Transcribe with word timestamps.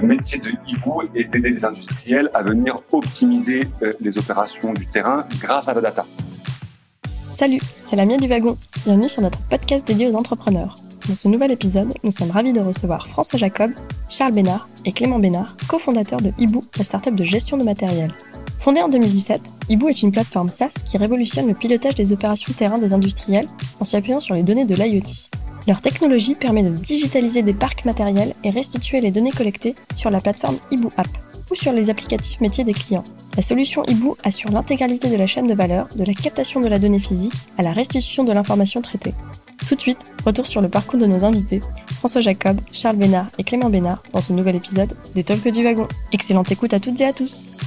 le 0.00 0.06
métier 0.06 0.38
de 0.38 0.52
hibou 0.66 1.02
est 1.14 1.24
d'aider 1.24 1.50
les 1.50 1.64
industriels 1.64 2.30
à 2.32 2.42
venir 2.42 2.80
optimiser 2.92 3.68
euh, 3.82 3.92
les 4.00 4.16
opérations 4.16 4.72
du 4.72 4.86
terrain 4.86 5.26
grâce 5.40 5.68
à 5.68 5.74
la 5.74 5.80
data. 5.80 6.04
Salut, 7.36 7.60
c'est 7.84 7.96
la 7.96 8.04
mienne 8.04 8.20
du 8.20 8.28
wagon. 8.28 8.56
Bienvenue 8.84 9.08
sur 9.08 9.22
notre 9.22 9.40
podcast 9.48 9.86
dédié 9.86 10.06
aux 10.08 10.14
entrepreneurs. 10.14 10.74
Dans 11.08 11.14
ce 11.14 11.26
nouvel 11.26 11.50
épisode, 11.50 11.92
nous 12.04 12.10
sommes 12.10 12.30
ravis 12.30 12.52
de 12.52 12.60
recevoir 12.60 13.06
François 13.08 13.38
Jacob, 13.38 13.72
Charles 14.08 14.34
Bénard 14.34 14.68
et 14.84 14.92
Clément 14.92 15.18
Bénard, 15.18 15.56
cofondateurs 15.68 16.20
de 16.20 16.32
Hibou, 16.38 16.62
la 16.76 16.84
startup 16.84 17.14
de 17.14 17.24
gestion 17.24 17.56
de 17.56 17.64
matériel. 17.64 18.12
Fondée 18.60 18.82
en 18.82 18.88
2017, 18.88 19.40
Hibou 19.68 19.88
est 19.88 20.02
une 20.02 20.12
plateforme 20.12 20.48
SaaS 20.48 20.74
qui 20.84 20.98
révolutionne 20.98 21.48
le 21.48 21.54
pilotage 21.54 21.94
des 21.94 22.12
opérations 22.12 22.52
terrain 22.52 22.78
des 22.78 22.92
industriels 22.92 23.46
en 23.80 23.84
s'appuyant 23.84 24.20
sur 24.20 24.34
les 24.34 24.42
données 24.42 24.66
de 24.66 24.74
l'IoT. 24.74 25.37
Leur 25.68 25.82
technologie 25.82 26.34
permet 26.34 26.62
de 26.62 26.70
digitaliser 26.70 27.42
des 27.42 27.52
parcs 27.52 27.84
matériels 27.84 28.32
et 28.42 28.48
restituer 28.48 29.02
les 29.02 29.10
données 29.10 29.32
collectées 29.32 29.74
sur 29.96 30.08
la 30.08 30.18
plateforme 30.18 30.56
Ibu 30.70 30.88
App 30.96 31.08
ou 31.50 31.54
sur 31.54 31.72
les 31.74 31.90
applicatifs 31.90 32.40
métiers 32.40 32.64
des 32.64 32.72
clients. 32.72 33.02
La 33.36 33.42
solution 33.42 33.84
Ibu 33.84 34.12
assure 34.24 34.50
l'intégralité 34.50 35.10
de 35.10 35.16
la 35.16 35.26
chaîne 35.26 35.46
de 35.46 35.52
valeur, 35.52 35.86
de 35.94 36.04
la 36.06 36.14
captation 36.14 36.60
de 36.62 36.68
la 36.68 36.78
donnée 36.78 37.00
physique 37.00 37.34
à 37.58 37.62
la 37.62 37.72
restitution 37.72 38.24
de 38.24 38.32
l'information 38.32 38.80
traitée. 38.80 39.12
Tout 39.68 39.74
de 39.74 39.80
suite, 39.82 40.06
retour 40.24 40.46
sur 40.46 40.62
le 40.62 40.70
parcours 40.70 40.98
de 40.98 41.04
nos 41.04 41.22
invités, 41.22 41.60
François 41.98 42.22
Jacob, 42.22 42.58
Charles 42.72 42.96
Bénard 42.96 43.26
et 43.36 43.44
Clément 43.44 43.68
Bénard 43.68 44.02
dans 44.14 44.22
ce 44.22 44.32
nouvel 44.32 44.56
épisode 44.56 44.94
des 45.14 45.22
Talks 45.22 45.48
du 45.48 45.62
Wagon. 45.62 45.86
Excellente 46.12 46.50
écoute 46.50 46.72
à 46.72 46.80
toutes 46.80 46.98
et 47.02 47.04
à 47.04 47.12
tous. 47.12 47.58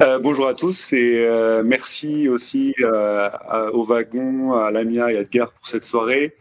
Euh, 0.00 0.20
bonjour 0.20 0.46
à 0.46 0.54
tous 0.54 0.92
et 0.92 1.24
euh, 1.26 1.64
merci 1.64 2.28
aussi 2.28 2.72
euh, 2.80 3.28
au 3.72 3.82
wagon, 3.82 4.54
à 4.54 4.70
Lamia 4.70 5.10
et 5.10 5.16
à 5.16 5.20
Edgar 5.22 5.50
pour 5.50 5.66
cette 5.66 5.84
soirée. 5.84 6.36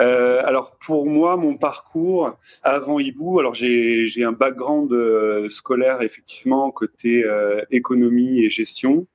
Euh, 0.00 0.42
alors 0.44 0.76
pour 0.84 1.06
moi, 1.06 1.36
mon 1.36 1.56
parcours 1.56 2.38
avant 2.62 2.98
Hibou, 2.98 3.38
alors 3.38 3.54
j'ai 3.54 4.24
un 4.24 4.32
background 4.32 4.92
euh, 4.92 5.50
scolaire 5.50 6.00
effectivement 6.02 6.70
côté 6.70 7.24
euh, 7.24 7.62
économie 7.70 8.40
et 8.40 8.50
gestion, 8.50 9.06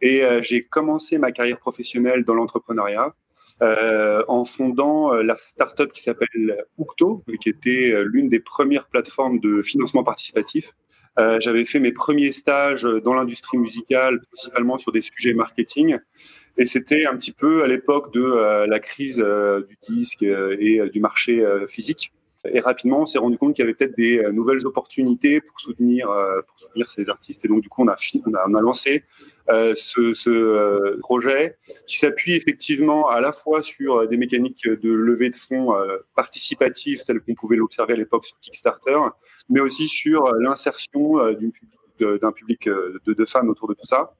et 0.00 0.22
j'ai 0.40 0.62
commencé 0.62 1.18
ma 1.18 1.30
carrière 1.30 1.58
professionnelle 1.58 2.24
dans 2.24 2.34
l'entrepreneuriat. 2.34 3.14
en 3.60 4.44
fondant 4.44 5.12
la 5.30 5.36
startup 5.36 5.92
qui 5.92 6.02
s'appelle 6.02 6.64
Ucto, 6.78 7.24
qui 7.40 7.48
était 7.48 7.92
l'une 8.04 8.28
des 8.28 8.40
premières 8.40 8.86
plateformes 8.86 9.40
de 9.40 9.62
financement 9.62 10.04
participatif. 10.04 10.72
J'avais 11.16 11.64
fait 11.64 11.80
mes 11.80 11.92
premiers 11.92 12.32
stages 12.32 12.84
dans 13.04 13.14
l'industrie 13.14 13.58
musicale, 13.58 14.20
principalement 14.20 14.78
sur 14.78 14.90
des 14.92 15.02
sujets 15.02 15.34
marketing. 15.34 15.98
Et 16.58 16.66
c'était 16.66 17.06
un 17.06 17.16
petit 17.16 17.32
peu 17.32 17.62
à 17.62 17.68
l'époque 17.68 18.12
de 18.12 18.20
euh, 18.20 18.66
la 18.66 18.80
crise 18.80 19.22
euh, 19.24 19.62
du 19.62 19.78
disque 19.88 20.24
euh, 20.24 20.56
et 20.58 20.90
du 20.90 21.00
marché 21.00 21.44
physique. 21.68 22.12
Et 22.52 22.60
rapidement, 22.60 23.02
on 23.02 23.06
s'est 23.06 23.18
rendu 23.18 23.36
compte 23.36 23.54
qu'il 23.54 23.64
y 23.64 23.66
avait 23.66 23.74
peut-être 23.74 23.96
des 23.96 24.22
nouvelles 24.32 24.64
opportunités 24.64 25.40
pour 25.40 25.58
soutenir, 25.60 26.08
pour 26.46 26.58
soutenir 26.58 26.88
ces 26.88 27.08
artistes. 27.10 27.44
Et 27.44 27.48
donc, 27.48 27.62
du 27.62 27.68
coup, 27.68 27.84
on 27.84 27.88
a, 27.88 28.60
lancé 28.60 29.02
ce, 29.48 30.14
ce 30.14 30.96
projet 31.00 31.58
qui 31.88 31.98
s'appuie 31.98 32.34
effectivement 32.34 33.08
à 33.08 33.20
la 33.20 33.32
fois 33.32 33.64
sur 33.64 34.06
des 34.06 34.16
mécaniques 34.16 34.68
de 34.68 34.88
levée 34.88 35.30
de 35.30 35.36
fonds 35.36 35.74
participatives 36.14 37.02
telles 37.04 37.20
qu'on 37.20 37.34
pouvait 37.34 37.56
l'observer 37.56 37.94
à 37.94 37.96
l'époque 37.96 38.24
sur 38.24 38.38
Kickstarter, 38.38 38.98
mais 39.50 39.60
aussi 39.60 39.88
sur 39.88 40.32
l'insertion 40.34 41.16
d'un 41.98 42.32
public 42.32 42.68
de, 42.68 43.24
femmes 43.24 43.50
autour 43.50 43.68
de 43.68 43.74
tout 43.74 43.86
ça. 43.86 44.14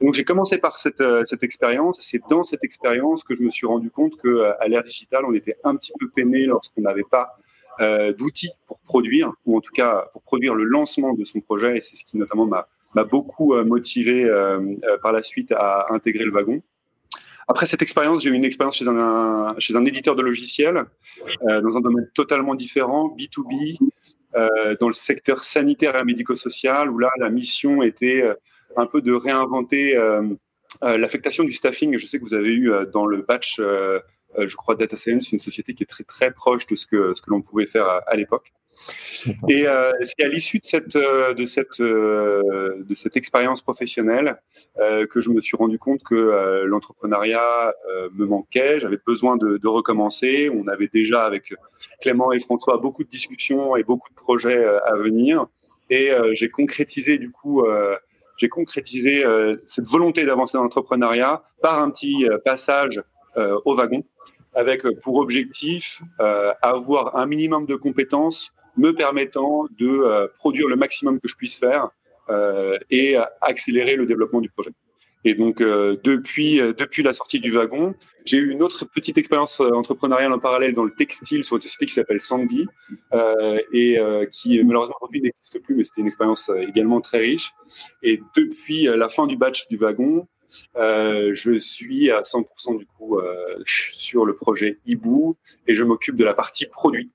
Donc 0.00 0.14
j'ai 0.14 0.24
commencé 0.24 0.58
par 0.58 0.78
cette, 0.78 1.00
euh, 1.00 1.24
cette 1.26 1.42
expérience. 1.42 1.98
C'est 2.00 2.22
dans 2.28 2.42
cette 2.42 2.64
expérience 2.64 3.22
que 3.22 3.34
je 3.34 3.42
me 3.42 3.50
suis 3.50 3.66
rendu 3.66 3.90
compte 3.90 4.16
que 4.16 4.28
euh, 4.28 4.52
à 4.60 4.68
l'ère 4.68 4.82
digitale, 4.82 5.24
on 5.26 5.34
était 5.34 5.56
un 5.62 5.76
petit 5.76 5.92
peu 5.98 6.08
peiné 6.08 6.46
lorsqu'on 6.46 6.80
n'avait 6.80 7.04
pas 7.10 7.36
euh, 7.80 8.12
d'outils 8.12 8.52
pour 8.66 8.78
produire, 8.80 9.32
ou 9.44 9.58
en 9.58 9.60
tout 9.60 9.72
cas 9.72 10.06
pour 10.12 10.22
produire 10.22 10.54
le 10.54 10.64
lancement 10.64 11.12
de 11.12 11.24
son 11.24 11.40
projet. 11.40 11.76
Et 11.76 11.80
c'est 11.80 11.96
ce 11.96 12.04
qui 12.04 12.16
notamment 12.16 12.46
m'a 12.46 12.66
beaucoup 13.04 13.54
motivé 13.62 14.28
par 15.00 15.12
la 15.12 15.22
suite 15.22 15.52
à 15.52 15.86
intégrer 15.90 16.24
le 16.24 16.32
wagon. 16.32 16.60
Après 17.46 17.66
cette 17.66 17.82
expérience, 17.82 18.24
j'ai 18.24 18.30
eu 18.30 18.34
une 18.34 18.44
expérience 18.44 18.76
chez 18.76 18.88
un, 18.88 19.54
chez 19.58 19.76
un 19.76 19.84
éditeur 19.84 20.16
de 20.16 20.22
logiciels 20.22 20.84
dans 21.40 21.76
un 21.76 21.80
domaine 21.80 22.10
totalement 22.12 22.56
différent, 22.56 23.16
B2B, 23.16 23.78
dans 24.80 24.88
le 24.88 24.92
secteur 24.92 25.44
sanitaire 25.44 25.94
et 25.96 26.04
médico-social, 26.04 26.90
où 26.90 26.98
là, 26.98 27.10
la 27.18 27.30
mission 27.30 27.84
était 27.84 28.24
un 28.76 28.86
peu 28.86 29.00
de 29.00 29.12
réinventer 29.12 29.96
euh, 29.96 30.22
euh, 30.82 30.98
l'affectation 30.98 31.44
du 31.44 31.52
staffing. 31.52 31.98
Je 31.98 32.06
sais 32.06 32.18
que 32.18 32.24
vous 32.24 32.34
avez 32.34 32.52
eu 32.52 32.72
euh, 32.72 32.84
dans 32.86 33.06
le 33.06 33.22
batch, 33.22 33.60
je 34.38 34.56
crois, 34.56 34.76
Data 34.76 34.96
Science, 34.96 35.32
une 35.32 35.40
société 35.40 35.74
qui 35.74 35.82
est 35.82 35.86
très 35.86 36.04
très 36.04 36.30
proche 36.30 36.66
de 36.66 36.76
ce 36.76 36.86
que, 36.86 37.14
ce 37.14 37.22
que 37.22 37.30
l'on 37.30 37.42
pouvait 37.42 37.66
faire 37.66 37.86
à, 38.06 38.16
l'époque. 38.16 38.52
Et 39.48 39.66
c'est 40.04 40.24
à 40.24 40.28
l'issue 40.28 40.60
de 40.60 40.66
cette 40.66 40.96
de 40.96 41.44
cette 41.44 41.80
de 41.80 42.94
cette 42.94 43.16
expérience 43.16 43.60
professionnelle 43.60 44.40
que 44.78 45.20
je 45.20 45.30
me 45.30 45.40
suis 45.40 45.56
rendu 45.56 45.80
compte 45.80 46.04
que 46.04 46.62
l'entrepreneuriat 46.64 47.74
me 48.14 48.24
manquait. 48.24 48.78
J'avais 48.78 49.00
besoin 49.04 49.36
de, 49.36 49.58
de, 49.58 49.68
recommencer. 49.68 50.48
On 50.54 50.68
avait 50.68 50.88
déjà 50.88 51.24
avec 51.24 51.52
Clément 52.00 52.30
et 52.32 52.38
François 52.38 52.78
beaucoup 52.78 53.02
de 53.02 53.10
discussions 53.10 53.74
et 53.74 53.82
beaucoup 53.82 54.10
de 54.10 54.14
projets 54.14 54.64
à 54.64 54.94
venir. 54.94 55.46
Et 55.90 56.10
j'ai 56.34 56.48
concrétisé 56.48 57.18
du 57.18 57.30
coup 57.32 57.64
j'ai 58.40 58.48
concrétisé 58.48 59.24
euh, 59.24 59.56
cette 59.66 59.84
volonté 59.84 60.24
d'avancer 60.24 60.56
dans 60.56 60.64
l'entrepreneuriat 60.64 61.42
par 61.60 61.80
un 61.80 61.90
petit 61.90 62.26
euh, 62.26 62.38
passage 62.38 63.02
euh, 63.36 63.60
au 63.66 63.74
wagon, 63.74 64.02
avec 64.54 64.82
pour 65.02 65.16
objectif 65.16 66.02
avoir 66.60 67.16
un 67.16 67.26
minimum 67.26 67.66
de 67.66 67.76
compétences 67.76 68.52
me 68.76 68.92
permettant 68.92 69.66
de 69.78 70.28
produire 70.38 70.66
le 70.66 70.74
maximum 70.74 71.20
que 71.20 71.28
je 71.28 71.36
puisse 71.36 71.54
faire 71.54 71.90
et 72.90 73.16
accélérer 73.40 73.94
le 73.94 74.06
développement 74.06 74.40
du 74.40 74.50
projet. 74.50 74.72
Et 75.24 75.34
donc, 75.34 75.58
depuis, 75.58 76.58
depuis 76.58 77.02
la 77.02 77.12
sortie 77.12 77.40
du 77.40 77.52
wagon, 77.52 77.94
j'ai 78.24 78.38
eu 78.38 78.50
une 78.50 78.62
autre 78.62 78.84
petite 78.84 79.18
expérience 79.18 79.60
euh, 79.60 79.70
entrepreneuriale 79.70 80.32
en 80.32 80.38
parallèle 80.38 80.72
dans 80.72 80.84
le 80.84 80.92
textile 80.92 81.44
sur 81.44 81.56
une 81.56 81.62
société 81.62 81.86
qui 81.86 81.94
s'appelle 81.94 82.20
Sandy 82.20 82.66
euh, 83.12 83.58
et 83.72 83.98
euh, 83.98 84.26
qui 84.26 84.62
malheureusement 84.62 84.96
aujourd'hui 85.00 85.22
n'existe 85.22 85.58
plus, 85.60 85.74
mais 85.74 85.84
c'était 85.84 86.02
une 86.02 86.06
expérience 86.06 86.48
euh, 86.48 86.66
également 86.68 87.00
très 87.00 87.18
riche. 87.18 87.52
Et 88.02 88.20
depuis 88.36 88.84
la 88.84 89.08
fin 89.08 89.26
du 89.26 89.36
batch 89.36 89.68
du 89.68 89.76
wagon, 89.76 90.26
euh, 90.76 91.30
je 91.32 91.58
suis 91.58 92.10
à 92.10 92.22
100% 92.22 92.78
du 92.78 92.86
coup 92.86 93.18
sur 93.64 94.24
le 94.24 94.34
projet 94.34 94.78
Ibu 94.86 95.34
et 95.66 95.74
je 95.74 95.84
m'occupe 95.84 96.16
de 96.16 96.24
la 96.24 96.34
partie 96.34 96.66
produit. 96.66 97.10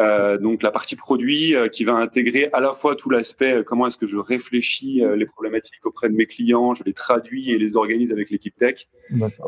Euh, 0.00 0.38
donc 0.38 0.62
la 0.62 0.70
partie 0.70 0.96
produit 0.96 1.54
euh, 1.54 1.68
qui 1.68 1.84
va 1.84 1.94
intégrer 1.94 2.48
à 2.54 2.60
la 2.60 2.72
fois 2.72 2.96
tout 2.96 3.10
l'aspect 3.10 3.56
euh, 3.56 3.62
comment 3.62 3.86
est-ce 3.86 3.98
que 3.98 4.06
je 4.06 4.16
réfléchis 4.16 5.02
les 5.16 5.26
problématiques 5.26 5.84
auprès 5.84 6.08
de 6.08 6.14
mes 6.14 6.26
clients, 6.26 6.74
je 6.74 6.82
les 6.84 6.94
traduis 6.94 7.50
et 7.50 7.58
les 7.58 7.76
organise 7.76 8.12
avec 8.12 8.30
l'équipe 8.30 8.56
tech. 8.56 8.86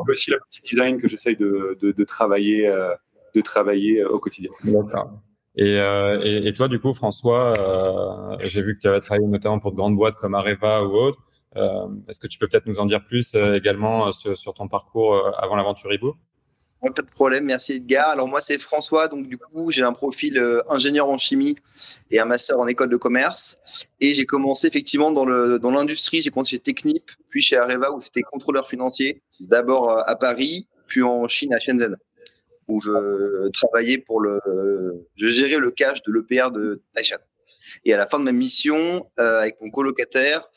Aussi 0.07 0.31
la 0.31 0.37
partie 0.37 0.61
design 0.61 0.99
que 0.99 1.07
j'essaye 1.07 1.35
de, 1.35 1.77
de, 1.81 1.91
de, 1.91 2.03
travailler 2.03 2.71
de 3.33 3.41
travailler 3.41 4.03
au 4.03 4.19
quotidien. 4.19 4.51
D'accord. 4.63 5.19
Et, 5.55 5.75
et, 5.75 6.47
et, 6.47 6.53
toi, 6.53 6.67
du 6.67 6.79
coup, 6.79 6.93
François, 6.93 8.37
j'ai 8.43 8.61
vu 8.61 8.75
que 8.75 8.81
tu 8.81 8.87
avais 8.87 8.99
travaillé 8.99 9.27
notamment 9.27 9.59
pour 9.59 9.71
de 9.71 9.77
grandes 9.77 9.95
boîtes 9.95 10.15
comme 10.15 10.35
Areva 10.35 10.83
ou 10.83 10.91
autres. 10.91 11.19
Est-ce 12.07 12.19
que 12.19 12.27
tu 12.27 12.37
peux 12.37 12.47
peut-être 12.47 12.67
nous 12.67 12.79
en 12.79 12.85
dire 12.85 13.03
plus 13.05 13.35
également 13.35 14.11
sur, 14.11 14.37
sur, 14.37 14.53
ton 14.53 14.67
parcours 14.67 15.31
avant 15.37 15.55
l'aventure 15.55 15.93
Ibo 15.93 16.15
pas 16.91 17.01
de 17.01 17.09
problème, 17.09 17.45
merci 17.45 17.73
Edgar. 17.73 18.09
Alors 18.09 18.27
moi 18.27 18.41
c'est 18.41 18.57
François, 18.57 19.07
donc 19.07 19.27
du 19.27 19.37
coup 19.37 19.71
j'ai 19.71 19.83
un 19.83 19.93
profil 19.93 20.37
euh, 20.37 20.61
ingénieur 20.69 21.07
en 21.09 21.17
chimie 21.17 21.55
et 22.11 22.19
un 22.19 22.25
master 22.25 22.59
en 22.59 22.67
école 22.67 22.89
de 22.89 22.97
commerce. 22.97 23.57
Et 24.01 24.13
j'ai 24.13 24.25
commencé 24.25 24.67
effectivement 24.67 25.11
dans 25.11 25.25
le 25.25 25.59
dans 25.59 25.71
l'industrie, 25.71 26.21
j'ai 26.21 26.29
commencé 26.29 26.51
chez 26.51 26.59
Technip, 26.59 27.09
puis 27.29 27.41
chez 27.41 27.57
Areva 27.57 27.91
où 27.91 28.01
c'était 28.01 28.21
contrôleur 28.21 28.67
financier, 28.67 29.21
d'abord 29.39 29.91
euh, 29.91 30.03
à 30.05 30.15
Paris, 30.15 30.67
puis 30.87 31.03
en 31.03 31.27
Chine 31.27 31.53
à 31.53 31.59
Shenzhen, 31.59 31.97
où 32.67 32.81
je 32.81 33.49
travaillais 33.51 33.97
pour 33.97 34.19
le, 34.19 34.39
je 35.15 35.27
gérais 35.27 35.59
le 35.59 35.71
cash 35.71 36.03
de 36.03 36.11
l'EPR 36.11 36.51
de 36.51 36.81
Taishan. 36.93 37.17
Et 37.85 37.93
à 37.93 37.97
la 37.97 38.07
fin 38.07 38.19
de 38.19 38.25
ma 38.25 38.31
mission, 38.31 39.09
euh, 39.19 39.39
avec 39.39 39.59
mon 39.61 39.69
colocataire, 39.69 40.47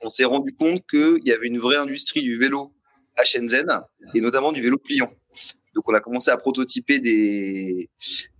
on 0.00 0.10
s'est 0.10 0.24
rendu 0.24 0.52
compte 0.54 0.82
qu'il 0.88 1.24
y 1.24 1.32
avait 1.32 1.46
une 1.46 1.58
vraie 1.58 1.76
industrie 1.76 2.22
du 2.22 2.38
vélo 2.38 2.72
à 3.16 3.24
Shenzhen 3.24 3.66
et 4.14 4.20
notamment 4.20 4.52
du 4.52 4.62
vélo 4.62 4.78
pliant. 4.78 5.10
Donc, 5.76 5.84
on 5.90 5.94
a 5.94 6.00
commencé 6.00 6.30
à 6.30 6.38
prototyper 6.38 7.00
des, 7.00 7.90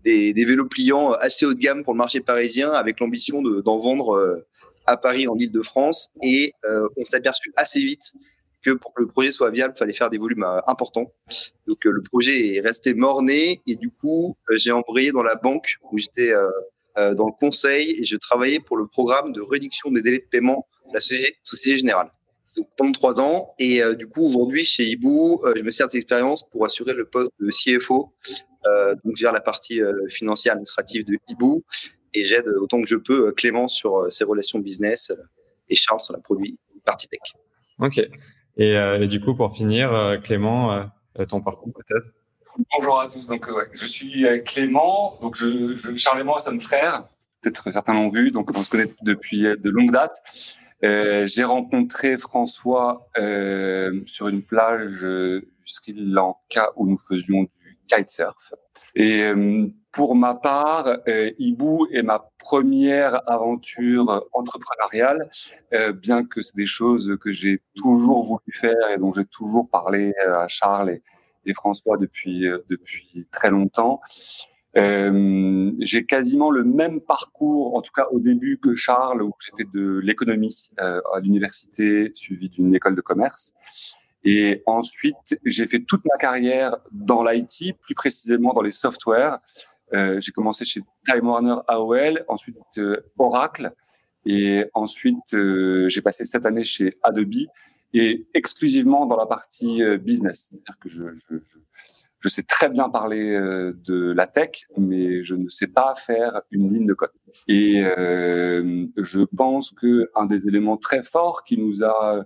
des, 0.02 0.44
vélos 0.46 0.64
pliants 0.64 1.12
assez 1.12 1.44
haut 1.44 1.52
de 1.52 1.58
gamme 1.58 1.84
pour 1.84 1.92
le 1.92 1.98
marché 1.98 2.20
parisien 2.20 2.70
avec 2.72 2.98
l'ambition 2.98 3.42
d'en 3.42 3.78
vendre 3.78 4.16
euh, 4.16 4.46
à 4.86 4.96
Paris, 4.96 5.28
en 5.28 5.36
Ile-de-France. 5.36 6.08
Et 6.22 6.54
euh, 6.64 6.88
on 6.96 7.04
s'est 7.04 7.18
aperçu 7.18 7.52
assez 7.54 7.80
vite 7.80 8.14
que 8.64 8.70
pour 8.70 8.94
que 8.94 9.02
le 9.02 9.08
projet 9.08 9.32
soit 9.32 9.50
viable, 9.50 9.74
il 9.76 9.78
fallait 9.78 9.92
faire 9.92 10.08
des 10.08 10.16
volumes 10.16 10.44
euh, 10.44 10.62
importants. 10.66 11.12
Donc, 11.68 11.84
le 11.84 12.02
projet 12.02 12.54
est 12.54 12.60
resté 12.60 12.94
mort-né 12.94 13.60
et 13.66 13.76
du 13.76 13.90
coup, 13.90 14.34
j'ai 14.52 14.72
embrayé 14.72 15.12
dans 15.12 15.22
la 15.22 15.34
banque 15.34 15.76
où 15.92 15.98
j'étais 15.98 16.32
dans 16.96 17.26
le 17.26 17.38
conseil 17.38 18.00
et 18.00 18.06
je 18.06 18.16
travaillais 18.16 18.60
pour 18.60 18.78
le 18.78 18.86
programme 18.86 19.34
de 19.34 19.42
réduction 19.42 19.90
des 19.90 20.00
délais 20.00 20.20
de 20.20 20.28
paiement 20.30 20.66
de 20.88 20.94
la 20.94 21.00
Société 21.00 21.76
Générale 21.76 22.10
donc 22.56 22.68
pendant 22.76 22.92
trois 22.92 23.20
ans. 23.20 23.54
Et 23.58 23.82
euh, 23.82 23.94
du 23.94 24.06
coup, 24.06 24.22
aujourd'hui, 24.22 24.64
chez 24.64 24.84
Ibu, 24.84 25.08
euh, 25.08 25.52
je 25.56 25.62
me 25.62 25.70
sers 25.70 25.88
d'expérience 25.88 26.48
pour 26.48 26.64
assurer 26.64 26.94
le 26.94 27.04
poste 27.04 27.30
de 27.38 27.50
CFO, 27.50 28.12
euh, 28.66 28.94
donc 29.04 29.16
gère 29.16 29.32
la 29.32 29.40
partie 29.40 29.80
financière 30.08 30.54
administrative 30.54 31.04
de 31.04 31.18
Ibu. 31.28 31.62
et 32.14 32.24
j'aide 32.24 32.48
autant 32.60 32.80
que 32.80 32.88
je 32.88 32.96
peux 32.96 33.32
Clément 33.32 33.68
sur 33.68 34.10
ses 34.10 34.24
relations 34.24 34.58
business 34.58 35.12
et 35.68 35.76
Charles 35.76 36.00
sur 36.00 36.14
la 36.14 36.20
produit 36.20 36.58
partie 36.84 37.08
tech. 37.08 37.20
Ok. 37.78 38.00
Et, 38.58 39.06
du 39.08 39.20
coup, 39.20 39.34
pour 39.34 39.54
finir, 39.54 40.18
Clément, 40.24 40.88
ton 41.28 41.42
parcours 41.42 41.72
peut-être? 41.74 42.06
Bonjour 42.74 42.98
à 42.98 43.06
tous. 43.06 43.26
Donc, 43.26 43.46
ouais, 43.48 43.68
je 43.72 43.84
suis 43.84 44.24
Clément. 44.44 45.18
Donc, 45.20 45.36
je, 45.36 45.76
je, 45.76 45.94
Charles 45.94 46.20
et 46.20 46.24
moi 46.24 46.40
sommes 46.40 46.60
frères. 46.60 47.06
Peut-être 47.42 47.70
certains 47.70 47.92
l'ont 47.92 48.08
vu. 48.08 48.30
Donc, 48.30 48.50
on 48.56 48.62
se 48.62 48.70
connaît 48.70 48.90
depuis 49.02 49.42
de 49.42 49.70
longue 49.70 49.92
date. 49.92 50.16
Euh, 50.84 51.26
j'ai 51.26 51.44
rencontré 51.44 52.18
François 52.18 53.08
euh, 53.18 54.02
sur 54.06 54.28
une 54.28 54.42
plage 54.42 55.04
euh, 55.04 55.40
du 55.40 55.72
Sri 55.72 55.94
Lanka 55.94 56.70
où 56.76 56.86
nous 56.86 56.98
faisions 56.98 57.42
du 57.42 57.78
kitesurf. 57.86 58.52
Et 58.94 59.22
euh, 59.22 59.68
pour 59.92 60.14
ma 60.14 60.34
part, 60.34 60.98
euh, 61.08 61.30
Ibu 61.38 61.86
est 61.92 62.02
ma 62.02 62.30
première 62.38 63.28
aventure 63.28 64.28
entrepreneuriale, 64.32 65.28
bien 65.94 66.24
que 66.24 66.42
c'est 66.42 66.54
des 66.54 66.66
choses 66.66 67.16
que 67.20 67.32
j'ai 67.32 67.60
toujours 67.74 68.24
voulu 68.24 68.52
faire 68.52 68.90
et 68.94 68.98
dont 68.98 69.12
j'ai 69.12 69.24
toujours 69.24 69.68
parlé 69.68 70.14
à 70.24 70.46
Charles 70.46 70.90
et, 70.90 71.02
et 71.44 71.54
François 71.54 71.96
depuis 71.96 72.46
depuis 72.68 73.26
très 73.32 73.50
longtemps. 73.50 74.00
Euh, 74.76 75.72
j'ai 75.80 76.04
quasiment 76.04 76.50
le 76.50 76.62
même 76.62 77.00
parcours, 77.00 77.76
en 77.76 77.82
tout 77.82 77.92
cas 77.94 78.08
au 78.10 78.20
début 78.20 78.58
que 78.58 78.74
Charles, 78.74 79.22
où 79.22 79.32
fait 79.56 79.64
de 79.72 80.00
l'économie 80.02 80.70
euh, 80.80 81.00
à 81.14 81.20
l'université, 81.20 82.12
suivi 82.14 82.50
d'une 82.50 82.74
école 82.74 82.94
de 82.94 83.00
commerce. 83.00 83.54
Et 84.24 84.62
ensuite, 84.66 85.38
j'ai 85.44 85.66
fait 85.66 85.80
toute 85.80 86.04
ma 86.04 86.18
carrière 86.18 86.76
dans 86.90 87.22
l'IT, 87.24 87.78
plus 87.80 87.94
précisément 87.94 88.52
dans 88.52 88.62
les 88.62 88.72
softwares. 88.72 89.40
Euh, 89.94 90.20
j'ai 90.20 90.32
commencé 90.32 90.64
chez 90.64 90.82
Time 91.06 91.28
Warner 91.28 91.56
AOL, 91.68 92.24
ensuite 92.28 92.80
Oracle, 93.18 93.72
et 94.26 94.64
ensuite 94.74 95.36
j'ai 95.86 96.02
passé 96.02 96.24
sept 96.24 96.44
années 96.44 96.64
chez 96.64 96.92
Adobe, 97.02 97.46
et 97.94 98.26
exclusivement 98.34 99.06
dans 99.06 99.16
la 99.16 99.26
partie 99.26 99.80
business. 99.98 100.50
C'est-à-dire 100.50 100.78
que 100.80 100.88
je 100.88 101.02
je 102.26 102.28
sais 102.28 102.42
très 102.42 102.68
bien 102.68 102.88
parler 102.88 103.34
euh, 103.34 103.72
de 103.84 104.10
la 104.10 104.26
tech, 104.26 104.66
mais 104.76 105.22
je 105.22 105.36
ne 105.36 105.48
sais 105.48 105.68
pas 105.68 105.94
faire 105.94 106.42
une 106.50 106.74
ligne 106.74 106.86
de 106.86 106.94
code. 106.94 107.12
Et 107.46 107.84
euh, 107.84 108.86
je 108.96 109.20
pense 109.20 109.70
que 109.70 110.10
un 110.16 110.26
des 110.26 110.48
éléments 110.48 110.76
très 110.76 111.04
forts 111.04 111.44
qui 111.44 111.56
nous 111.56 111.84
a 111.84 112.24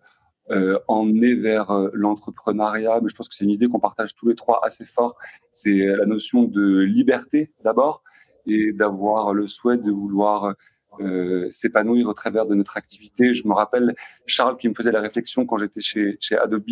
euh, 0.51 0.79
emmené 0.89 1.35
vers 1.35 1.71
euh, 1.71 1.91
l'entrepreneuriat, 1.93 3.01
mais 3.03 3.11
je 3.11 3.15
pense 3.15 3.29
que 3.29 3.35
c'est 3.35 3.45
une 3.45 3.51
idée 3.51 3.69
qu'on 3.69 3.79
partage 3.79 4.15
tous 4.15 4.29
les 4.29 4.35
trois 4.35 4.61
assez 4.63 4.87
fort, 4.87 5.19
c'est 5.53 5.77
la 5.77 6.07
notion 6.07 6.45
de 6.45 6.79
liberté 6.79 7.53
d'abord 7.63 8.03
et 8.47 8.73
d'avoir 8.73 9.35
le 9.35 9.49
souhait 9.49 9.77
de 9.77 9.91
vouloir 9.91 10.55
euh, 10.99 11.49
s'épanouir 11.53 12.09
au 12.09 12.15
travers 12.15 12.47
de 12.47 12.55
notre 12.55 12.77
activité. 12.77 13.33
Je 13.33 13.47
me 13.47 13.55
rappelle 13.55 13.95
Charles 14.27 14.57
qui 14.57 14.69
me 14.69 14.75
faisait 14.75 14.91
la 14.91 15.01
réflexion 15.01 15.47
quand 15.47 15.57
j'étais 15.57 15.81
chez, 15.81 16.17
chez 16.21 16.37
Adobe 16.37 16.65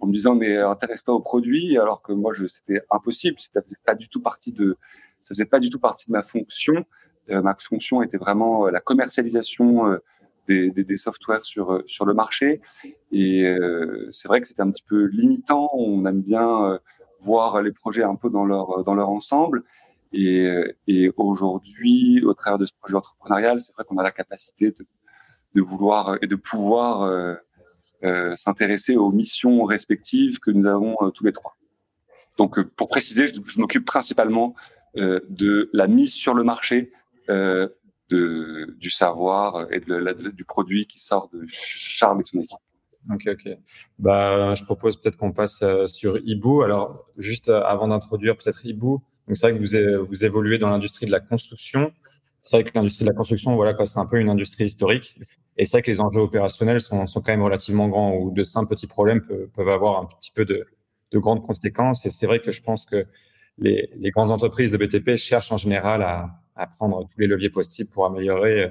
en 0.00 0.06
me 0.08 0.12
disant 0.12 0.34
mais 0.34 0.58
intéresse-toi 0.58 1.14
au 1.14 1.20
produit 1.20 1.78
alors 1.78 2.02
que 2.02 2.12
moi 2.12 2.32
je 2.34 2.46
c'était 2.46 2.82
impossible, 2.90 3.38
ça 3.38 3.62
faisait 3.62 3.76
pas 3.86 3.94
du 3.94 4.08
tout 4.08 4.20
partie 4.20 4.52
de 4.52 4.76
ça 5.22 5.34
faisait 5.34 5.44
pas 5.44 5.60
du 5.60 5.70
tout 5.70 5.78
partie 5.78 6.08
de 6.08 6.12
ma 6.12 6.22
fonction. 6.22 6.84
Euh, 7.30 7.42
ma 7.42 7.54
fonction 7.54 8.02
était 8.02 8.18
vraiment 8.18 8.66
euh, 8.66 8.70
la 8.70 8.80
commercialisation 8.80 9.98
des, 10.48 10.70
des, 10.70 10.84
des, 10.84 10.96
softwares 10.96 11.46
sur 11.46 11.82
sur 11.86 12.04
le 12.04 12.12
marché 12.12 12.60
et 13.12 13.46
c'est 14.10 14.28
vrai 14.28 14.40
que 14.40 14.48
c'était 14.48 14.62
un 14.62 14.70
petit 14.70 14.84
peu 14.86 15.04
limitant. 15.04 15.70
On 15.74 16.04
aime 16.06 16.22
bien 16.22 16.78
voir 17.20 17.62
les 17.62 17.72
projets 17.72 18.02
un 18.02 18.16
peu 18.16 18.30
dans 18.30 18.44
leur 18.44 18.84
dans 18.84 18.94
leur 18.94 19.08
ensemble 19.10 19.64
et, 20.14 21.10
aujourd'hui, 21.16 22.22
au 22.24 22.34
travers 22.34 22.58
de 22.58 22.66
ce 22.66 22.72
projet 22.78 22.96
entrepreneurial, 22.96 23.60
c'est 23.60 23.72
vrai 23.74 23.84
qu'on 23.84 23.98
a 23.98 24.02
la 24.02 24.12
capacité 24.12 24.74
de, 25.54 25.60
vouloir 25.60 26.18
et 26.20 26.26
de 26.26 26.36
pouvoir 26.36 27.02
euh, 27.02 27.34
euh, 28.02 28.34
s'intéresser 28.36 28.96
aux 28.96 29.10
missions 29.10 29.64
respectives 29.64 30.40
que 30.40 30.50
nous 30.50 30.66
avons 30.66 30.96
euh, 31.00 31.10
tous 31.10 31.24
les 31.24 31.32
trois. 31.32 31.56
Donc, 32.38 32.60
pour 32.60 32.88
préciser, 32.88 33.28
je, 33.28 33.60
m'occupe 33.60 33.84
principalement 33.84 34.54
de 34.96 35.70
la 35.72 35.88
mise 35.88 36.12
sur 36.12 36.34
le 36.34 36.44
marché 36.44 36.92
du 37.28 38.90
savoir 38.90 39.72
et 39.72 39.80
du 39.80 40.44
produit 40.44 40.86
qui 40.86 41.00
sort 41.00 41.28
de 41.32 41.44
Charles 41.48 42.20
et 42.20 42.24
son 42.24 42.40
équipe. 42.40 42.58
Ok, 43.12 43.28
ok. 43.28 43.58
Bah, 43.98 44.54
je 44.54 44.64
propose 44.64 45.00
peut-être 45.00 45.16
qu'on 45.16 45.32
passe 45.32 45.64
sur 45.86 46.18
Ibu. 46.18 46.62
Alors, 46.64 47.06
juste 47.16 47.48
avant 47.48 47.88
d'introduire 47.88 48.36
peut-être 48.36 48.64
Ibu, 48.66 48.98
donc 49.26 49.36
c'est 49.36 49.50
vrai 49.50 49.58
que 49.58 49.98
vous, 49.98 50.04
vous 50.04 50.24
évoluez 50.24 50.58
dans 50.58 50.68
l'industrie 50.68 51.06
de 51.06 51.10
la 51.10 51.20
construction. 51.20 51.92
C'est 52.40 52.56
vrai 52.56 52.64
que 52.64 52.70
l'industrie 52.74 53.04
de 53.04 53.10
la 53.10 53.16
construction, 53.16 53.54
voilà, 53.56 53.74
c'est 53.86 53.98
un 53.98 54.06
peu 54.06 54.20
une 54.20 54.28
industrie 54.28 54.64
historique. 54.64 55.18
Et 55.56 55.64
c'est 55.64 55.78
vrai 55.78 55.82
que 55.82 55.90
les 55.90 56.00
enjeux 56.00 56.20
opérationnels 56.20 56.80
sont, 56.80 57.06
sont 57.06 57.22
quand 57.22 57.32
même 57.32 57.42
relativement 57.42 57.88
grands, 57.88 58.14
où 58.14 58.32
de 58.32 58.42
simples 58.42 58.68
petits 58.68 58.86
problèmes 58.86 59.22
peuvent, 59.22 59.48
peuvent 59.48 59.68
avoir 59.68 60.02
un 60.02 60.06
petit 60.06 60.30
peu 60.30 60.44
de, 60.44 60.66
de 61.12 61.18
grandes 61.18 61.46
conséquences. 61.46 62.04
Et 62.04 62.10
c'est 62.10 62.26
vrai 62.26 62.40
que 62.40 62.52
je 62.52 62.60
pense 62.60 62.84
que 62.84 63.06
les, 63.56 63.88
les, 63.96 64.10
grandes 64.10 64.30
entreprises 64.30 64.72
de 64.72 64.76
BTP 64.76 65.16
cherchent 65.16 65.52
en 65.52 65.56
général 65.56 66.02
à, 66.02 66.42
à 66.56 66.66
prendre 66.66 67.08
tous 67.08 67.20
les 67.20 67.26
leviers 67.26 67.50
possibles 67.50 67.90
pour 67.90 68.04
améliorer 68.04 68.62
euh, 68.62 68.68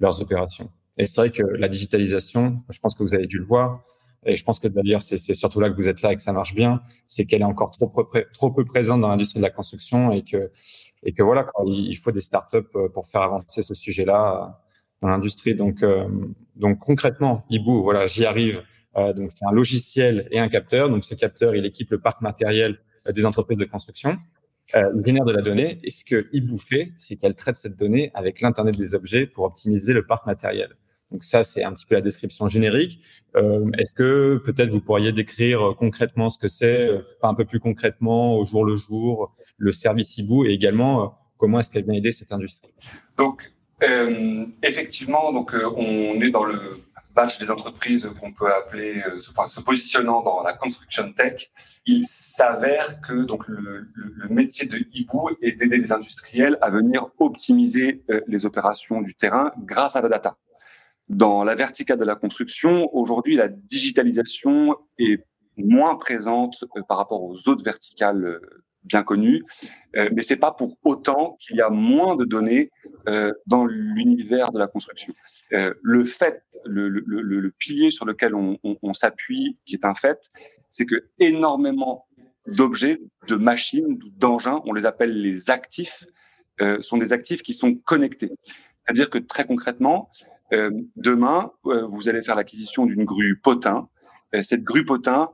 leurs 0.00 0.20
opérations. 0.20 0.70
Et 0.98 1.06
c'est 1.06 1.20
vrai 1.20 1.30
que 1.30 1.42
la 1.42 1.68
digitalisation, 1.68 2.62
je 2.68 2.78
pense 2.78 2.94
que 2.94 3.02
vous 3.02 3.14
avez 3.14 3.26
dû 3.26 3.38
le 3.38 3.44
voir, 3.44 3.82
et 4.26 4.36
je 4.36 4.44
pense 4.44 4.58
que 4.58 4.68
d'ailleurs, 4.68 5.02
c'est 5.02 5.18
surtout 5.34 5.60
là 5.60 5.70
que 5.70 5.74
vous 5.74 5.88
êtes 5.88 6.02
là 6.02 6.12
et 6.12 6.16
que 6.16 6.22
ça 6.22 6.32
marche 6.32 6.54
bien, 6.54 6.82
c'est 7.06 7.24
qu'elle 7.24 7.42
est 7.42 7.44
encore 7.44 7.70
trop, 7.70 7.92
trop 8.32 8.50
peu 8.50 8.64
présente 8.64 9.00
dans 9.00 9.08
l'industrie 9.08 9.40
de 9.40 9.44
la 9.44 9.50
construction 9.50 10.12
et 10.12 10.22
que, 10.22 10.50
et 11.02 11.12
que 11.12 11.22
voilà, 11.22 11.50
il 11.66 11.96
faut 11.96 12.12
des 12.12 12.20
startups 12.20 12.58
euh, 12.76 12.88
pour 12.88 13.06
faire 13.06 13.22
avancer 13.22 13.62
ce 13.62 13.74
sujet-là 13.74 14.34
euh, 14.34 14.52
dans 15.02 15.08
l'industrie. 15.08 15.54
Donc, 15.54 15.82
euh, 15.82 16.08
donc 16.56 16.78
concrètement, 16.78 17.44
Ibu, 17.50 17.82
voilà, 17.82 18.06
j'y 18.06 18.24
arrive. 18.24 18.62
Euh, 18.96 19.12
donc, 19.12 19.30
c'est 19.32 19.44
un 19.44 19.52
logiciel 19.52 20.28
et 20.30 20.38
un 20.38 20.48
capteur. 20.48 20.88
Donc, 20.88 21.04
ce 21.04 21.14
capteur, 21.14 21.54
il 21.54 21.66
équipe 21.66 21.90
le 21.90 22.00
parc 22.00 22.20
matériel 22.20 22.78
des 23.12 23.26
entreprises 23.26 23.58
de 23.58 23.64
construction. 23.64 24.16
Euh, 24.74 24.90
génère 25.04 25.24
de 25.24 25.32
la 25.32 25.42
donnée. 25.42 25.78
Et 25.84 25.90
ce 25.90 26.04
que 26.04 26.26
Ibu 26.32 26.58
fait, 26.58 26.92
c'est 26.96 27.16
qu'elle 27.16 27.34
traite 27.34 27.56
cette 27.56 27.76
donnée 27.76 28.10
avec 28.14 28.40
l'Internet 28.40 28.76
des 28.76 28.94
objets 28.94 29.26
pour 29.26 29.44
optimiser 29.44 29.92
le 29.92 30.06
parc 30.06 30.26
matériel. 30.26 30.70
Donc 31.14 31.22
ça, 31.22 31.44
c'est 31.44 31.62
un 31.62 31.72
petit 31.72 31.86
peu 31.86 31.94
la 31.94 32.00
description 32.00 32.48
générique. 32.48 32.98
Euh, 33.36 33.70
Est-ce 33.78 33.94
que 33.94 34.42
peut-être 34.44 34.70
vous 34.70 34.80
pourriez 34.80 35.12
décrire 35.12 35.62
euh, 35.62 35.72
concrètement 35.72 36.28
ce 36.28 36.40
que 36.40 36.48
c'est, 36.48 36.88
euh, 36.88 37.02
un 37.22 37.34
peu 37.34 37.44
plus 37.44 37.60
concrètement, 37.60 38.36
au 38.36 38.44
jour 38.44 38.64
le 38.64 38.74
jour, 38.74 39.32
le 39.56 39.70
service 39.70 40.18
Ibu 40.18 40.48
et 40.48 40.52
également 40.52 41.04
euh, 41.04 41.06
comment 41.38 41.60
est-ce 41.60 41.70
qu'elle 41.70 41.84
vient 41.84 41.94
aider 41.94 42.10
cette 42.10 42.32
industrie? 42.32 42.72
Donc, 43.16 43.48
euh, 43.84 44.44
effectivement, 44.64 45.32
donc 45.32 45.54
on 45.54 46.20
est 46.20 46.30
dans 46.30 46.42
le 46.42 46.80
batch 47.14 47.38
des 47.38 47.48
entreprises 47.48 48.10
qu'on 48.18 48.32
peut 48.32 48.52
appeler, 48.52 49.00
enfin, 49.30 49.46
se 49.46 49.60
positionnant 49.60 50.20
dans 50.20 50.42
la 50.42 50.54
construction 50.54 51.12
tech. 51.12 51.48
Il 51.86 52.04
s'avère 52.06 53.00
que 53.02 53.22
donc 53.22 53.46
le, 53.46 53.86
le, 53.94 54.28
métier 54.30 54.66
de 54.66 54.78
Ibu 54.92 55.36
est 55.42 55.52
d'aider 55.52 55.78
les 55.78 55.92
industriels 55.92 56.58
à 56.60 56.70
venir 56.70 57.06
optimiser 57.20 58.02
les 58.26 58.46
opérations 58.46 59.00
du 59.00 59.14
terrain 59.14 59.52
grâce 59.64 59.94
à 59.94 60.00
la 60.00 60.08
data. 60.08 60.36
Dans 61.08 61.44
la 61.44 61.54
verticale 61.54 61.98
de 61.98 62.04
la 62.04 62.14
construction, 62.14 62.88
aujourd'hui, 62.94 63.36
la 63.36 63.48
digitalisation 63.48 64.76
est 64.98 65.22
moins 65.56 65.96
présente 65.96 66.64
euh, 66.76 66.82
par 66.88 66.98
rapport 66.98 67.22
aux 67.22 67.48
autres 67.48 67.62
verticales 67.62 68.24
euh, 68.24 68.40
bien 68.84 69.02
connues, 69.02 69.44
euh, 69.96 70.10
mais 70.12 70.22
c'est 70.22 70.36
pas 70.36 70.52
pour 70.52 70.76
autant 70.84 71.36
qu'il 71.40 71.56
y 71.56 71.62
a 71.62 71.70
moins 71.70 72.16
de 72.16 72.24
données 72.24 72.70
dans 73.46 73.64
l'univers 73.64 74.50
de 74.50 74.58
la 74.58 74.66
construction. 74.66 75.14
le 75.50 76.04
fait, 76.04 76.42
le, 76.64 76.88
le, 76.88 77.00
le, 77.00 77.50
pilier 77.50 77.90
sur 77.90 78.04
lequel 78.06 78.34
on, 78.34 78.58
on, 78.62 78.76
on 78.82 78.94
s'appuie, 78.94 79.58
qui 79.66 79.74
est 79.74 79.84
un 79.84 79.94
fait, 79.94 80.30
c'est 80.70 80.86
que 80.86 81.08
énormément 81.18 82.06
d'objets, 82.46 83.00
de 83.28 83.36
machines, 83.36 83.98
d'engins, 84.16 84.60
on 84.64 84.72
les 84.72 84.84
appelle 84.84 85.20
les 85.20 85.50
actifs, 85.50 86.04
sont 86.80 86.98
des 86.98 87.12
actifs 87.12 87.42
qui 87.42 87.52
sont 87.52 87.74
connectés. 87.74 88.32
C'est-à-dire 88.84 89.10
que 89.10 89.18
très 89.18 89.46
concrètement, 89.46 90.10
demain, 90.96 91.50
euh, 91.66 91.86
vous 91.86 92.08
allez 92.08 92.22
faire 92.22 92.36
l'acquisition 92.36 92.86
d'une 92.86 93.04
grue 93.04 93.40
potin. 93.42 93.88
Euh, 94.34 94.42
cette 94.42 94.62
grue 94.62 94.84
potin 94.84 95.30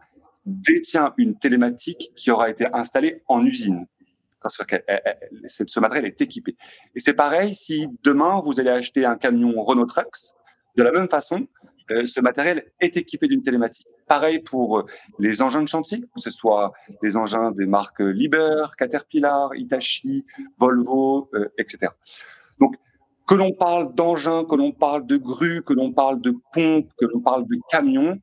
détient 0.47 1.15
une 1.17 1.39
télématique 1.39 2.13
qui 2.17 2.31
aura 2.31 2.51
été 2.51 2.67
installée 2.73 3.23
en 3.29 3.45
usine. 3.45 3.87
Parce 4.43 4.57
que 4.57 4.65
ce 5.47 5.81
matériel 5.81 6.07
est 6.07 6.21
équipé. 6.23 6.57
Et 6.95 7.01
c'est 7.01 7.13
pareil 7.13 7.55
si 7.55 7.89
demain 8.03 8.41
vous 8.43 8.59
allez 8.59 8.71
acheter 8.71 9.05
un 9.05 9.17
camion 9.17 9.63
Renault 9.63 9.85
Trucks. 9.85 10.33
De 10.77 10.83
la 10.83 10.93
même 10.93 11.11
façon, 11.11 11.47
ce 11.91 12.21
matériel 12.23 12.73
est 12.81 12.97
équipé 12.97 13.29
d'une 13.29 13.43
télématique. 13.43 13.87
Pareil 14.09 14.39
pour 14.39 14.87
les 15.19 15.43
engins 15.43 15.61
de 15.61 15.69
chantier, 15.69 16.01
que 16.01 16.21
ce 16.21 16.31
soit 16.31 16.73
les 17.03 17.19
engins 17.19 17.51
des 17.51 17.67
marques 17.67 18.01
Liber, 18.01 18.65
Caterpillar, 18.79 19.55
Hitachi, 19.55 20.25
Volvo, 20.57 21.31
etc. 21.59 21.89
Donc, 22.59 22.77
que 23.31 23.37
l'on 23.37 23.53
parle 23.53 23.95
d'engins, 23.95 24.45
que 24.45 24.57
l'on 24.57 24.73
parle 24.73 25.07
de 25.07 25.17
grues, 25.17 25.63
que 25.63 25.73
l'on 25.73 25.93
parle 25.93 26.21
de 26.21 26.35
pompes, 26.53 26.91
que 26.99 27.07
l'on 27.07 27.21
parle 27.21 27.47
de 27.47 27.57
camions, 27.71 28.19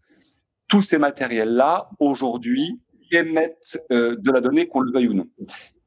tous 0.68 0.82
ces 0.82 0.98
matériels-là, 0.98 1.90
aujourd'hui, 2.02 2.78
émettent 3.12 3.82
euh, 3.94 4.18
de 4.20 4.32
la 4.34 4.42
donnée, 4.42 4.68
qu'on 4.68 4.82
le 4.82 4.92
veuille 4.92 5.08
ou 5.08 5.14
non. 5.14 5.28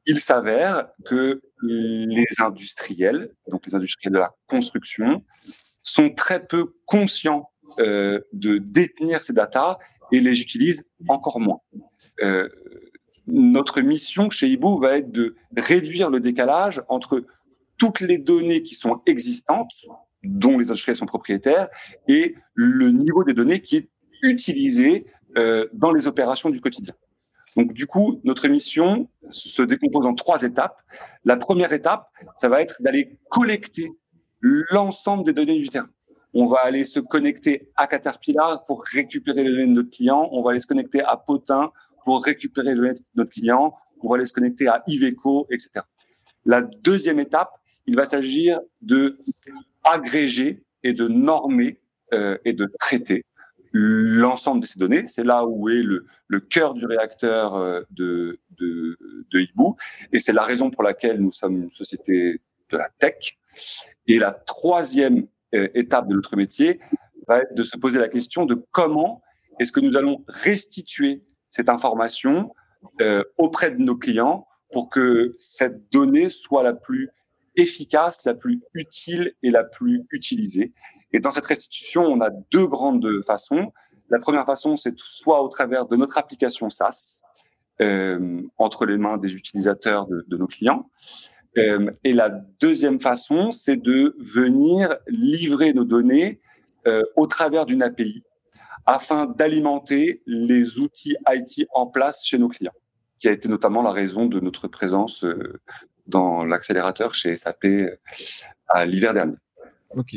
il 0.07 0.19
s'avère 0.19 0.87
que 1.05 1.39
les 1.61 2.25
industriels, 2.39 3.29
donc 3.47 3.67
les 3.67 3.75
industriels 3.75 4.13
de 4.13 4.17
la 4.17 4.33
construction, 4.47 5.23
sont 5.83 6.09
très 6.09 6.43
peu 6.43 6.73
conscients 6.87 7.51
euh, 7.77 8.21
de 8.33 8.57
détenir 8.57 9.21
ces 9.21 9.33
datas 9.33 9.77
et 10.11 10.19
les 10.19 10.41
utilisent 10.41 10.83
encore 11.07 11.39
moins. 11.39 11.59
Euh, 12.23 12.49
notre 13.27 13.81
mission 13.81 14.31
chez 14.31 14.47
Ibu 14.47 14.79
va 14.81 14.97
être 14.97 15.11
de 15.11 15.35
réduire 15.55 16.09
le 16.09 16.19
décalage 16.19 16.81
entre 16.89 17.23
toutes 17.81 18.01
les 18.01 18.19
données 18.19 18.61
qui 18.61 18.75
sont 18.75 19.01
existantes, 19.07 19.73
dont 20.23 20.59
les 20.59 20.69
industriels 20.69 20.97
sont 20.97 21.07
propriétaires, 21.07 21.67
et 22.07 22.35
le 22.53 22.91
niveau 22.91 23.23
des 23.23 23.33
données 23.33 23.59
qui 23.59 23.75
est 23.75 23.89
utilisé 24.21 25.07
euh, 25.35 25.67
dans 25.73 25.91
les 25.91 26.05
opérations 26.05 26.51
du 26.51 26.61
quotidien. 26.61 26.93
Donc, 27.57 27.73
du 27.73 27.87
coup, 27.87 28.21
notre 28.23 28.47
mission 28.47 29.09
se 29.31 29.63
décompose 29.63 30.05
en 30.05 30.13
trois 30.13 30.43
étapes. 30.43 30.79
La 31.25 31.37
première 31.37 31.73
étape, 31.73 32.07
ça 32.37 32.49
va 32.49 32.61
être 32.61 32.83
d'aller 32.83 33.17
collecter 33.31 33.89
l'ensemble 34.41 35.23
des 35.23 35.33
données 35.33 35.57
du 35.57 35.69
terrain. 35.69 35.89
On 36.35 36.45
va 36.45 36.59
aller 36.59 36.83
se 36.83 36.99
connecter 36.99 37.71
à 37.75 37.87
Caterpillar 37.87 38.63
pour 38.67 38.83
récupérer 38.83 39.43
les 39.43 39.49
données 39.49 39.65
de 39.65 39.71
notre 39.71 39.89
client. 39.89 40.29
On 40.31 40.43
va 40.43 40.51
aller 40.51 40.59
se 40.59 40.67
connecter 40.67 41.01
à 41.01 41.17
Potin 41.17 41.71
pour 42.05 42.23
récupérer 42.23 42.69
les 42.69 42.75
données 42.75 42.93
de 42.93 43.01
notre 43.15 43.31
client. 43.31 43.73
On 44.03 44.09
va 44.09 44.17
aller 44.17 44.27
se 44.27 44.33
connecter 44.33 44.67
à 44.67 44.83
Iveco, 44.85 45.47
etc. 45.49 45.83
La 46.45 46.61
deuxième 46.61 47.19
étape, 47.19 47.49
il 47.87 47.95
va 47.95 48.05
s'agir 48.05 48.59
de 48.81 49.19
agréger 49.83 50.63
et 50.83 50.93
de 50.93 51.07
normer 51.07 51.79
euh, 52.13 52.37
et 52.45 52.53
de 52.53 52.69
traiter 52.79 53.23
l'ensemble 53.73 54.61
de 54.61 54.65
ces 54.65 54.79
données. 54.79 55.05
C'est 55.07 55.23
là 55.23 55.45
où 55.45 55.69
est 55.69 55.81
le, 55.81 56.05
le 56.27 56.39
cœur 56.39 56.73
du 56.73 56.85
réacteur 56.85 57.55
euh, 57.55 57.81
de, 57.91 58.39
de, 58.57 58.97
de 59.31 59.39
Hibou. 59.39 59.77
Et 60.11 60.19
c'est 60.19 60.33
la 60.33 60.43
raison 60.43 60.69
pour 60.69 60.83
laquelle 60.83 61.19
nous 61.21 61.31
sommes 61.31 61.63
une 61.63 61.71
société 61.71 62.41
de 62.69 62.77
la 62.77 62.89
tech. 62.99 63.37
Et 64.07 64.19
la 64.19 64.31
troisième 64.31 65.27
euh, 65.53 65.67
étape 65.73 66.07
de 66.07 66.15
notre 66.15 66.35
métier 66.35 66.79
va 67.27 67.39
être 67.39 67.53
de 67.53 67.63
se 67.63 67.77
poser 67.77 67.99
la 67.99 68.09
question 68.09 68.45
de 68.45 68.55
comment 68.71 69.21
est-ce 69.59 69.71
que 69.71 69.79
nous 69.79 69.95
allons 69.95 70.23
restituer 70.27 71.23
cette 71.49 71.69
information 71.69 72.53
euh, 73.01 73.23
auprès 73.37 73.71
de 73.71 73.77
nos 73.77 73.95
clients 73.95 74.47
pour 74.71 74.89
que 74.89 75.35
cette 75.39 75.91
donnée 75.91 76.29
soit 76.29 76.63
la 76.63 76.73
plus 76.73 77.09
efficace, 77.55 78.23
la 78.25 78.33
plus 78.33 78.61
utile 78.73 79.33
et 79.43 79.51
la 79.51 79.63
plus 79.63 80.05
utilisée. 80.11 80.73
Et 81.13 81.19
dans 81.19 81.31
cette 81.31 81.45
restitution, 81.45 82.03
on 82.03 82.21
a 82.21 82.29
deux 82.51 82.67
grandes 82.67 83.07
façons. 83.25 83.73
La 84.09 84.19
première 84.19 84.45
façon, 84.45 84.77
c'est 84.77 84.97
soit 84.97 85.43
au 85.43 85.49
travers 85.49 85.85
de 85.85 85.95
notre 85.95 86.17
application 86.17 86.69
SaaS, 86.69 87.21
euh, 87.81 88.41
entre 88.57 88.85
les 88.85 88.97
mains 88.97 89.17
des 89.17 89.35
utilisateurs 89.35 90.07
de, 90.07 90.37
nos 90.37 90.47
clients. 90.47 90.89
Euh, 91.57 91.91
et 92.03 92.13
la 92.13 92.29
deuxième 92.29 92.99
façon, 93.01 93.51
c'est 93.51 93.75
de 93.75 94.15
venir 94.19 94.95
livrer 95.07 95.73
nos 95.73 95.83
données 95.83 96.39
euh, 96.87 97.03
au 97.15 97.25
travers 97.27 97.65
d'une 97.65 97.81
API 97.81 98.23
afin 98.85 99.25
d'alimenter 99.25 100.21
les 100.25 100.79
outils 100.79 101.15
IT 101.29 101.67
en 101.73 101.87
place 101.87 102.25
chez 102.25 102.37
nos 102.37 102.49
clients, 102.49 102.73
qui 103.19 103.27
a 103.27 103.31
été 103.31 103.47
notamment 103.47 103.81
la 103.81 103.91
raison 103.91 104.25
de 104.25 104.39
notre 104.39 104.67
présence 104.67 105.25
dans 106.07 106.43
l'accélérateur 106.43 107.13
chez 107.13 107.35
SAP 107.37 107.65
euh, 107.65 107.95
à 108.67 108.85
l'hiver 108.85 109.13
dernier. 109.13 109.35
Ok, 109.95 110.15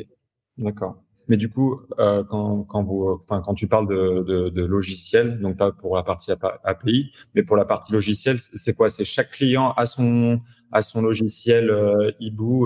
d'accord. 0.58 1.00
Mais 1.28 1.36
du 1.38 1.48
coup, 1.48 1.80
euh, 1.98 2.22
quand, 2.24 2.64
quand, 2.64 2.82
vous, 2.82 3.18
enfin, 3.22 3.40
quand 3.40 3.54
tu 3.54 3.66
parles 3.66 3.88
de, 3.88 4.22
de, 4.22 4.50
de 4.50 4.64
logiciel, 4.64 5.40
donc 5.40 5.56
pas 5.56 5.72
pour 5.72 5.96
la 5.96 6.02
partie 6.02 6.30
API, 6.64 7.12
mais 7.34 7.42
pour 7.42 7.56
la 7.56 7.64
partie 7.64 7.92
logiciel, 7.92 8.38
c'est 8.38 8.74
quoi? 8.74 8.90
C'est 8.90 9.06
chaque 9.06 9.30
client 9.30 9.72
a 9.72 9.86
son, 9.86 10.40
a 10.70 10.82
son 10.82 11.00
logiciel 11.00 11.70
euh, 11.70 12.10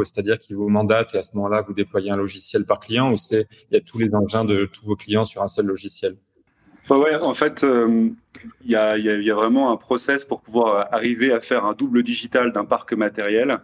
c'est-à-dire 0.04 0.40
qu'il 0.40 0.56
vous 0.56 0.68
mandate 0.68 1.14
et 1.14 1.18
à 1.18 1.22
ce 1.22 1.36
moment-là, 1.36 1.62
vous 1.62 1.72
déployez 1.72 2.10
un 2.10 2.16
logiciel 2.16 2.64
par 2.64 2.80
client 2.80 3.12
ou 3.12 3.16
c'est 3.16 3.46
il 3.70 3.74
y 3.74 3.76
a 3.76 3.80
tous 3.80 3.98
les 3.98 4.12
engins 4.14 4.44
de 4.44 4.66
tous 4.66 4.84
vos 4.84 4.96
clients 4.96 5.24
sur 5.24 5.42
un 5.42 5.48
seul 5.48 5.66
logiciel? 5.66 6.16
Ouais, 6.90 7.14
en 7.16 7.34
fait, 7.34 7.64
euh, 7.64 8.08
il 8.64 8.70
y, 8.70 8.76
a, 8.76 8.96
y, 8.96 9.02
y, 9.02 9.30
a, 9.30 9.34
vraiment 9.34 9.70
un 9.72 9.76
process 9.76 10.24
pour 10.24 10.40
pouvoir 10.40 10.88
arriver 10.92 11.32
à 11.32 11.40
faire 11.40 11.66
un 11.66 11.74
double 11.74 12.02
digital 12.02 12.52
d'un 12.52 12.64
parc 12.64 12.92
matériel. 12.94 13.60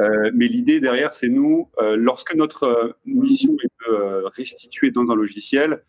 Euh, 0.00 0.30
mais 0.34 0.46
l'idée 0.46 0.80
derrière, 0.80 1.14
c'est 1.14 1.28
nous, 1.28 1.68
euh, 1.80 1.96
lorsque 1.96 2.34
notre 2.34 2.64
euh, 2.64 2.92
mission 3.04 3.56
est 3.62 3.90
de 3.90 3.94
euh, 3.94 4.28
restituer 4.28 4.90
dans 4.90 5.10
un 5.10 5.16
logiciel, 5.16 5.82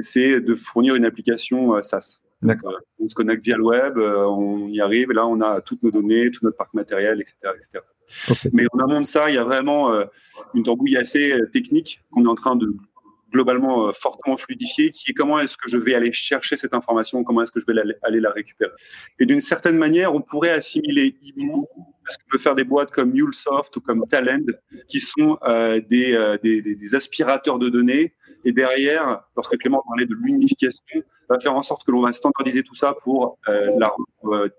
c'est 0.00 0.40
de 0.40 0.54
fournir 0.54 0.94
une 0.94 1.04
application 1.04 1.82
SaaS. 1.82 2.20
D'accord. 2.40 2.78
on 2.98 3.06
se 3.06 3.14
connecte 3.14 3.44
via 3.44 3.58
le 3.58 3.62
web, 3.62 3.98
on 3.98 4.68
y 4.68 4.80
arrive, 4.80 5.10
et 5.10 5.14
là, 5.14 5.26
on 5.26 5.42
a 5.42 5.60
toutes 5.60 5.82
nos 5.82 5.90
données, 5.90 6.30
tout 6.30 6.42
notre 6.46 6.56
parc 6.56 6.72
matériel, 6.72 7.20
etc. 7.20 7.36
etc. 7.54 7.84
Okay. 8.30 8.48
Mais 8.54 8.64
en 8.72 8.78
amont 8.78 9.02
de 9.02 9.06
ça, 9.06 9.28
il 9.28 9.34
y 9.34 9.38
a 9.38 9.44
vraiment 9.44 9.92
une 10.54 10.62
tambouille 10.62 10.96
assez 10.96 11.38
technique 11.52 12.02
qu'on 12.10 12.24
est 12.24 12.28
en 12.28 12.34
train 12.34 12.56
de 12.56 12.74
globalement 13.30 13.88
euh, 13.88 13.92
fortement 13.92 14.36
fluidifié, 14.36 14.90
qui 14.90 15.10
est 15.10 15.14
comment 15.14 15.38
est-ce 15.38 15.56
que 15.56 15.68
je 15.68 15.78
vais 15.78 15.94
aller 15.94 16.12
chercher 16.12 16.56
cette 16.56 16.74
information, 16.74 17.24
comment 17.24 17.42
est-ce 17.42 17.52
que 17.52 17.60
je 17.60 17.66
vais 17.66 17.80
aller 18.02 18.20
la 18.20 18.30
récupérer. 18.30 18.72
Et 19.18 19.26
d'une 19.26 19.40
certaine 19.40 19.76
manière, 19.76 20.14
on 20.14 20.20
pourrait 20.20 20.50
assimiler 20.50 21.16
Ibu 21.22 21.50
parce 22.04 22.16
qu'on 22.16 22.30
peut 22.30 22.38
faire 22.38 22.54
des 22.54 22.64
boîtes 22.64 22.90
comme 22.90 23.12
MuleSoft 23.12 23.76
ou 23.76 23.80
comme 23.80 24.04
Talend, 24.08 24.44
qui 24.88 25.00
sont 25.00 25.38
euh, 25.44 25.80
des, 25.88 26.14
euh, 26.14 26.38
des, 26.42 26.60
des, 26.60 26.94
aspirateurs 26.94 27.58
de 27.58 27.68
données. 27.68 28.14
Et 28.44 28.52
derrière, 28.52 29.22
lorsque 29.36 29.56
Clément 29.58 29.82
parlait 29.86 30.06
de 30.06 30.14
l'unification, 30.14 31.02
va 31.28 31.38
faire 31.38 31.54
en 31.54 31.62
sorte 31.62 31.84
que 31.84 31.92
l'on 31.92 32.02
va 32.02 32.12
standardiser 32.12 32.62
tout 32.62 32.74
ça 32.74 32.94
pour 33.04 33.38
euh, 33.48 33.70
la 33.78 33.88
rendre 33.88 34.50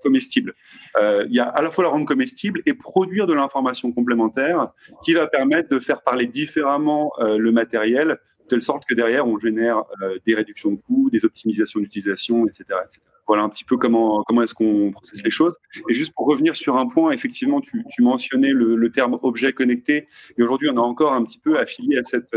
comestible. 0.00 0.54
Euh, 0.96 1.24
il 1.28 1.34
y 1.34 1.40
a 1.40 1.44
à 1.44 1.62
la 1.62 1.70
fois 1.70 1.84
la 1.84 1.90
rendre 1.90 2.06
comestible 2.06 2.62
et 2.66 2.74
produire 2.74 3.26
de 3.26 3.34
l'information 3.34 3.92
complémentaire 3.92 4.72
qui 5.04 5.14
va 5.14 5.26
permettre 5.26 5.68
de 5.68 5.78
faire 5.78 6.02
parler 6.02 6.26
différemment 6.26 7.12
euh, 7.18 7.38
le 7.38 7.52
matériel, 7.52 8.08
de 8.08 8.46
telle 8.48 8.62
sorte 8.62 8.84
que 8.88 8.94
derrière, 8.94 9.26
on 9.26 9.38
génère 9.38 9.84
euh, 10.02 10.18
des 10.26 10.34
réductions 10.34 10.72
de 10.72 10.80
coûts, 10.80 11.10
des 11.10 11.24
optimisations 11.24 11.80
d'utilisation, 11.80 12.46
etc., 12.46 12.64
etc. 12.84 13.00
Voilà 13.26 13.44
un 13.44 13.48
petit 13.48 13.64
peu 13.64 13.76
comment, 13.76 14.24
comment 14.24 14.42
est-ce 14.42 14.54
qu'on 14.54 14.90
processe 14.90 15.22
les 15.22 15.30
choses. 15.30 15.54
Et 15.88 15.94
juste 15.94 16.12
pour 16.14 16.26
revenir 16.26 16.56
sur 16.56 16.76
un 16.76 16.88
point, 16.88 17.12
effectivement, 17.12 17.60
tu, 17.60 17.84
tu 17.88 18.02
mentionnais 18.02 18.50
le, 18.52 18.90
terme 18.90 19.20
objet 19.22 19.52
connecté. 19.52 20.08
Et 20.36 20.42
aujourd'hui, 20.42 20.68
on 20.72 20.76
a 20.76 20.80
encore 20.80 21.12
un 21.12 21.22
petit 21.22 21.38
peu 21.38 21.56
affilié 21.56 21.96
à 21.96 22.02
cette, 22.02 22.34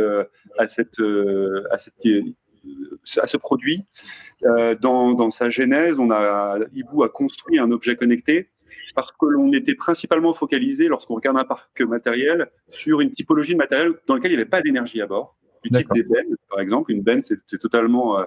à 0.60 0.68
cette, 0.68 1.02
à 1.72 1.78
cette 1.80 1.96
à 3.22 3.28
ce 3.28 3.38
produit. 3.38 3.82
Euh, 4.44 4.76
dans, 4.76 5.14
dans, 5.14 5.30
sa 5.30 5.50
genèse, 5.50 6.00
on 6.00 6.12
a, 6.12 6.58
Ibu 6.74 7.04
a 7.04 7.10
construit 7.10 7.60
un 7.60 7.72
objet 7.72 7.96
connecté 7.96 8.50
parce 8.96 9.12
que 9.12 9.26
l'on 9.26 9.52
était 9.54 9.76
principalement 9.76 10.34
focalisé, 10.34 10.88
lorsqu'on 10.88 11.16
regarde 11.16 11.38
un 11.38 11.46
parc 11.46 11.82
matériel, 11.82 12.50
sur 12.70 13.02
une 13.02 13.12
typologie 13.12 13.54
de 13.54 13.58
matériel 13.58 13.94
dans 14.08 14.16
lequel 14.16 14.32
il 14.32 14.36
n'y 14.36 14.42
avait 14.42 14.50
pas 14.50 14.62
d'énergie 14.62 15.02
à 15.02 15.08
bord 15.08 15.36
du 15.64 15.70
type 15.70 15.88
des 15.94 16.04
bennes, 16.04 16.36
par 16.50 16.60
exemple. 16.60 16.92
Une 16.92 17.02
benne, 17.02 17.22
c'est 17.22 17.60
totalement 17.60 18.20
euh, 18.20 18.26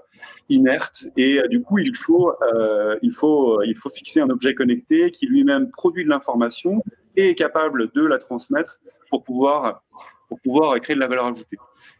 inerte. 0.49 1.07
Et 1.17 1.39
euh, 1.39 1.49
du 1.49 1.63
coup, 1.63 1.79
il 1.79 1.95
faut, 1.95 2.33
euh, 2.43 2.97
il, 3.03 3.13
faut, 3.13 3.63
il 3.63 3.77
faut 3.77 3.91
fixer 3.91 4.21
un 4.21 4.31
objet 4.31 4.55
connecté 4.55 5.11
qui 5.11 5.27
lui-même 5.27 5.71
produit 5.71 6.05
de 6.05 6.09
l'information 6.09 6.83
et 7.17 7.31
est 7.31 7.35
capable 7.35 7.91
de 7.93 8.05
la 8.05 8.19
transmettre 8.19 8.79
pour 9.11 9.23
pouvoir, 9.23 9.83
pour 10.29 10.41
pouvoir 10.41 10.81
créer 10.81 10.97
de 10.97 11.01
la 11.01 11.09
valeur 11.09 11.27
ajoutée. 11.27 11.59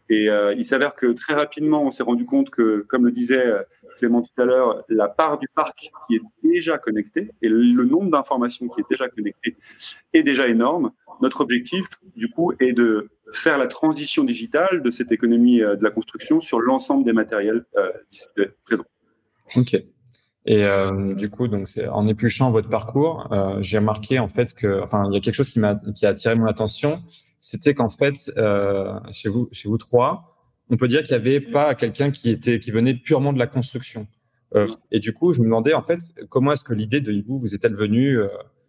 Et 0.09 0.31
euh, 0.31 0.55
il 0.57 0.65
s'avère 0.65 0.95
que 0.95 1.07
très 1.13 1.35
rapidement, 1.35 1.83
on 1.83 1.91
s'est 1.91 2.03
rendu 2.03 2.25
compte 2.25 2.51
que, 2.51 2.85
comme 2.89 3.05
le 3.05 3.13
disait 3.13 3.47
euh, 3.47 3.63
Clément 3.99 4.23
tout 4.23 4.43
à 4.43 4.45
l'heure, 4.45 4.85
la 4.89 5.09
part 5.09 5.39
du 5.39 5.49
parc 5.49 5.91
qui 6.07 6.17
est 6.17 6.23
déjà 6.43 6.77
connecté 6.77 7.31
et 7.41 7.49
le 7.49 7.85
nombre 7.85 8.11
d'informations 8.11 8.69
qui 8.69 8.81
est 8.81 8.85
déjà 8.91 9.09
connecté 9.09 9.57
est 10.13 10.23
déjà 10.23 10.49
énorme. 10.49 10.93
Notre 11.23 11.41
objectif, 11.41 11.87
du 12.15 12.29
coup, 12.29 12.53
est 12.61 12.75
de 12.75 13.09
faire 13.33 13.57
la 13.57 13.67
transition 13.67 14.23
digitale 14.23 14.83
de 14.83 14.91
cette 14.91 15.13
économie 15.13 15.63
euh, 15.63 15.77
de 15.77 15.83
la 15.83 15.91
construction 15.91 16.43
sur 16.43 16.61
l'ensemble 16.61 17.05
des 17.05 17.15
matériels 17.15 17.65
euh, 17.79 18.47
présents. 18.65 18.85
Ok. 19.55 19.77
Et 20.49 20.65
du 21.17 21.29
coup, 21.29 21.49
donc 21.49 21.67
en 21.91 22.07
épluchant 22.07 22.53
votre 22.53 22.69
parcours, 22.69 23.29
j'ai 23.63 23.79
remarqué 23.79 24.21
en 24.21 24.29
fait 24.29 24.55
que, 24.55 24.81
enfin, 24.81 25.09
il 25.11 25.15
y 25.15 25.17
a 25.17 25.21
quelque 25.21 25.35
chose 25.35 25.51
qui 25.51 25.59
m'a 25.59 25.75
qui 25.97 26.07
a 26.07 26.11
attiré 26.11 26.37
mon 26.37 26.47
attention, 26.47 27.03
c'était 27.47 27.75
qu'en 27.75 27.91
fait, 27.91 28.33
euh, 28.37 28.99
chez 29.13 29.29
vous, 29.29 29.49
chez 29.53 29.69
vous 29.69 29.79
trois, 29.79 30.37
on 30.69 30.77
peut 30.77 30.89
dire 30.89 31.05
qu'il 31.05 31.17
n'y 31.17 31.23
avait 31.23 31.41
pas 31.41 31.77
quelqu'un 31.77 32.11
qui 32.11 32.29
était, 32.29 32.59
qui 32.59 32.73
venait 32.73 32.95
purement 32.95 33.33
de 33.33 33.39
la 33.39 33.47
construction. 33.47 34.09
Euh, 34.57 34.67
et 34.91 34.99
du 34.99 35.13
coup, 35.13 35.33
je 35.33 35.39
me 35.39 35.45
demandais 35.45 35.73
en 35.73 35.83
fait, 35.83 36.01
comment 36.29 36.51
est-ce 36.53 36.65
que 36.65 36.75
l'idée 36.75 37.01
de 37.01 37.13
Hibou 37.13 37.39
vous 37.39 37.55
est-elle 37.55 37.77
venue 37.77 38.19
euh, 38.19 38.27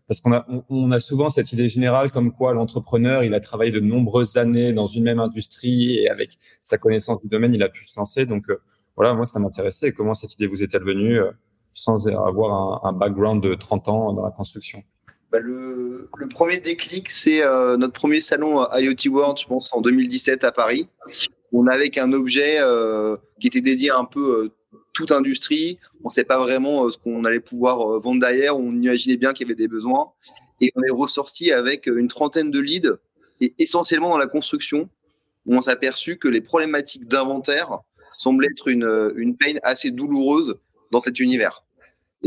Parce 0.07 0.21
qu'on 0.21 0.31
a, 0.31 0.45
on, 0.47 0.63
on, 0.69 0.91
a 0.91 0.99
souvent 0.99 1.31
cette 1.31 1.51
idée 1.53 1.69
générale 1.69 2.11
comme 2.11 2.31
quoi 2.31 2.53
l'entrepreneur, 2.53 3.23
il 3.23 3.33
a 3.33 3.39
travaillé 3.39 3.71
de 3.71 3.79
nombreuses 3.79 4.37
années 4.37 4.73
dans 4.73 4.85
une 4.85 5.05
même 5.05 5.19
industrie 5.19 5.97
et 5.97 6.09
avec 6.09 6.37
sa 6.61 6.77
connaissance 6.77 7.19
du 7.23 7.29
domaine, 7.29 7.55
il 7.55 7.63
a 7.63 7.69
pu 7.69 7.83
se 7.87 7.97
lancer. 7.99 8.27
Donc 8.27 8.47
euh, 8.51 8.61
voilà, 8.95 9.15
moi, 9.15 9.25
ça 9.25 9.39
m'intéressait. 9.39 9.91
Comment 9.91 10.13
cette 10.13 10.35
idée 10.35 10.45
vous 10.45 10.61
est-elle 10.61 10.83
venue 10.83 11.19
euh, 11.19 11.31
sans 11.73 12.07
avoir 12.07 12.83
un, 12.85 12.89
un 12.89 12.93
background 12.93 13.41
de 13.41 13.55
30 13.55 13.87
ans 13.87 14.13
dans 14.13 14.23
la 14.23 14.31
construction? 14.31 14.83
Bah 15.31 15.39
le, 15.39 16.09
premier 16.29 16.59
déclic, 16.59 17.09
c'est 17.09 17.43
euh, 17.43 17.75
notre 17.75 17.93
premier 17.93 18.21
salon 18.21 18.65
IoT 18.73 19.11
World, 19.11 19.37
je 19.37 19.45
pense, 19.45 19.73
en 19.73 19.81
2017 19.81 20.43
à 20.43 20.51
Paris. 20.51 20.87
On 21.51 21.67
avait 21.67 21.89
qu'un 21.89 22.13
objet 22.13 22.57
euh, 22.59 23.17
qui 23.39 23.47
était 23.47 23.61
dédié 23.61 23.89
un 23.89 24.05
peu 24.05 24.51
euh, 24.73 24.79
toute 24.93 25.11
industrie. 25.11 25.79
On 26.03 26.07
ne 26.07 26.13
sait 26.13 26.23
pas 26.23 26.39
vraiment 26.39 26.89
ce 26.89 26.97
qu'on 26.97 27.25
allait 27.25 27.41
pouvoir 27.41 27.99
vendre 27.99 28.21
derrière. 28.21 28.57
On 28.57 28.71
imaginait 28.71 29.17
bien 29.17 29.33
qu'il 29.33 29.47
y 29.47 29.51
avait 29.51 29.55
des 29.55 29.67
besoins. 29.67 30.11
Et 30.61 30.71
on 30.75 30.83
est 30.83 30.91
ressorti 30.91 31.51
avec 31.51 31.87
une 31.87 32.07
trentaine 32.07 32.49
de 32.49 32.59
leads, 32.59 32.97
et 33.41 33.53
essentiellement 33.59 34.09
dans 34.09 34.17
la 34.17 34.27
construction, 34.27 34.89
où 35.45 35.55
on 35.55 35.61
s'est 35.61 35.71
aperçu 35.71 36.17
que 36.17 36.27
les 36.27 36.41
problématiques 36.41 37.07
d'inventaire 37.07 37.79
semblaient 38.17 38.47
être 38.47 38.67
une, 38.69 39.13
une 39.17 39.37
peine 39.37 39.59
assez 39.61 39.91
douloureuse 39.91 40.55
dans 40.91 40.99
cet 40.99 41.19
univers. 41.19 41.63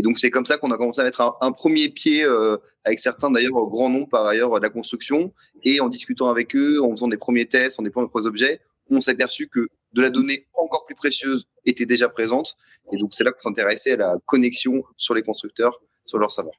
Et 0.00 0.02
donc, 0.02 0.16
c'est 0.16 0.30
comme 0.30 0.46
ça 0.46 0.56
qu'on 0.56 0.70
a 0.70 0.78
commencé 0.78 1.02
à 1.02 1.04
mettre 1.04 1.36
un, 1.42 1.52
premier 1.52 1.90
pied 1.90 2.24
euh, 2.24 2.56
avec 2.84 3.00
certains, 3.00 3.30
d'ailleurs, 3.30 3.66
grands 3.66 3.90
noms 3.90 4.06
par 4.06 4.24
ailleurs 4.24 4.58
de 4.58 4.62
la 4.62 4.70
construction. 4.70 5.34
Et 5.62 5.78
en 5.82 5.90
discutant 5.90 6.30
avec 6.30 6.56
eux, 6.56 6.82
en 6.82 6.90
faisant 6.92 7.06
des 7.08 7.18
premiers 7.18 7.44
tests, 7.44 7.78
en 7.78 7.82
déployant 7.82 8.06
des 8.06 8.10
premiers 8.10 8.26
objets, 8.26 8.60
on 8.88 9.02
s'est 9.02 9.10
aperçu 9.10 9.46
que 9.46 9.68
de 9.92 10.00
la 10.00 10.08
donnée 10.08 10.46
encore 10.54 10.86
plus 10.86 10.94
précieuse 10.94 11.46
était 11.66 11.84
déjà 11.84 12.08
présente. 12.08 12.56
Et 12.92 12.96
donc, 12.96 13.12
c'est 13.12 13.24
là 13.24 13.32
qu'on 13.32 13.42
s'intéressait 13.42 13.92
à 13.92 13.96
la 13.96 14.16
connexion 14.24 14.82
sur 14.96 15.12
les 15.12 15.20
constructeurs, 15.20 15.78
sur 16.06 16.16
leur 16.16 16.30
savoir. 16.30 16.54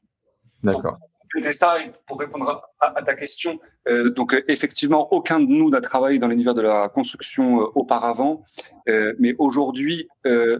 D'accord. 0.61 0.99
pour 2.05 2.19
répondre 2.19 2.61
à, 2.79 3.01
ta 3.01 3.15
question, 3.15 3.59
euh, 3.87 4.11
donc 4.11 4.35
euh, 4.35 4.43
effectivement, 4.49 5.11
aucun 5.11 5.39
de 5.39 5.47
nous 5.47 5.71
n'a 5.71 5.81
travaillé 5.81 6.19
dans 6.19 6.27
l'univers 6.27 6.53
de 6.53 6.61
la 6.61 6.89
construction 6.89 7.61
euh, 7.61 7.65
auparavant, 7.73 8.45
mais 9.17 9.33
aujourd'hui, 9.39 10.07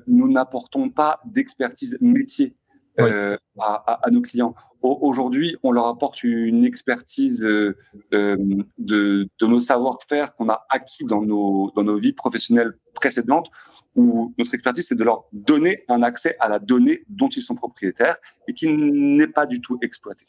nous 0.07 0.31
n'apportons 0.31 0.89
pas 0.89 1.19
d'expertise 1.25 1.95
métier 2.01 2.55
euh, 2.99 3.37
à, 3.59 3.99
à, 4.03 4.09
nos 4.11 4.21
clients. 4.21 4.55
Aujourd'hui, 4.81 5.55
on 5.61 5.71
leur 5.71 5.87
apporte 5.87 6.23
une 6.23 6.65
expertise 6.65 7.43
euh, 7.43 7.77
euh, 8.13 8.35
de, 8.79 9.29
de, 9.39 9.45
nos 9.45 9.59
savoir-faire 9.59 10.35
qu'on 10.35 10.49
a 10.49 10.65
acquis 10.69 11.05
dans 11.05 11.21
nos, 11.21 11.71
dans 11.75 11.83
nos 11.83 11.97
vies 11.97 12.13
professionnelles 12.13 12.73
précédentes, 12.95 13.49
où 13.95 14.33
notre 14.37 14.53
expertise, 14.55 14.87
c'est 14.87 14.95
de 14.95 15.03
leur 15.03 15.25
donner 15.31 15.83
un 15.87 16.01
accès 16.01 16.35
à 16.39 16.49
la 16.49 16.57
donnée 16.59 17.03
dont 17.09 17.29
ils 17.29 17.43
sont 17.43 17.55
propriétaires 17.55 18.17
et 18.47 18.53
qui 18.53 18.69
n'est 18.69 19.27
pas 19.27 19.45
du 19.45 19.61
tout 19.61 19.77
exploité. 19.81 20.25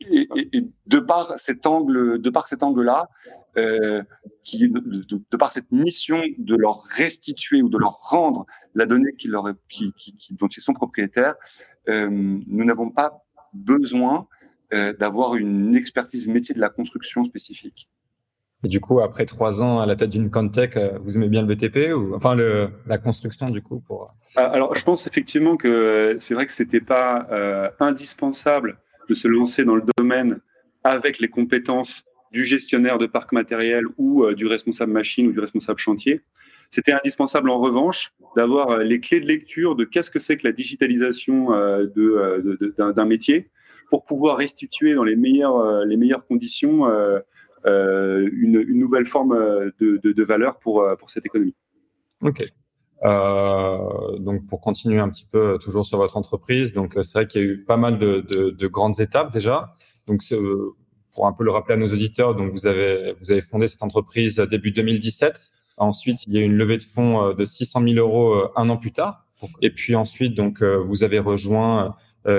Et, 0.00 0.28
et, 0.36 0.56
et, 0.56 0.68
de 0.86 0.98
par 0.98 1.38
cet 1.38 1.66
angle, 1.66 2.20
de 2.20 2.30
par 2.30 2.48
cet 2.48 2.62
angle-là, 2.62 3.08
euh, 3.56 4.02
qui, 4.44 4.68
de, 4.68 4.80
de, 4.80 5.22
de, 5.30 5.36
par 5.38 5.52
cette 5.52 5.72
mission 5.72 6.22
de 6.36 6.56
leur 6.56 6.82
restituer 6.82 7.62
ou 7.62 7.70
de 7.70 7.78
leur 7.78 7.92
rendre 8.02 8.44
la 8.74 8.84
donnée 8.84 9.14
qui 9.16 9.28
leur, 9.28 9.46
qui, 9.70 9.94
qui, 9.94 10.34
dont 10.34 10.48
ils 10.48 10.62
sont 10.62 10.74
propriétaires, 10.74 11.36
nous 11.88 12.64
n'avons 12.64 12.90
pas 12.90 13.24
besoin 13.52 14.26
euh, 14.72 14.92
d'avoir 14.92 15.36
une 15.36 15.76
expertise 15.76 16.26
métier 16.26 16.54
de 16.54 16.60
la 16.60 16.68
construction 16.68 17.24
spécifique. 17.24 17.88
Et 18.64 18.68
du 18.68 18.80
coup, 18.80 19.00
après 19.00 19.26
trois 19.26 19.62
ans 19.62 19.78
à 19.78 19.86
la 19.86 19.94
tête 19.94 20.10
d'une 20.10 20.28
Contech, 20.28 20.76
euh, 20.76 20.98
vous 21.04 21.16
aimez 21.16 21.28
bien 21.28 21.42
le 21.42 21.54
BTP 21.54 21.94
ou 21.94 22.16
enfin 22.16 22.34
le, 22.34 22.70
la 22.86 22.98
construction 22.98 23.48
du 23.50 23.62
coup 23.62 23.80
pour 23.80 24.12
Alors, 24.34 24.74
je 24.74 24.82
pense 24.82 25.06
effectivement 25.06 25.56
que 25.56 26.16
c'est 26.18 26.34
vrai 26.34 26.46
que 26.46 26.52
c'était 26.52 26.80
pas 26.80 27.28
euh, 27.30 27.70
indispensable 27.78 28.78
de 29.08 29.14
se 29.14 29.28
lancer 29.28 29.64
dans 29.64 29.76
le 29.76 29.84
domaine 29.96 30.40
avec 30.82 31.20
les 31.20 31.28
compétences 31.28 32.02
du 32.32 32.44
gestionnaire 32.44 32.98
de 32.98 33.06
parc 33.06 33.32
matériel 33.32 33.84
ou 33.98 34.24
euh, 34.24 34.34
du 34.34 34.46
responsable 34.46 34.92
machine 34.92 35.28
ou 35.28 35.32
du 35.32 35.38
responsable 35.38 35.78
chantier. 35.78 36.22
C'était 36.76 36.92
indispensable 36.92 37.48
en 37.48 37.58
revanche 37.58 38.12
d'avoir 38.36 38.68
euh, 38.68 38.82
les 38.82 39.00
clés 39.00 39.18
de 39.18 39.24
lecture 39.24 39.76
de 39.76 39.84
qu'est-ce 39.86 40.10
que 40.10 40.18
c'est 40.18 40.36
que 40.36 40.46
la 40.46 40.52
digitalisation 40.52 41.54
euh, 41.54 41.86
de, 41.86 42.74
d'un, 42.76 43.06
métier 43.06 43.48
pour 43.88 44.04
pouvoir 44.04 44.36
restituer 44.36 44.94
dans 44.94 45.02
les 45.02 45.16
meilleures, 45.16 45.86
les 45.86 45.96
meilleures 45.96 46.26
conditions 46.26 46.84
une, 47.64 48.64
nouvelle 48.68 49.06
forme 49.06 49.34
de, 49.80 50.22
valeur 50.22 50.58
pour, 50.58 50.84
pour 50.98 51.08
cette 51.08 51.24
économie. 51.24 51.54
Ok. 52.20 52.44
Euh, 53.04 54.18
donc 54.18 54.46
pour 54.46 54.60
continuer 54.60 54.98
un 54.98 55.08
petit 55.08 55.26
peu 55.30 55.58
toujours 55.58 55.86
sur 55.86 55.96
votre 55.96 56.18
entreprise, 56.18 56.74
donc 56.74 56.98
c'est 57.00 57.12
vrai 57.14 57.26
qu'il 57.26 57.40
y 57.40 57.44
a 57.44 57.46
eu 57.46 57.64
pas 57.64 57.78
mal 57.78 57.98
de, 57.98 58.20
de, 58.20 58.50
de 58.50 58.66
grandes 58.66 59.00
étapes 59.00 59.32
déjà. 59.32 59.74
Donc 60.06 60.20
pour 61.14 61.26
un 61.26 61.32
peu 61.32 61.44
le 61.44 61.52
rappeler 61.52 61.76
à 61.76 61.78
nos 61.78 61.88
auditeurs, 61.88 62.34
donc 62.34 62.52
vous 62.52 62.66
avez 62.66 63.14
vous 63.20 63.32
avez 63.32 63.40
fondé 63.40 63.66
cette 63.66 63.82
entreprise 63.82 64.36
début 64.50 64.72
2017. 64.72 65.52
Ensuite, 65.76 66.26
il 66.26 66.32
y 66.32 66.38
a 66.38 66.40
eu 66.40 66.44
une 66.44 66.56
levée 66.56 66.78
de 66.78 66.82
fonds 66.82 67.22
euh, 67.22 67.34
de 67.34 67.44
600 67.44 67.82
000 67.82 67.94
euros 67.96 68.34
euh, 68.34 68.52
un 68.56 68.68
an 68.70 68.76
plus 68.76 68.92
tard. 68.92 69.26
Et 69.60 69.70
puis 69.70 69.94
ensuite, 69.94 70.34
donc, 70.34 70.62
euh, 70.62 70.78
vous 70.78 71.04
avez 71.04 71.18
rejoint 71.18 71.94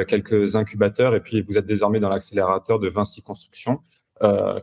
quelques 0.09 0.57
incubateurs 0.57 1.15
et 1.15 1.21
puis 1.21 1.41
vous 1.43 1.57
êtes 1.57 1.65
désormais 1.65 2.01
dans 2.01 2.09
l'accélérateur 2.09 2.77
de 2.77 2.89
Vinci 2.89 3.21
Construction 3.21 3.79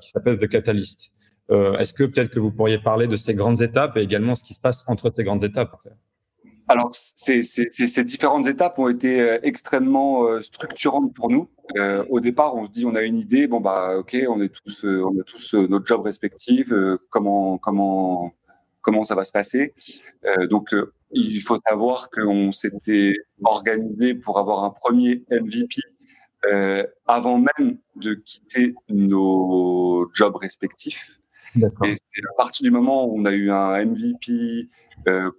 qui 0.02 0.10
s'appelle 0.10 0.36
The 0.36 0.46
Catalyst. 0.46 1.12
Est-ce 1.48 1.94
que 1.94 2.04
peut-être 2.04 2.28
que 2.28 2.38
vous 2.38 2.50
pourriez 2.50 2.78
parler 2.78 3.06
de 3.06 3.16
ces 3.16 3.32
grandes 3.32 3.62
étapes 3.62 3.96
et 3.96 4.02
également 4.02 4.34
ce 4.34 4.44
qui 4.44 4.52
se 4.52 4.60
passe 4.60 4.84
entre 4.86 5.10
ces 5.14 5.24
grandes 5.24 5.42
étapes? 5.42 5.78
Alors, 6.68 6.90
ces, 6.92 7.42
ces, 7.42 7.70
ces, 7.70 8.04
différentes 8.04 8.46
étapes 8.46 8.78
ont 8.78 8.90
été 8.90 9.38
extrêmement 9.42 10.42
structurantes 10.42 11.14
pour 11.14 11.30
nous. 11.30 11.48
Euh, 11.78 12.04
au 12.10 12.20
départ, 12.20 12.54
on 12.54 12.66
se 12.66 12.70
dit, 12.70 12.84
on 12.84 12.94
a 12.94 13.00
une 13.00 13.16
idée, 13.16 13.46
bon 13.46 13.60
bah 13.60 13.96
ok, 13.96 14.14
on 14.28 14.42
est 14.42 14.50
tous, 14.50 14.84
on 14.84 15.18
a 15.18 15.22
tous 15.24 15.54
notre 15.54 15.86
job 15.86 16.02
respectif. 16.02 16.70
comment, 17.08 17.56
comment, 17.56 18.34
comment 18.84 19.04
ça 19.04 19.16
va 19.16 19.24
se 19.24 19.32
passer. 19.32 19.74
Euh, 20.24 20.46
donc, 20.46 20.72
euh, 20.72 20.92
il 21.10 21.40
faut 21.40 21.58
savoir 21.66 22.10
qu'on 22.10 22.52
s'était 22.52 23.16
organisé 23.42 24.14
pour 24.14 24.38
avoir 24.38 24.64
un 24.64 24.70
premier 24.70 25.24
MVP 25.30 25.80
euh, 26.46 26.84
avant 27.06 27.38
même 27.38 27.78
de 27.96 28.14
quitter 28.14 28.74
nos 28.88 30.10
jobs 30.12 30.36
respectifs. 30.36 31.18
Et 31.56 31.94
c'est 31.94 32.22
à 32.30 32.34
partir 32.36 32.64
du 32.64 32.70
moment 32.70 33.06
où 33.06 33.18
on 33.18 33.24
a 33.24 33.32
eu 33.32 33.50
un 33.50 33.84
MVP 33.84 34.68
euh, 35.08 35.30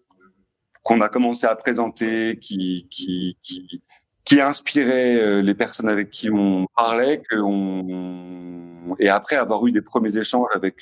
qu'on 0.84 1.01
a 1.01 1.10
commencé 1.10 1.45
à 1.45 1.55
présenter, 1.55 2.39
qui, 2.39 2.88
qui, 2.89 3.38
qui, 3.43 3.84
qui 4.23 4.41
inspirait 4.41 5.17
euh, 5.21 5.41
les 5.41 5.53
personnes 5.53 5.89
avec 5.89 6.10
qui 6.10 6.29
on 6.31 6.67
parlait, 6.75 7.21
que 7.29 7.36
on... 7.38 8.95
et 8.99 9.10
après 9.10 9.36
avoir 9.36 9.65
eu 9.67 9.71
des 9.71 9.81
premiers 9.81 10.17
échanges 10.17 10.49
avec 10.53 10.77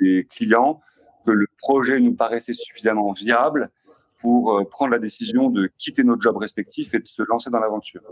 des 0.00 0.24
clients, 0.30 0.80
que 1.28 1.32
le 1.32 1.46
projet 1.58 2.00
nous 2.00 2.14
paraissait 2.14 2.54
suffisamment 2.54 3.12
viable 3.12 3.70
pour 4.18 4.56
euh, 4.56 4.64
prendre 4.64 4.92
la 4.92 4.98
décision 4.98 5.50
de 5.50 5.70
quitter 5.76 6.02
notre 6.02 6.22
job 6.22 6.38
respectif 6.38 6.94
et 6.94 7.00
de 7.00 7.06
se 7.06 7.22
lancer 7.22 7.50
dans 7.50 7.60
l'aventure. 7.60 8.02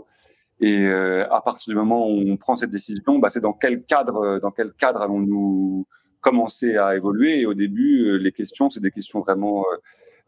Et 0.59 0.85
euh, 0.85 1.27
à 1.31 1.41
partir 1.41 1.71
du 1.71 1.75
moment 1.75 2.07
où 2.07 2.23
on 2.27 2.37
prend 2.37 2.55
cette 2.55 2.69
décision, 2.69 3.17
bah, 3.17 3.31
c'est 3.31 3.41
dans 3.41 3.53
quel 3.53 3.83
cadre, 3.83 4.17
euh, 4.17 4.39
dans 4.39 4.51
quel 4.51 4.71
cadre 4.73 5.01
allons-nous 5.01 5.87
commencer 6.21 6.77
à 6.77 6.95
évoluer? 6.95 7.41
Et 7.41 7.45
au 7.47 7.55
début, 7.55 8.19
les 8.19 8.31
questions, 8.31 8.69
c'est 8.69 8.79
des 8.79 8.91
questions 8.91 9.21
vraiment 9.21 9.65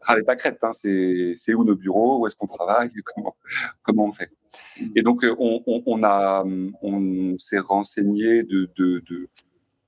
euh, 0.08 0.34
crête. 0.36 0.58
Hein. 0.62 0.72
C'est, 0.72 1.34
c'est 1.38 1.54
où 1.54 1.64
nos 1.64 1.76
bureaux? 1.76 2.20
Où 2.20 2.26
est-ce 2.26 2.36
qu'on 2.36 2.48
travaille? 2.48 2.90
Comment, 3.82 4.06
on 4.06 4.12
fait? 4.12 4.30
Et 4.96 5.02
donc, 5.02 5.24
on, 5.38 7.36
s'est 7.38 7.58
renseigné 7.58 8.42
de 8.42 8.68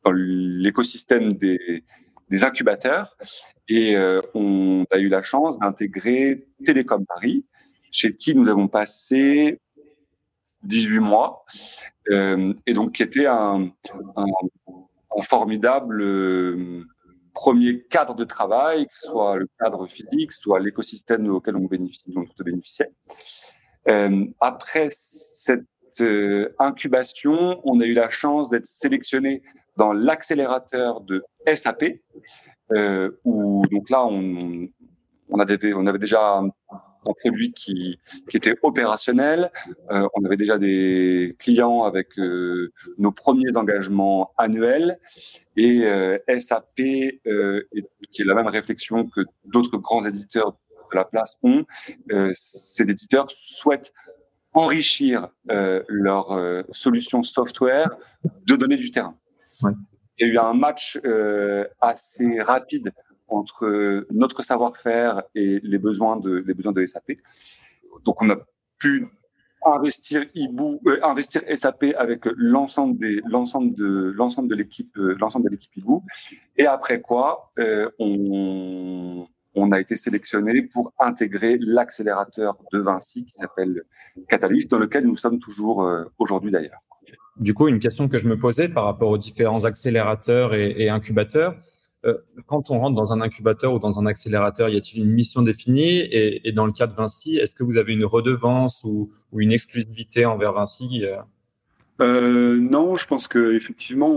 dans 0.05 0.13
l'écosystème 0.13 1.35
des, 1.35 1.85
des 2.33 2.45
incubateurs 2.45 3.17
et 3.69 3.95
euh, 3.95 4.21
on 4.35 4.85
a 4.91 4.99
eu 4.99 5.09
la 5.09 5.23
chance 5.23 5.59
d'intégrer 5.59 6.49
Télécom 6.65 7.05
Paris, 7.05 7.45
chez 7.93 8.17
qui 8.17 8.35
nous 8.35 8.49
avons 8.49 8.69
passé 8.69 9.61
18 10.63 10.99
mois, 10.99 11.45
euh, 12.11 12.55
et 12.67 12.73
donc 12.73 12.93
qui 12.93 13.03
était 13.03 13.27
un, 13.27 13.71
formidable 15.23 16.01
euh, 16.01 16.85
premier 17.35 17.83
cadre 17.83 18.15
de 18.15 18.25
travail, 18.25 18.87
soit 18.95 19.37
le 19.37 19.49
cadre 19.61 19.87
physique, 19.87 20.33
soit 20.33 20.59
l'écosystème 20.59 21.29
auquel 21.29 21.57
on 21.57 21.67
bénéficie, 21.67 22.11
dont 22.13 22.25
on 22.25 22.43
bénéficiait. 22.43 22.93
Après 24.41 24.89
cette 24.91 25.67
incubation, 26.59 27.61
on 27.65 27.79
a 27.81 27.85
eu 27.85 27.93
la 27.93 28.09
chance 28.09 28.49
d'être 28.49 28.65
sélectionné 28.65 29.43
dans 29.77 29.93
l'accélérateur 29.93 31.01
de 31.01 31.25
SAP, 31.47 32.01
euh, 32.73 33.11
où 33.25 33.65
donc 33.71 33.91
là 33.91 34.05
on, 34.05 34.69
on, 35.29 35.39
avait, 35.39 35.73
on 35.75 35.87
avait 35.87 35.99
déjà 35.99 36.39
un, 36.39 36.51
produit 37.11 37.53
qui, 37.53 37.99
qui 38.31 38.37
était 38.37 38.55
opérationnel, 38.63 39.51
euh, 39.91 40.07
on 40.15 40.25
avait 40.25 40.37
déjà 40.37 40.59
des 40.59 41.35
clients 41.39 41.83
avec 41.83 42.09
euh, 42.19 42.73
nos 42.99 43.13
premiers 43.13 43.57
engagements 43.57 44.33
annuels 44.39 44.99
et 45.57 45.85
euh, 45.85 46.19
SAP, 46.39 46.81
euh, 47.27 47.63
qui 48.13 48.23
est 48.23 48.25
la 48.25 48.35
même 48.35 48.47
réflexion 48.47 49.07
que 49.09 49.23
d'autres 49.45 49.79
grands 49.79 50.05
éditeurs 50.05 50.53
de 50.53 50.97
la 50.97 51.05
place 51.05 51.39
ont, 51.43 51.65
ces 52.35 52.83
éditeurs 52.83 53.31
souhaitent 53.31 53.93
enrichir 54.53 55.29
leur 55.89 56.65
solution 56.71 57.23
software 57.23 57.89
de 58.47 58.57
données 58.57 58.77
du 58.77 58.91
terrain. 58.91 59.17
Il 60.19 60.27
y 60.27 60.31
a 60.31 60.33
eu 60.33 60.39
un 60.39 60.55
match 60.55 60.99
euh, 61.05 61.67
assez 61.81 62.41
rapide 62.41 62.93
entre 63.29 64.07
notre 64.11 64.43
savoir-faire 64.43 65.23
et 65.35 65.61
les 65.63 65.79
besoins 65.79 66.17
de 66.19 66.45
les 66.47 66.55
besoins 66.55 66.73
de 66.73 66.85
SAP. 66.85 67.13
Donc 68.05 68.21
on 68.21 68.31
a 68.31 68.37
pu 68.79 69.09
investir 69.65 70.25
euh, 70.37 71.57
SAP 71.57 71.85
avec 71.97 72.25
l'ensemble 72.37 73.07
l'ensemble 73.27 73.75
de 73.75 74.13
l'ensemble 74.17 74.49
de 74.49 74.55
l'équipe 74.55 74.97
euh, 74.97 75.17
l'ensemble 75.19 75.47
de 75.47 75.51
l'équipe. 75.51 75.73
Et 76.57 76.67
après 76.67 77.01
quoi, 77.01 77.53
euh, 77.59 77.89
on 77.99 79.27
on 79.55 79.71
a 79.71 79.81
été 79.81 79.97
sélectionné 79.97 80.63
pour 80.63 80.95
intégrer 80.99 81.59
l'accélérateur 81.61 82.57
de 82.73 82.79
Vinci 82.79 83.27
qui 83.27 83.33
s'appelle 83.33 83.83
Catalyst, 84.29 84.71
dans 84.71 84.79
lequel 84.79 85.05
nous 85.05 85.17
sommes 85.17 85.39
toujours 85.41 85.87
aujourd'hui 86.19 86.51
d'ailleurs. 86.51 86.81
Du 87.39 87.55
coup, 87.55 87.69
une 87.69 87.81
question 87.81 88.09
que 88.09 88.19
je 88.19 88.27
me 88.27 88.39
posais 88.39 88.69
par 88.69 88.85
rapport 88.85 89.11
aux 89.11 89.19
différents 89.19 89.65
accélérateurs 89.65 90.55
et, 90.55 90.89
incubateurs, 90.89 91.57
euh, 92.05 92.19
quand 92.47 92.71
on 92.71 92.79
rentre 92.79 92.97
dans 92.97 93.13
un 93.13 93.21
incubateur 93.21 93.73
ou 93.73 93.79
dans 93.79 93.99
un 93.99 94.07
accélérateur, 94.07 94.69
y 94.69 94.77
a-t-il 94.77 95.03
une 95.03 95.11
mission 95.11 95.43
définie? 95.43 96.01
Et, 96.13 96.53
dans 96.53 96.67
le 96.67 96.73
cas 96.73 96.87
de 96.87 96.95
Vinci, 96.95 97.39
est-ce 97.39 97.55
que 97.55 97.65
vous 97.65 97.79
avez 97.79 97.95
une 97.95 98.05
redevance 98.05 98.83
ou, 98.85 99.11
une 99.35 99.53
exclusivité 99.53 100.27
envers 100.27 100.53
Vinci 100.53 101.05
euh? 101.05 101.17
Euh, 102.01 102.57
non, 102.59 102.97
je 102.97 103.07
pense 103.07 103.29
que 103.29 103.55
effectivement, 103.55 104.13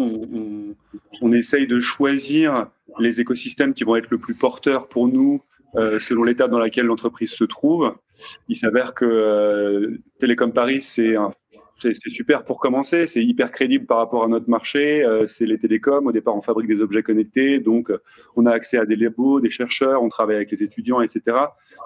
on, 1.21 1.31
essaye 1.31 1.67
de 1.67 1.79
choisir 1.79 2.67
les 2.99 3.21
écosystèmes 3.21 3.73
qui 3.73 3.83
vont 3.83 3.95
être 3.95 4.09
le 4.09 4.17
plus 4.17 4.33
porteurs 4.33 4.87
pour 4.87 5.07
nous 5.07 5.41
selon 5.99 6.23
l'étape 6.23 6.49
dans 6.49 6.59
laquelle 6.59 6.85
l'entreprise 6.85 7.31
se 7.31 7.43
trouve. 7.43 7.93
Il 8.47 8.55
s'avère 8.55 8.93
que 8.93 9.99
Télécom 10.21 10.53
Paris, 10.53 10.81
c'est 10.81 11.17
un 11.17 11.31
c'est 11.77 12.09
super 12.09 12.45
pour 12.45 12.59
commencer. 12.59 13.05
C'est 13.05 13.23
hyper 13.23 13.51
crédible 13.51 13.85
par 13.85 13.97
rapport 13.97 14.23
à 14.23 14.27
notre 14.27 14.49
marché. 14.49 15.03
Euh, 15.03 15.27
c'est 15.27 15.45
les 15.45 15.57
télécoms. 15.57 16.05
Au 16.05 16.11
départ, 16.11 16.35
on 16.35 16.41
fabrique 16.41 16.67
des 16.67 16.81
objets 16.81 17.03
connectés. 17.03 17.59
Donc, 17.59 17.91
euh, 17.91 18.01
on 18.35 18.45
a 18.45 18.51
accès 18.51 18.77
à 18.77 18.85
des 18.85 18.95
labos, 18.95 19.41
des 19.41 19.49
chercheurs. 19.49 20.01
On 20.01 20.09
travaille 20.09 20.37
avec 20.37 20.51
les 20.51 20.63
étudiants, 20.63 21.01
etc. 21.01 21.21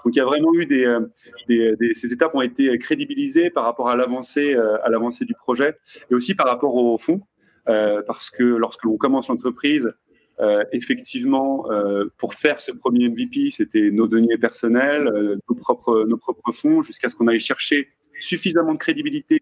Donc, 0.06 0.16
il 0.16 0.18
y 0.18 0.22
a 0.22 0.26
vraiment 0.26 0.54
eu 0.54 0.66
des, 0.66 0.86
euh, 0.86 1.02
des, 1.48 1.94
ces 1.94 2.14
étapes 2.14 2.36
ont 2.36 2.42
été 2.42 2.78
crédibilisées 2.78 3.50
par 3.50 3.64
rapport 3.64 3.90
à 3.90 3.96
l'avancée, 3.96 4.56
à 4.56 4.90
l'avancée 4.90 5.26
du 5.26 5.34
projet 5.34 5.78
et 6.12 6.16
aussi 6.16 6.36
par 6.36 6.48
rapport 6.48 6.76
au 6.76 6.98
fond. 6.98 7.22
parce 7.66 8.30
que 8.30 8.44
lorsque 8.44 8.84
l'on 8.84 8.98
commence 8.98 9.30
l'entreprise, 9.30 9.92
effectivement, 10.72 11.66
pour 12.18 12.34
faire 12.34 12.62
ce 12.62 12.72
premier 12.72 13.10
MVP, 13.10 13.52
c'était 13.52 13.92
nos 13.92 14.08
données 14.08 14.38
personnelles, 14.38 15.12
nos 15.50 15.56
propres, 15.56 16.06
nos 16.08 16.18
propres 16.18 16.52
fonds, 16.52 16.84
jusqu'à 16.84 17.10
ce 17.10 17.16
qu'on 17.16 17.28
aille 17.28 17.40
chercher 17.40 17.90
suffisamment 18.20 18.74
de 18.74 18.78
crédibilité 18.78 19.40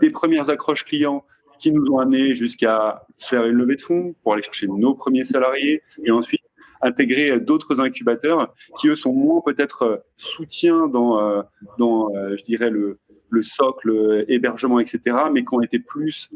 des 0.00 0.10
premières 0.10 0.50
accroches 0.50 0.84
clients 0.84 1.24
qui 1.58 1.72
nous 1.72 1.84
ont 1.92 1.98
amenés 1.98 2.34
jusqu'à 2.34 3.06
faire 3.18 3.44
une 3.46 3.56
levée 3.56 3.76
de 3.76 3.80
fonds 3.80 4.14
pour 4.22 4.32
aller 4.32 4.42
chercher 4.42 4.66
nos 4.66 4.94
premiers 4.94 5.24
salariés 5.24 5.82
et 6.04 6.10
ensuite 6.10 6.42
intégrer 6.80 7.38
d'autres 7.38 7.80
incubateurs 7.80 8.52
qui 8.78 8.88
eux 8.88 8.96
sont 8.96 9.12
moins 9.12 9.40
peut-être 9.44 10.04
soutiens 10.16 10.88
dans 10.88 11.20
euh, 11.20 11.42
dans 11.78 12.14
euh, 12.16 12.36
je 12.36 12.42
dirais 12.42 12.70
le 12.70 12.98
le 13.30 13.42
socle 13.42 14.24
hébergement 14.28 14.80
etc 14.80 15.16
mais 15.32 15.44
qui 15.44 15.54
ont 15.54 15.62
été 15.62 15.78
plus 15.78 16.30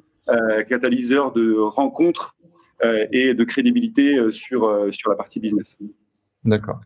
catalyseurs 0.68 1.32
de 1.32 1.54
rencontres 1.54 2.34
et 3.12 3.32
de 3.34 3.44
crédibilité 3.44 4.32
sur 4.32 4.88
sur 4.92 5.10
la 5.10 5.16
partie 5.16 5.38
business. 5.38 5.78
D'accord. 6.44 6.80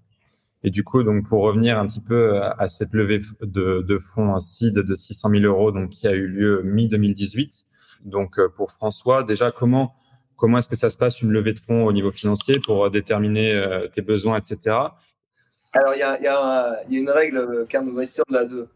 Et 0.62 0.70
du 0.70 0.84
coup, 0.84 1.02
donc 1.02 1.26
pour 1.26 1.42
revenir 1.42 1.78
un 1.78 1.86
petit 1.86 2.02
peu 2.02 2.42
à 2.42 2.68
cette 2.68 2.92
levée 2.92 3.18
de, 3.40 3.98
fonds 3.98 4.38
CID 4.40 4.74
de 4.74 4.94
600 4.94 5.30
000 5.30 5.44
euros, 5.44 5.72
donc 5.72 5.90
qui 5.90 6.06
a 6.06 6.12
eu 6.12 6.26
lieu 6.26 6.62
mi 6.62 6.88
2018. 6.88 7.64
Donc 8.04 8.38
euh, 8.38 8.48
pour 8.48 8.70
François, 8.70 9.24
déjà 9.24 9.50
comment 9.50 9.94
comment 10.36 10.58
est-ce 10.58 10.68
que 10.68 10.76
ça 10.76 10.88
se 10.88 10.96
passe 10.96 11.20
une 11.20 11.30
levée 11.30 11.52
de 11.52 11.60
fonds 11.60 11.84
au 11.84 11.92
niveau 11.92 12.10
financier 12.10 12.60
pour 12.60 12.90
déterminer 12.90 13.52
euh, 13.52 13.88
tes 13.88 14.00
besoins, 14.00 14.38
etc. 14.38 14.76
Alors 15.72 15.94
il 15.94 15.98
y 15.98 16.02
a, 16.02 16.12
a, 16.12 16.72
a, 16.72 16.84
une 16.90 17.10
règle 17.10 17.66
qu'un 17.68 17.82
de 17.82 17.90
nos 17.90 17.98
investisseurs 17.98 18.24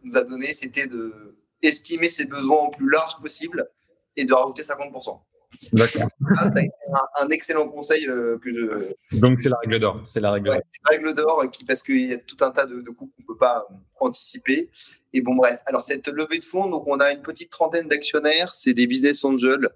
nous 0.05 0.17
a, 0.17 0.25
donnée, 0.25 0.53
c'était 0.53 0.87
de 0.87 1.35
estimer 1.63 2.09
ses 2.09 2.27
besoins 2.27 2.67
au 2.67 2.71
plus 2.71 2.89
large 2.91 3.17
possible 3.21 3.69
et 4.17 4.25
de 4.25 4.33
rajouter 4.33 4.63
50%. 4.63 5.21
D'accord. 5.73 6.09
Ah, 6.37 6.51
ça 6.51 6.59
a 6.59 6.63
été 6.63 6.73
un, 7.21 7.29
excellent 7.31 7.69
conseil 7.69 8.07
euh, 8.09 8.39
que 8.39 8.53
je. 8.53 9.19
Donc 9.19 9.41
c'est 9.41 9.49
la 9.49 9.57
règle 9.59 9.79
d'or. 9.79 10.03
C'est 10.07 10.21
la 10.21 10.31
règle. 10.31 10.49
d'or. 10.49 10.55
la 10.57 10.97
règle 10.97 11.15
d'or 11.15 11.51
qui 11.51 11.65
parce 11.65 11.83
qu'il 11.83 12.07
y 12.07 12.13
a 12.13 12.19
tout 12.19 12.37
un 12.41 12.51
tas 12.51 12.67
de, 12.67 12.81
de 12.81 12.91
coûts 12.91 13.11
qu'on 13.17 13.23
peut 13.25 13.39
pas 13.39 13.67
euh, 13.71 13.75
anticiper. 14.01 14.71
Et 15.13 15.21
bon 15.21 15.35
bref. 15.35 15.61
Alors 15.67 15.83
cette 15.83 16.09
levée 16.09 16.39
de 16.39 16.45
fonds, 16.45 16.69
donc 16.71 16.87
on 16.87 17.01
a 17.01 17.13
une 17.13 17.23
petite 17.23 17.51
trentaine 17.51 17.89
d'actionnaires. 17.89 18.53
C'est 18.55 18.75
des 18.75 18.87
business 18.87 19.25
angels 19.25 19.71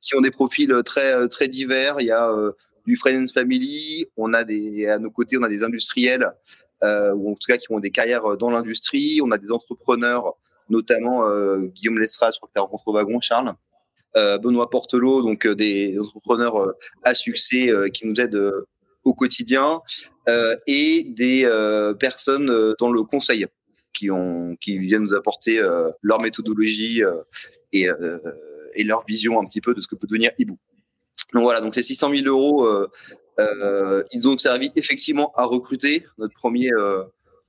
qui 0.00 0.16
ont 0.16 0.20
des 0.20 0.30
profils 0.30 0.72
très 0.84 1.12
euh, 1.12 1.28
très 1.28 1.48
divers. 1.48 2.00
Il 2.00 2.06
y 2.06 2.12
a 2.12 2.32
du 2.86 2.96
Friends 2.96 3.26
Family. 3.32 4.06
On 4.16 4.32
a 4.34 4.44
des 4.44 4.86
à 4.86 4.98
nos 4.98 5.10
côtés, 5.10 5.36
on 5.38 5.42
a 5.42 5.48
des 5.48 5.62
industriels 5.62 6.32
ou 6.82 7.32
en 7.32 7.34
tout 7.34 7.46
cas 7.48 7.56
qui 7.56 7.66
ont 7.72 7.80
des 7.80 7.90
carrières 7.90 8.36
dans 8.36 8.50
l'industrie. 8.50 9.20
On 9.22 9.30
a 9.32 9.38
des 9.38 9.50
entrepreneurs, 9.50 10.34
notamment 10.68 11.28
Guillaume 11.58 11.98
Lestrade, 11.98 12.34
je 12.34 12.38
crois 12.38 12.48
que 12.48 12.52
tu 12.52 12.58
as 12.58 12.62
rencontré 12.62 12.84
au 12.86 12.94
wagon, 12.94 13.20
Charles. 13.20 13.56
Euh, 14.16 14.38
Benoît 14.38 14.70
Portelot, 14.70 15.22
donc 15.22 15.46
euh, 15.46 15.54
des 15.54 15.98
entrepreneurs 15.98 16.56
euh, 16.56 16.72
à 17.02 17.14
succès 17.14 17.70
qui 17.92 18.06
nous 18.06 18.14
aident 18.20 18.52
au 19.04 19.14
quotidien, 19.14 19.82
et 20.66 21.04
des 21.08 21.48
personnes 22.00 22.74
dans 22.80 22.90
le 22.90 23.02
conseil 23.04 23.46
qui, 23.92 24.08
viennent 24.66 25.04
nous 25.04 25.14
apporter 25.14 25.60
leur 26.02 26.20
méthodologie 26.20 27.02
et, 27.72 27.88
leur 28.78 29.04
vision 29.06 29.40
un 29.40 29.44
petit 29.44 29.60
peu 29.60 29.74
de 29.74 29.80
ce 29.80 29.86
que 29.86 29.94
peut 29.94 30.08
devenir 30.08 30.32
Hibou. 30.38 30.58
Donc 31.32 31.44
voilà, 31.44 31.60
donc 31.60 31.76
ces 31.76 31.82
600 31.82 32.10
000 32.10 32.26
euros, 32.26 32.68
ils 33.38 34.26
ont 34.26 34.36
servi 34.36 34.72
effectivement 34.74 35.32
à 35.36 35.44
recruter. 35.44 36.04
Notre 36.18 36.34
premier 36.34 36.70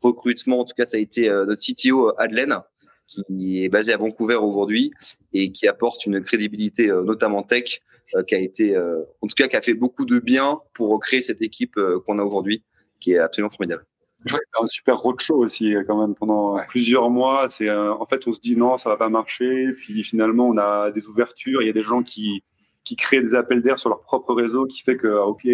recrutement, 0.01 0.59
en 0.59 0.65
tout 0.65 0.75
cas, 0.77 0.85
ça 0.85 0.97
a 0.97 0.99
été 0.99 1.27
notre 1.27 1.59
CTO 1.59 2.13
Adelaine, 2.19 2.59
qui 3.07 3.63
est 3.63 3.69
basé 3.69 3.93
à 3.93 3.97
Vancouver 3.97 4.35
aujourd'hui 4.35 4.91
et 5.33 5.51
qui 5.51 5.67
apporte 5.67 6.05
une 6.05 6.21
crédibilité, 6.21 6.89
euh, 6.89 7.03
notamment 7.03 7.43
tech, 7.43 7.81
euh, 8.15 8.23
qui 8.23 8.35
a 8.35 8.39
été, 8.39 8.75
euh, 8.75 9.01
en 9.21 9.27
tout 9.27 9.35
cas, 9.35 9.47
qui 9.47 9.55
a 9.55 9.61
fait 9.61 9.73
beaucoup 9.73 10.05
de 10.05 10.19
bien 10.19 10.59
pour 10.73 10.99
créer 10.99 11.21
cette 11.21 11.41
équipe 11.41 11.79
qu'on 12.05 12.19
a 12.19 12.23
aujourd'hui, 12.23 12.63
qui 12.99 13.13
est 13.13 13.19
absolument 13.19 13.49
formidable. 13.49 13.85
Je 14.25 14.29
crois 14.29 14.39
que 14.39 14.45
c'était 14.45 14.63
un 14.63 14.67
super 14.67 14.97
roadshow 14.97 15.37
aussi 15.37 15.75
quand 15.85 16.01
même 16.01 16.15
pendant 16.15 16.57
plusieurs 16.67 17.09
mois. 17.09 17.47
C'est 17.49 17.69
en 17.69 18.05
fait 18.07 18.27
on 18.27 18.33
se 18.33 18.39
dit 18.39 18.57
non 18.57 18.77
ça 18.77 18.89
va 18.89 18.97
pas 18.97 19.09
marcher, 19.09 19.71
puis 19.73 20.03
finalement 20.03 20.47
on 20.47 20.57
a 20.57 20.89
des 20.89 21.05
ouvertures. 21.05 21.61
Il 21.61 21.67
y 21.67 21.69
a 21.69 21.73
des 21.73 21.83
gens 21.83 22.01
qui 22.01 22.43
qui 22.83 22.95
créent 22.95 23.21
des 23.21 23.35
appels 23.35 23.61
d'air 23.61 23.77
sur 23.77 23.89
leur 23.89 24.01
propre 24.01 24.33
réseau, 24.33 24.65
qui 24.65 24.81
fait 24.81 24.97
que 24.97 25.07
ok 25.07 25.47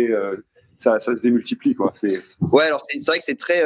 ça, 0.80 1.00
ça 1.02 1.16
se 1.16 1.22
démultiplie 1.22 1.76
quoi. 1.76 1.92
C'est 1.94 2.22
ouais 2.40 2.64
alors 2.64 2.84
c'est 2.88 3.06
vrai 3.06 3.20
que 3.20 3.26
c'est 3.26 3.38
très 3.38 3.64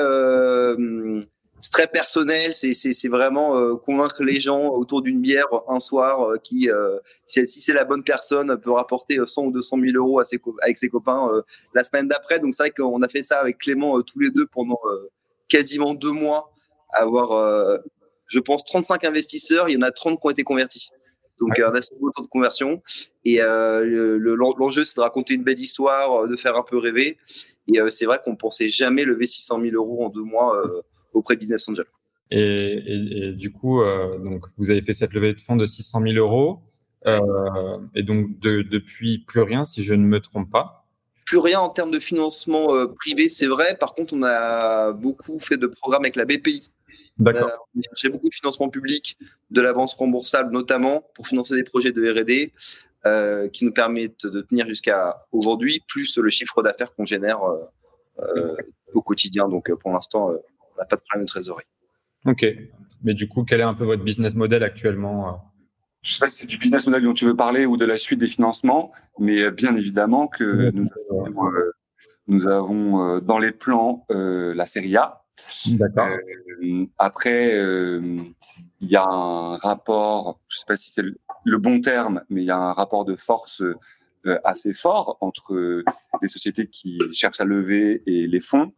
c'est 1.59 1.71
très 1.71 1.87
personnel. 1.87 2.53
C'est 2.53 3.07
vraiment 3.07 3.57
euh, 3.57 3.75
convaincre 3.75 4.23
les 4.23 4.39
gens 4.39 4.67
autour 4.69 5.01
d'une 5.01 5.21
bière 5.21 5.47
un 5.67 5.79
soir 5.79 6.21
euh, 6.21 6.37
qui, 6.37 6.69
euh, 6.69 6.99
si, 7.25 7.47
c'est 7.47 7.73
la 7.73 7.85
bonne 7.85 8.03
personne, 8.03 8.57
peut 8.59 8.71
rapporter 8.71 9.19
100 9.25 9.45
ou 9.45 9.51
200 9.51 9.77
000 9.79 9.97
euros 9.97 10.19
à 10.19 10.25
ses, 10.25 10.39
avec 10.61 10.77
ses 10.77 10.89
copains 10.89 11.29
la 11.73 11.83
semaine 11.83 12.07
d'après. 12.07 12.39
Donc 12.39 12.53
c'est 12.53 12.63
vrai 12.63 12.71
qu'on 12.71 13.01
a 13.01 13.09
fait 13.09 13.23
ça 13.23 13.39
avec 13.39 13.57
Clément 13.57 14.01
tous 14.01 14.19
les 14.19 14.29
deux 14.29 14.45
pendant 14.45 14.79
quasiment 15.47 15.93
deux 15.93 16.11
mois. 16.11 16.51
Avoir, 16.93 17.79
je 18.27 18.39
pense, 18.39 18.63
35 18.65 19.03
investisseurs. 19.03 19.69
Il 19.69 19.73
y 19.73 19.77
en 19.77 19.81
a 19.81 19.91
30 19.91 20.19
qui 20.19 20.27
ont 20.27 20.29
été 20.29 20.43
convertis. 20.43 20.89
Donc 21.39 21.59
un 21.59 21.73
assez 21.75 21.95
beau 21.99 22.11
taux 22.11 22.23
de 22.23 22.27
conversion. 22.27 22.81
Et 23.25 23.39
l'enjeu, 23.39 24.83
c'est 24.83 24.95
de 24.95 25.01
raconter 25.01 25.33
une 25.33 25.43
belle 25.43 25.59
histoire, 25.59 26.27
de 26.27 26.35
faire 26.35 26.55
un 26.55 26.63
peu 26.63 26.77
rêver. 26.77 27.17
Et 27.67 27.79
c'est 27.89 28.05
vrai 28.05 28.21
qu'on 28.23 28.35
pensait 28.35 28.69
jamais 28.69 29.03
lever 29.03 29.27
600 29.27 29.59
000 29.61 29.75
euros 29.75 30.05
en 30.05 30.09
deux 30.09 30.23
mois 30.23 30.63
auprès 31.17 31.35
de 31.35 31.41
Business 31.41 31.67
Angel. 31.67 31.85
Et, 32.31 33.33
du 33.33 33.51
coup, 33.51 33.81
euh, 33.81 34.17
donc 34.19 34.45
vous 34.57 34.69
avez 34.69 34.81
fait 34.81 34.93
cette 34.93 35.13
levée 35.13 35.33
de 35.33 35.41
fonds 35.41 35.55
de 35.55 35.65
600 35.65 36.01
000 36.01 36.15
euros. 36.15 36.61
Euh, 37.05 37.77
et 37.95 38.03
donc 38.03 38.39
depuis 38.39 39.19
plus 39.19 39.41
rien, 39.41 39.65
si 39.65 39.83
je 39.83 39.93
ne 39.93 40.03
me 40.03 40.19
trompe 40.19 40.51
pas. 40.51 40.85
Plus 41.25 41.37
rien 41.37 41.59
en 41.59 41.69
termes 41.69 41.91
de 41.91 41.99
financement 41.99 42.73
euh, 42.73 42.87
privé, 42.87 43.29
c'est 43.29 43.47
vrai. 43.47 43.77
Par 43.77 43.93
contre, 43.93 44.13
on 44.13 44.23
a 44.23 44.91
beaucoup 44.93 45.39
fait 45.39 45.57
de 45.57 45.67
programmes 45.67 46.03
avec 46.03 46.15
la 46.15 46.25
BPI. 46.25 46.69
D'accord. 47.17 47.67
J'ai 47.95 48.09
beaucoup 48.09 48.29
de 48.29 48.35
financement 48.35 48.69
public, 48.69 49.17
de 49.49 49.61
l'avance 49.61 49.93
remboursable 49.93 50.51
notamment 50.53 51.03
pour 51.15 51.27
financer 51.27 51.55
des 51.55 51.63
projets 51.63 51.91
de 51.91 52.11
R&D 52.11 52.53
qui 53.53 53.63
nous 53.63 53.71
permettent 53.71 54.27
de 54.27 54.41
tenir 54.41 54.67
jusqu'à 54.67 55.25
aujourd'hui, 55.31 55.81
plus 55.87 56.17
le 56.17 56.29
chiffre 56.29 56.61
d'affaires 56.61 56.93
qu'on 56.93 57.05
génère 57.05 57.39
au 58.93 59.01
quotidien. 59.01 59.47
Donc 59.47 59.73
pour 59.75 59.91
l'instant, 59.91 60.33
n'a 60.77 60.85
pas 60.85 60.95
de 60.95 61.01
problème 61.01 61.25
de 61.25 61.29
trésorerie. 61.29 61.65
Ok. 62.25 62.45
Mais 63.03 63.13
du 63.13 63.27
coup, 63.27 63.43
quel 63.43 63.59
est 63.59 63.63
un 63.63 63.73
peu 63.73 63.85
votre 63.85 64.03
business 64.03 64.35
model 64.35 64.63
actuellement 64.63 65.29
euh 65.29 65.31
Je 66.01 66.11
ne 66.11 66.13
sais 66.13 66.19
pas 66.19 66.27
si 66.27 66.41
c'est 66.41 66.47
du 66.47 66.57
business 66.57 66.87
model 66.87 67.03
dont 67.03 67.13
tu 67.13 67.25
veux 67.25 67.35
parler 67.35 67.65
ou 67.65 67.77
de 67.77 67.85
la 67.85 67.97
suite 67.97 68.19
des 68.19 68.27
financements, 68.27 68.91
mais 69.19 69.41
euh, 69.41 69.51
bien 69.51 69.75
évidemment 69.75 70.27
que 70.27 70.71
nous, 72.27 72.47
avons, 72.47 73.03
euh, 73.03 73.19
dans 73.21 73.37
les 73.37 73.51
plans 73.51 74.05
la 74.09 74.65
série 74.65 74.95
A. 74.97 75.23
D'accord. 75.67 76.09
après, 76.97 77.55
il 78.81 78.87
y 78.89 78.95
a 78.95 79.05
un 79.05 79.55
rapport, 79.57 80.41
je 80.47 80.55
ne 80.55 80.59
sais 80.59 80.65
pas 80.67 80.75
si 80.75 80.91
c'est 80.91 81.03
le, 81.03 81.57
bon 81.59 81.79
terme, 81.79 82.23
mais 82.29 82.41
il 82.41 82.45
y 82.45 82.51
a 82.51 82.57
un 82.57 82.73
rapport 82.73 83.05
de 83.05 83.15
force 83.15 83.63
assez 84.43 84.73
fort 84.73 85.19
entre 85.21 85.83
les 86.21 86.27
sociétés 86.27 86.67
qui 86.67 86.99
cherchent 87.13 87.39
à 87.39 87.45
lever 87.45 88.01
et 88.07 88.25
les 88.25 88.41
fonds. 88.41 88.73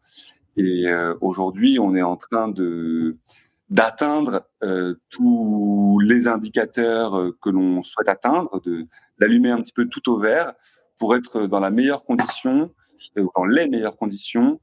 Et 0.58 0.88
euh, 0.88 1.16
aujourd'hui, 1.22 1.80
on 1.80 1.96
est 1.96 2.02
en 2.02 2.18
train 2.18 2.48
de 2.48 3.18
d'atteindre 3.70 4.48
euh, 4.64 4.96
tous 5.10 6.00
les 6.04 6.28
indicateurs 6.28 7.16
euh, 7.16 7.38
que 7.42 7.50
l'on 7.50 7.84
souhaite 7.84 8.10
atteindre, 8.10 8.62
de 8.62 8.88
d'allumer 9.20 9.52
un 9.52 9.62
petit 9.62 9.74
peu 9.74 9.86
tout 9.86 10.10
au 10.10 10.18
vert 10.18 10.54
pour 10.98 11.16
être 11.16 11.46
dans 11.46 11.60
la 11.60 11.70
meilleure 11.70 12.04
condition, 12.04 12.74
dans 13.16 13.46
les 13.46 13.68
meilleures 13.68 13.98
conditions 13.98 14.60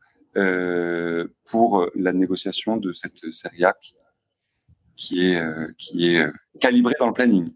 pour 1.46 1.87
la 1.94 2.12
négociation 2.12 2.77
de 2.77 2.92
cette 2.92 3.33
série 3.33 3.64
A 3.64 3.75
qui 4.96 5.31
est, 5.31 5.42
qui 5.79 6.14
est 6.14 6.27
calibrée 6.61 6.94
dans 6.99 7.07
le 7.07 7.14
planning. 7.14 7.55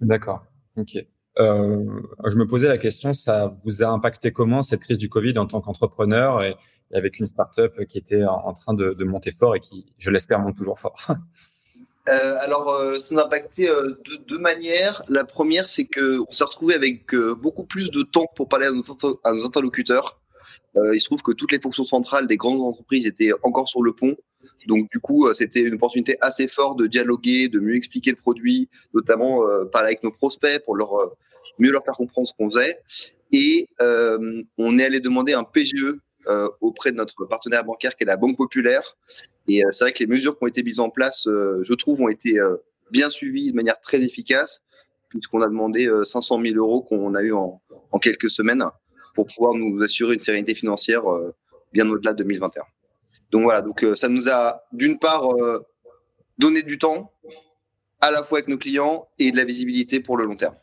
D'accord. 0.00 0.42
Ok. 0.76 1.04
Euh, 1.38 1.84
je 2.24 2.36
me 2.36 2.46
posais 2.46 2.68
la 2.68 2.78
question, 2.78 3.12
ça 3.12 3.56
vous 3.64 3.82
a 3.82 3.88
impacté 3.88 4.32
comment 4.32 4.62
cette 4.62 4.80
crise 4.80 4.98
du 4.98 5.08
Covid 5.08 5.36
en 5.38 5.46
tant 5.46 5.60
qu'entrepreneur 5.60 6.42
et, 6.44 6.54
avec 6.94 7.18
une 7.18 7.26
startup 7.26 7.84
qui 7.86 7.98
était 7.98 8.24
en, 8.24 8.52
train 8.52 8.72
de, 8.72 9.04
monter 9.04 9.32
fort 9.32 9.56
et 9.56 9.60
qui, 9.60 9.84
je 9.98 10.10
l'espère, 10.10 10.38
monte 10.38 10.56
toujours 10.56 10.78
fort 10.78 11.06
euh, 12.08 12.36
alors, 12.40 12.70
euh, 12.70 12.96
ça 12.96 13.14
nous 13.14 13.20
a 13.20 13.26
impacté 13.26 13.68
euh, 13.68 13.88
de 14.08 14.16
deux 14.26 14.38
manières. 14.38 15.02
La 15.08 15.24
première, 15.24 15.68
c'est 15.68 15.84
que 15.84 16.20
on 16.20 16.32
s'est 16.32 16.44
retrouvé 16.44 16.74
avec 16.74 17.12
euh, 17.14 17.34
beaucoup 17.34 17.64
plus 17.64 17.90
de 17.90 18.02
temps 18.02 18.26
pour 18.36 18.48
parler 18.48 18.66
à 18.66 18.70
nos, 18.70 19.44
interlocuteurs. 19.44 20.20
il 20.76 21.00
se 21.00 21.06
trouve 21.06 21.22
que 21.22 21.32
toutes 21.32 21.52
les 21.52 21.60
fonctions 21.60 21.84
centrales 21.84 22.26
des 22.26 22.36
grandes 22.36 22.62
entreprises 22.62 23.06
étaient 23.06 23.32
encore 23.42 23.68
sur 23.68 23.82
le 23.82 23.92
pont. 23.92 24.16
Donc 24.66 24.90
du 24.90 24.98
coup, 24.98 25.32
c'était 25.34 25.62
une 25.62 25.74
opportunité 25.74 26.16
assez 26.20 26.48
forte 26.48 26.78
de 26.78 26.86
dialoguer, 26.86 27.48
de 27.48 27.60
mieux 27.60 27.76
expliquer 27.76 28.10
le 28.10 28.16
produit, 28.16 28.68
notamment 28.92 29.42
parler 29.72 29.88
avec 29.88 30.02
nos 30.02 30.10
prospects 30.10 30.58
pour 30.64 30.74
leur 30.74 30.90
mieux 31.58 31.70
leur 31.70 31.84
faire 31.84 31.94
comprendre 31.94 32.26
ce 32.26 32.32
qu'on 32.36 32.50
faisait. 32.50 32.78
Et 33.30 33.68
on 33.78 34.78
est 34.78 34.84
allé 34.84 35.00
demander 35.00 35.34
un 35.34 35.44
PGE 35.44 35.96
auprès 36.60 36.92
de 36.92 36.96
notre 36.96 37.24
partenaire 37.24 37.64
bancaire 37.64 37.96
qui 37.96 38.04
est 38.04 38.06
la 38.06 38.16
Banque 38.16 38.36
Populaire. 38.36 38.96
Et 39.48 39.62
c'est 39.70 39.84
vrai 39.84 39.92
que 39.92 39.98
les 39.98 40.06
mesures 40.06 40.38
qui 40.38 40.44
ont 40.44 40.46
été 40.46 40.62
mises 40.62 40.80
en 40.80 40.90
place, 40.90 41.24
je 41.26 41.74
trouve, 41.74 42.00
ont 42.00 42.08
été 42.08 42.38
bien 42.90 43.10
suivies 43.10 43.50
de 43.50 43.56
manière 43.56 43.80
très 43.80 44.02
efficace, 44.02 44.62
puisqu'on 45.08 45.42
a 45.42 45.46
demandé 45.46 45.90
500 46.04 46.40
000 46.40 46.56
euros 46.56 46.82
qu'on 46.82 47.14
a 47.14 47.22
eu 47.22 47.32
en, 47.32 47.60
quelques 48.00 48.30
semaines 48.30 48.64
pour 49.14 49.26
pouvoir 49.26 49.54
nous 49.54 49.82
assurer 49.82 50.14
une 50.14 50.20
sérénité 50.20 50.54
financière 50.54 51.04
bien 51.72 51.88
au-delà 51.90 52.12
de 52.12 52.18
2021. 52.18 52.62
Donc 53.34 53.42
voilà, 53.42 53.62
donc 53.62 53.82
euh, 53.82 53.96
ça 53.96 54.08
nous 54.08 54.28
a 54.28 54.62
d'une 54.72 54.96
part 54.96 55.28
euh, 55.34 55.60
donné 56.38 56.62
du 56.62 56.78
temps 56.78 57.12
à 58.00 58.12
la 58.12 58.22
fois 58.22 58.38
avec 58.38 58.48
nos 58.48 58.56
clients 58.56 59.08
et 59.18 59.32
de 59.32 59.36
la 59.36 59.44
visibilité 59.44 59.98
pour 59.98 60.16
le 60.16 60.24
long 60.24 60.36
terme. 60.36 60.54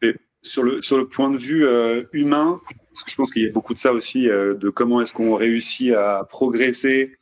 Et 0.00 0.14
sur 0.40 0.62
le, 0.62 0.80
sur 0.80 0.96
le 0.96 1.06
point 1.06 1.30
de 1.30 1.36
vue 1.36 1.66
euh, 1.66 2.04
humain, 2.12 2.62
parce 2.96 3.04
que 3.04 3.10
je 3.10 3.16
pense 3.16 3.32
qu'il 3.32 3.42
y 3.42 3.46
a 3.46 3.52
beaucoup 3.52 3.74
de 3.74 3.78
ça 3.78 3.92
aussi, 3.92 4.24
de 4.24 4.70
comment 4.70 5.00
est-ce 5.02 5.12
qu'on 5.12 5.34
réussit 5.34 5.92
à 5.92 6.26
progresser 6.28 7.16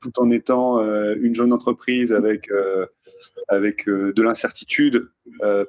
tout 0.00 0.12
en 0.18 0.30
étant 0.30 0.80
une 1.14 1.34
jeune 1.34 1.52
entreprise 1.52 2.12
avec, 2.12 2.48
avec 3.48 3.86
de 3.86 4.22
l'incertitude 4.22 5.10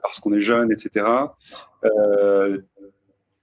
parce 0.01 0.19
qu'on 0.21 0.33
est 0.33 0.41
jeune, 0.41 0.71
etc. 0.71 1.05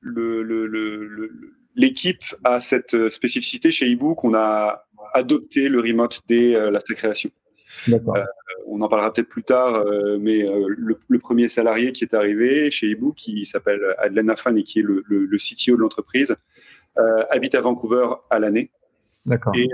le, 0.01 0.43
le, 0.43 0.67
le, 0.67 1.31
l'équipe 1.79 2.25
a 2.45 2.61
cette 2.61 2.95
euh, 2.95 3.09
spécificité 3.09 3.71
chez 3.71 3.89
eBook 3.89 4.19
qu'on 4.19 4.35
a 4.35 4.85
adopté 5.15 5.69
le 5.69 5.81
remote 5.81 6.21
dès 6.29 6.55
euh, 6.55 6.71
la 6.71 6.81
création. 6.81 7.31
Euh, 7.89 7.99
on 8.67 8.81
en 8.81 8.89
parlera 8.89 9.13
peut-être 9.13 9.29
plus 9.29 9.43
tard, 9.43 9.85
mais 10.21 10.47
le, 10.67 11.19
premier 11.19 11.49
salarié 11.49 11.93
qui 11.93 12.05
est 12.05 12.15
arrivé 12.15 12.71
chez 12.71 12.91
eBook, 12.91 13.15
qui 13.17 13.47
s'appelle 13.47 13.81
Adlène 13.99 14.31
Afan 14.31 14.55
et 14.57 14.63
qui 14.63 14.81
est 14.81 14.83
le, 14.83 15.03
le, 15.07 15.37
CTO 15.37 15.77
de 15.77 15.81
l'entreprise, 15.81 16.37
habite 17.31 17.55
à 17.55 17.61
Vancouver 17.61 18.09
à 18.31 18.39
l'année. 18.39 18.71
Et 19.55 19.69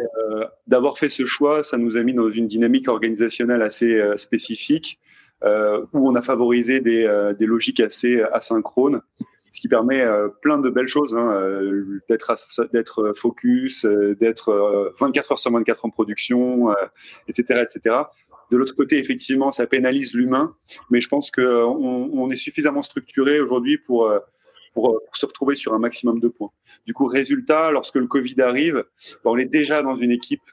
d'avoir 0.66 0.98
fait 0.98 1.08
ce 1.08 1.24
choix, 1.24 1.62
ça 1.62 1.76
nous 1.76 1.96
a 1.96 2.02
mis 2.02 2.14
dans 2.14 2.30
une 2.30 2.48
dynamique 2.48 2.88
organisationnelle 2.88 3.62
assez 3.62 4.00
spécifique, 4.16 5.00
où 5.42 6.08
on 6.08 6.14
a 6.14 6.22
favorisé 6.22 6.80
des, 6.80 7.32
des 7.38 7.46
logiques 7.46 7.80
assez 7.80 8.22
asynchrones 8.32 9.00
ce 9.54 9.60
qui 9.60 9.68
permet 9.68 10.02
euh, 10.02 10.28
plein 10.42 10.58
de 10.58 10.68
belles 10.68 10.88
choses, 10.88 11.14
hein, 11.14 11.32
euh, 11.32 12.00
d'être 12.08 13.12
focus, 13.14 13.84
euh, 13.84 14.16
d'être 14.16 14.92
24 14.98 15.32
heures 15.32 15.38
sur 15.38 15.52
24 15.52 15.84
en 15.84 15.90
production, 15.90 16.74
etc., 17.28 17.62
etc. 17.62 17.96
De 18.54 18.58
l'autre 18.58 18.76
côté, 18.76 18.98
effectivement, 18.98 19.50
ça 19.50 19.66
pénalise 19.66 20.14
l'humain, 20.14 20.54
mais 20.90 21.00
je 21.00 21.08
pense 21.08 21.30
qu'on 21.30 21.42
on 21.42 22.30
est 22.30 22.36
suffisamment 22.36 22.82
structuré 22.82 23.40
aujourd'hui 23.40 23.78
pour, 23.78 24.08
pour, 24.72 25.00
se 25.12 25.26
retrouver 25.26 25.56
sur 25.56 25.74
un 25.74 25.80
maximum 25.80 26.20
de 26.20 26.28
points. 26.28 26.52
Du 26.86 26.94
coup, 26.94 27.06
résultat, 27.06 27.72
lorsque 27.72 27.96
le 27.96 28.06
Covid 28.06 28.40
arrive, 28.40 28.84
on 29.24 29.36
est 29.38 29.44
déjà 29.44 29.82
dans 29.82 29.96
une 29.96 30.12
équipe 30.12 30.48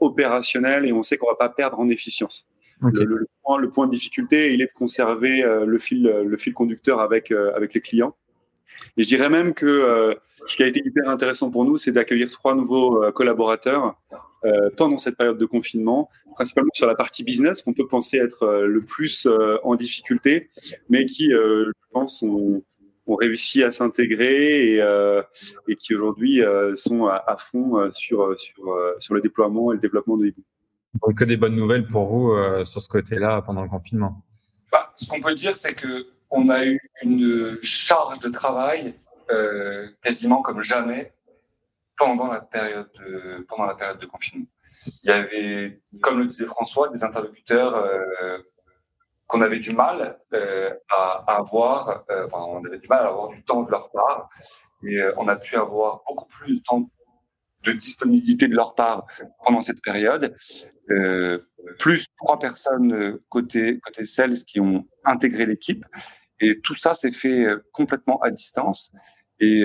opérationnelle 0.00 0.84
et 0.84 0.92
on 0.92 1.02
sait 1.02 1.16
qu'on 1.16 1.28
va 1.28 1.36
pas 1.36 1.48
perdre 1.48 1.80
en 1.80 1.88
efficience. 1.88 2.46
Le, 2.80 3.26
point, 3.42 3.58
le, 3.58 3.70
point, 3.70 3.86
de 3.86 3.92
difficulté, 3.92 4.54
il 4.54 4.62
est 4.62 4.66
de 4.66 4.72
conserver 4.72 5.42
euh, 5.42 5.64
le, 5.64 5.78
fil, 5.78 6.02
le 6.02 6.36
fil 6.36 6.54
conducteur 6.54 7.00
avec, 7.00 7.32
euh, 7.32 7.52
avec 7.54 7.74
les 7.74 7.80
clients. 7.80 8.14
Et 8.96 9.02
je 9.02 9.08
dirais 9.08 9.28
même 9.28 9.54
que 9.54 9.66
euh, 9.66 10.14
ce 10.46 10.56
qui 10.56 10.62
a 10.62 10.66
été 10.66 10.80
hyper 10.84 11.08
intéressant 11.08 11.50
pour 11.50 11.64
nous, 11.64 11.76
c'est 11.76 11.90
d'accueillir 11.90 12.30
trois 12.30 12.54
nouveaux 12.54 13.10
collaborateurs 13.12 14.00
pendant 14.76 14.98
cette 14.98 15.16
période 15.16 15.38
de 15.38 15.46
confinement, 15.46 16.08
principalement 16.34 16.70
sur 16.74 16.86
la 16.86 16.94
partie 16.94 17.24
business, 17.24 17.62
qu'on 17.62 17.74
peut 17.74 17.86
penser 17.86 18.18
être 18.18 18.64
le 18.64 18.82
plus 18.82 19.26
en 19.64 19.74
difficulté, 19.74 20.50
mais 20.88 21.06
qui, 21.06 21.30
je 21.30 21.72
pense, 21.92 22.22
ont, 22.22 22.62
ont 23.06 23.16
réussi 23.16 23.62
à 23.62 23.72
s'intégrer 23.72 24.74
et, 24.74 24.84
et, 25.68 25.76
qui 25.76 25.94
aujourd'hui 25.94 26.40
sont 26.76 27.06
à, 27.06 27.36
fond 27.38 27.90
sur, 27.92 28.38
sur, 28.38 28.94
sur 28.98 29.14
le 29.14 29.20
déploiement 29.20 29.72
et 29.72 29.74
le 29.74 29.80
développement 29.80 30.16
de 30.16 30.26
Hibou. 30.26 30.42
Donc, 31.02 31.18
que 31.18 31.24
des 31.24 31.36
bonnes 31.36 31.56
nouvelles 31.56 31.86
pour 31.86 32.06
vous 32.06 32.32
euh, 32.32 32.64
sur 32.64 32.80
ce 32.80 32.88
côté-là 32.88 33.42
pendant 33.42 33.62
le 33.62 33.68
confinement? 33.68 34.22
Bah, 34.72 34.92
ce 34.96 35.06
qu'on 35.06 35.20
peut 35.20 35.34
dire, 35.34 35.56
c'est 35.56 35.74
que 35.74 36.06
on 36.30 36.48
a 36.48 36.64
eu 36.64 36.78
une 37.02 37.58
charge 37.62 38.18
de 38.20 38.28
travail 38.28 38.94
euh, 39.30 39.88
quasiment 40.02 40.42
comme 40.42 40.62
jamais 40.62 41.12
pendant 41.98 42.28
la 42.28 42.40
période 42.40 42.90
de, 42.98 43.44
pendant 43.48 43.66
la 43.66 43.74
période 43.74 43.98
de 43.98 44.06
confinement. 44.06 44.46
Il 45.02 45.10
y 45.10 45.12
avait, 45.12 45.80
comme 46.00 46.20
le 46.20 46.26
disait 46.26 46.46
François, 46.46 46.88
des 46.88 47.04
interlocuteurs 47.04 47.74
euh, 47.74 48.38
qu'on 49.26 49.42
avait 49.42 49.58
du 49.58 49.70
mal 49.70 50.18
euh, 50.32 50.72
à, 50.88 51.24
avoir, 51.36 52.04
euh, 52.10 52.26
enfin, 52.26 52.44
on 52.48 52.64
avait 52.64 52.78
du 52.78 52.88
mal 52.88 53.00
à 53.00 53.08
avoir 53.08 53.28
du 53.28 53.42
temps 53.42 53.62
de 53.64 53.70
leur 53.70 53.90
part, 53.90 54.30
et 54.84 55.00
on 55.16 55.26
a 55.26 55.36
pu 55.36 55.56
avoir 55.56 56.02
beaucoup 56.08 56.28
plus 56.28 56.58
de 56.58 56.62
temps 56.62 56.88
de 57.64 57.72
disponibilité 57.72 58.46
de 58.46 58.54
leur 58.54 58.76
part 58.76 59.04
pendant 59.44 59.60
cette 59.60 59.82
période, 59.82 60.36
plus 61.80 62.06
trois 62.16 62.38
personnes 62.38 63.18
côté 63.28 63.80
côté 63.80 64.04
sales 64.04 64.36
qui 64.46 64.60
ont 64.60 64.86
intégré 65.04 65.44
l'équipe, 65.46 65.84
et 66.38 66.60
tout 66.60 66.76
ça 66.76 66.94
s'est 66.94 67.10
fait 67.10 67.44
complètement 67.72 68.20
à 68.20 68.30
distance. 68.30 68.92
Et 69.40 69.64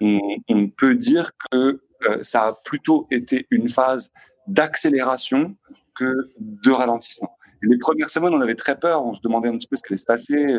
on, 0.00 0.20
on, 0.48 0.68
peut 0.68 0.94
dire 0.94 1.32
que 1.50 1.80
ça 2.22 2.46
a 2.46 2.52
plutôt 2.64 3.06
été 3.10 3.46
une 3.50 3.68
phase 3.68 4.10
d'accélération 4.46 5.56
que 5.94 6.30
de 6.38 6.70
ralentissement. 6.70 7.36
les 7.62 7.78
premières 7.78 8.10
semaines, 8.10 8.34
on 8.34 8.40
avait 8.40 8.54
très 8.54 8.78
peur, 8.78 9.04
on 9.04 9.14
se 9.14 9.20
demandait 9.22 9.48
un 9.48 9.56
petit 9.58 9.68
peu 9.68 9.76
ce 9.76 9.82
qui 9.82 9.92
allait 9.92 9.98
se 9.98 10.06
passer. 10.06 10.58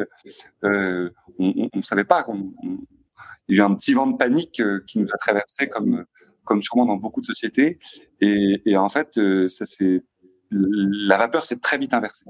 Euh, 0.63 1.10
on 1.39 1.70
ne 1.74 1.84
savait 1.84 2.06
pas. 2.06 2.26
il 3.48 3.58
y 3.58 3.60
a 3.60 3.63
eu 3.63 3.66
un 3.66 3.76
petit 3.76 3.94
vent 3.94 4.08
de 4.08 4.18
panique 4.18 4.62
qui 4.88 5.00
nous 5.00 5.10
a 5.12 5.18
traversé 5.18 5.68
comme 5.68 6.06
comme 6.46 6.62
sûrement 6.62 6.86
dans 6.86 6.98
beaucoup 6.98 7.22
de 7.22 7.26
sociétés. 7.26 7.80
Et, 8.20 8.62
et 8.66 8.78
en 8.78 8.89
fait, 8.89 9.18
euh, 9.18 9.50
ça 9.50 9.66
c'est 9.66 10.04
la 10.52 11.18
vapeur 11.18 11.46
s'est 11.46 11.58
très 11.58 11.78
vite 11.78 11.94
inversée. 11.94 12.26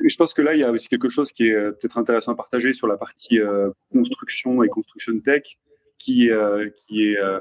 Je 0.00 0.16
pense 0.16 0.32
que 0.32 0.42
là, 0.42 0.54
il 0.54 0.60
y 0.60 0.64
a 0.64 0.70
aussi 0.70 0.88
quelque 0.88 1.08
chose 1.08 1.32
qui 1.32 1.48
est 1.48 1.54
euh, 1.54 1.72
peut-être 1.72 1.98
intéressant 1.98 2.32
à 2.32 2.36
partager 2.36 2.72
sur 2.72 2.86
la 2.86 2.96
partie 2.96 3.40
euh, 3.40 3.70
construction 3.92 4.62
et 4.62 4.68
construction 4.68 5.18
tech, 5.20 5.58
qui, 5.98 6.30
euh, 6.30 6.70
qui 6.76 7.08
est 7.08 7.18
euh, 7.18 7.38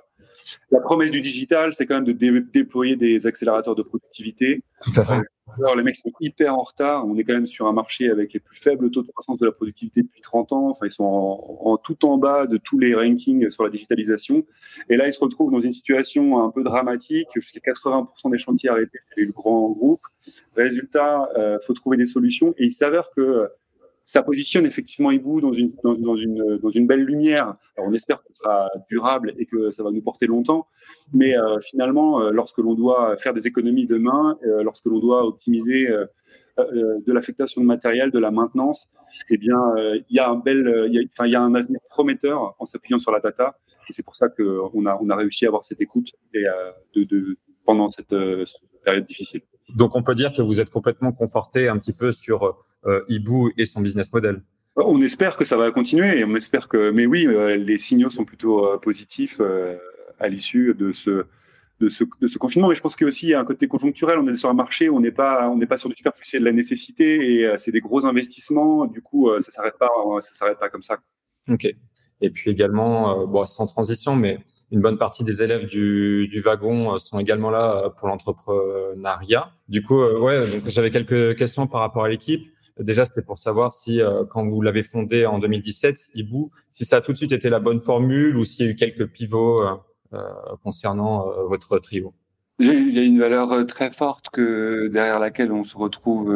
la 0.72 0.80
promesse 0.80 1.12
du 1.12 1.22
digital, 1.22 1.74
c'est 1.74 1.86
quand 1.86 1.96
même 1.96 2.06
de 2.06 2.42
déployer 2.42 2.96
des 2.96 3.28
accélérateurs 3.28 3.76
de 3.76 3.84
productivité. 3.84 4.62
Tout 4.84 5.00
à 5.02 5.06
fait. 5.06 5.22
Alors, 5.60 5.76
les 5.76 5.84
mecs 5.84 5.96
sont 5.96 6.12
hyper 6.20 6.54
en 6.54 6.62
retard. 6.62 7.08
On 7.08 7.18
est 7.18 7.24
quand 7.24 7.34
même 7.34 7.48
sur 7.48 7.68
un 7.68 7.74
marché 7.74 8.10
avec 8.10 8.34
les 8.34 8.40
plus 8.40 8.58
faibles 8.58 8.92
taux 8.92 9.02
de 9.02 9.08
croissance 9.08 9.40
de 9.40 9.46
la 9.46 9.52
productivité 9.52 10.04
depuis 10.04 10.22
30 10.22 10.52
ans. 10.52 10.70
Enfin, 10.70 10.86
ils 10.86 10.92
sont 10.92 11.04
en, 11.04 11.78
tout 11.78 12.06
en 12.06 12.18
bas 12.18 12.46
de 12.46 12.58
tous 12.58 12.78
les 12.78 12.94
rankings 12.94 13.50
sur 13.50 13.64
la 13.64 13.70
digitalisation. 13.70 14.46
Et 14.90 14.98
là, 14.98 15.08
ils 15.08 15.14
se 15.14 15.20
retrouvent 15.20 15.52
dans 15.52 15.60
une 15.60 15.72
situation 15.72 16.44
un 16.44 16.52
peu 16.52 16.64
dramatique. 16.64 17.30
Jusqu'à 17.36 17.72
80% 17.72 18.32
des 18.32 18.38
chantiers 18.38 18.70
arrêtés, 18.70 19.00
c'est 19.16 19.22
le 19.22 19.32
grand 19.32 19.72
groupe. 19.72 20.02
Résultat, 20.56 21.30
euh, 21.38 21.58
faut 21.66 21.74
trouver 21.74 21.98
des 21.98 22.06
solutions. 22.06 22.54
Et 22.58 22.66
il 22.66 22.72
s'avère 22.72 23.10
que 23.16 23.50
ça 24.08 24.24
positionne 24.24 24.66
effectivement 24.66 25.12
Hibou 25.12 25.42
dans 25.42 25.52
une, 25.52 25.74
dans, 25.84 26.16
une, 26.16 26.60
dans 26.64 26.70
une 26.70 26.88
belle 26.88 27.04
lumière. 27.04 27.58
Alors 27.76 27.90
on 27.90 27.94
espère 27.94 28.24
que 28.24 28.30
ce 28.32 28.38
sera 28.38 28.72
durable 28.90 29.34
et 29.38 29.46
que 29.46 29.70
ça 29.70 29.84
va 29.84 29.92
nous 29.92 30.02
porter 30.02 30.28
longtemps. 30.28 30.66
Mais 31.14 31.38
euh, 31.38 31.60
finalement, 31.60 32.22
euh, 32.22 32.32
lorsque 32.32 32.60
l'on 32.60 32.74
doit 32.74 33.18
faire 33.18 33.34
des 33.34 33.48
économies 33.48 33.86
demain, 33.86 34.40
euh, 34.46 34.64
lorsque 34.64 34.86
l'on 34.86 35.00
doit 35.00 35.28
optimiser 35.28 35.90
euh, 35.90 36.06
de 36.58 37.12
l'affectation 37.12 37.60
de 37.60 37.66
matériel, 37.66 38.10
de 38.10 38.20
la 38.20 38.32
maintenance, 38.32 38.88
eh 39.30 39.38
bien, 39.38 39.62
il 39.78 40.16
y 40.16 40.20
a 40.20 40.30
un 40.30 40.38
bel, 40.38 40.90
y 40.90 41.36
a, 41.36 41.42
un 41.42 41.54
avenir 41.54 41.80
prometteur 41.90 42.56
en 42.60 42.66
s'appuyant 42.66 43.00
sur 43.00 43.12
la 43.12 43.20
data. 43.20 43.60
Et 43.90 43.94
c'est 43.94 44.04
pour 44.04 44.16
ça 44.16 44.30
qu'on 44.30 44.86
a, 44.86 44.98
on 45.02 45.10
a 45.10 45.16
réussi 45.18 45.46
à 45.46 45.50
avoir 45.50 45.66
cette 45.66 45.82
écoute 45.82 46.14
et, 46.34 46.46
de, 46.96 47.38
pendant 47.66 47.90
cette 47.90 48.16
période 48.84 49.06
difficile. 49.06 49.42
Donc, 49.76 49.96
on 49.96 50.04
peut 50.04 50.16
dire 50.16 50.34
que 50.34 50.42
vous 50.42 50.60
êtes 50.60 50.70
complètement 50.70 51.12
conforté 51.12 51.68
un 51.68 51.78
petit 51.78 51.94
peu 51.94 52.12
sur 52.12 52.58
euh, 52.86 53.04
Ibu 53.10 53.54
et 53.58 53.66
son 53.66 53.82
business 53.82 54.12
model. 54.14 54.42
On 54.76 55.02
espère 55.02 55.38
que 55.38 55.46
ça 55.46 55.58
va 55.58 55.72
continuer 55.72 56.20
et 56.20 56.24
on 56.24 56.36
espère 56.36 56.68
que, 56.68 56.92
mais 56.92 57.06
oui, 57.06 57.26
euh, 57.28 57.58
les 57.58 57.78
signaux 57.80 58.12
sont 58.12 58.26
plutôt 58.26 58.66
euh, 58.66 58.78
positifs 58.78 59.42
à 60.20 60.28
l'issue 60.30 60.74
de 60.76 60.94
ce, 60.94 61.26
de 61.80 61.90
ce, 61.90 62.04
de 62.22 62.28
ce 62.28 62.38
confinement. 62.38 62.70
Mais 62.70 62.76
je 62.76 62.82
pense 62.82 62.96
qu'il 62.96 63.06
y 63.06 63.08
a 63.08 63.10
aussi 63.10 63.34
un 63.34 63.44
côté 63.44 63.68
conjoncturel. 63.68 64.20
On 64.20 64.28
est 64.28 64.36
sur 64.36 64.50
un 64.50 64.54
marché, 64.54 64.90
on 64.90 65.00
n'est 65.00 65.12
pas, 65.12 65.50
on 65.50 65.58
n'est 65.58 65.66
pas 65.66 65.78
sur 65.78 65.90
du 65.90 65.96
superflu, 65.96 66.24
c'est 66.26 66.40
de 66.40 66.46
la 66.46 66.52
nécessité 66.52 67.42
et 67.42 67.58
c'est 67.58 67.72
des 67.72 67.82
gros 67.82 68.06
investissements. 68.06 68.86
Du 68.86 69.02
coup, 69.02 69.30
ça 69.40 69.52
s'arrête 69.52 69.78
pas, 69.78 69.90
ça 70.22 70.34
s'arrête 70.34 70.60
pas 70.60 70.70
comme 70.70 70.84
ça. 70.84 71.00
Ok. 71.50 71.68
Et 72.22 72.30
puis 72.30 72.52
également, 72.52 73.28
bon, 73.28 73.46
sans 73.46 73.66
transition, 73.66 74.16
mais 74.16 74.40
une 74.72 74.82
bonne 74.82 74.98
partie 74.98 75.24
des 75.24 75.42
élèves 75.42 75.66
du, 75.66 76.28
du 76.28 76.42
wagon 76.42 76.98
sont 76.98 77.20
également 77.20 77.50
là 77.50 77.90
pour 77.98 78.08
l'entrepreneuriat. 78.08 79.52
Du 79.70 79.84
coup, 79.84 80.02
ouais, 80.02 80.62
j'avais 80.66 80.92
quelques 80.92 81.38
questions 81.38 81.68
par 81.68 81.82
rapport 81.82 82.04
à 82.04 82.10
l'équipe. 82.10 82.48
Déjà, 82.80 83.06
c'était 83.06 83.22
pour 83.22 83.40
savoir 83.40 83.72
si, 83.72 84.02
euh, 84.02 84.24
quand 84.26 84.48
vous 84.48 84.62
l'avez 84.62 84.84
fondé 84.84 85.26
en 85.26 85.40
2017, 85.40 86.10
Ibou, 86.14 86.52
si 86.72 86.86
ça 86.86 86.98
a 86.98 87.02
tout 87.02 87.12
de 87.12 87.18
suite 87.18 87.32
été 87.32 87.50
la 87.50 87.60
bonne 87.60 87.82
formule 87.82 88.38
ou 88.38 88.46
s'il 88.46 88.66
y 88.66 88.70
a 88.70 88.72
eu 88.72 88.76
quelques 88.76 89.08
pivots 89.08 89.62
euh, 89.64 89.76
euh 90.14 90.22
concernant 90.64 91.28
euh, 91.28 91.44
votre 91.48 91.80
trio. 91.80 92.14
Il 92.60 92.94
y 92.94 93.00
a 93.00 93.04
une 93.04 93.20
valeur 93.20 93.66
très 93.68 93.92
forte 93.92 94.30
que 94.32 94.88
derrière 94.88 95.20
laquelle 95.20 95.52
on 95.52 95.64
se 95.64 95.78
retrouve 95.78 96.36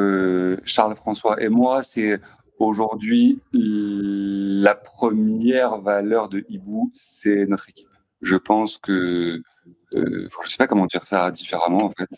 Charles 0.66 0.96
François 0.96 1.42
et 1.42 1.50
moi, 1.50 1.82
c'est 1.82 2.20
aujourd'hui 2.60 3.40
la 3.54 4.76
première 4.76 5.82
valeur 5.82 6.30
de 6.30 6.46
Ibou, 6.48 6.92
c'est 6.94 7.48
notre 7.48 7.70
équipe. 7.70 7.88
Je 8.22 8.36
pense 8.36 8.78
que 8.78 9.42
euh, 9.94 10.30
je 10.44 10.50
sais 10.50 10.58
pas 10.58 10.68
comment 10.68 10.86
dire 10.86 11.06
ça 11.06 11.32
différemment 11.32 11.86
en 11.86 11.92
fait, 11.92 12.10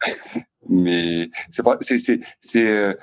mais 0.68 1.30
c'est 1.50 1.98
c'est 1.98 2.20
c'est 2.40 2.96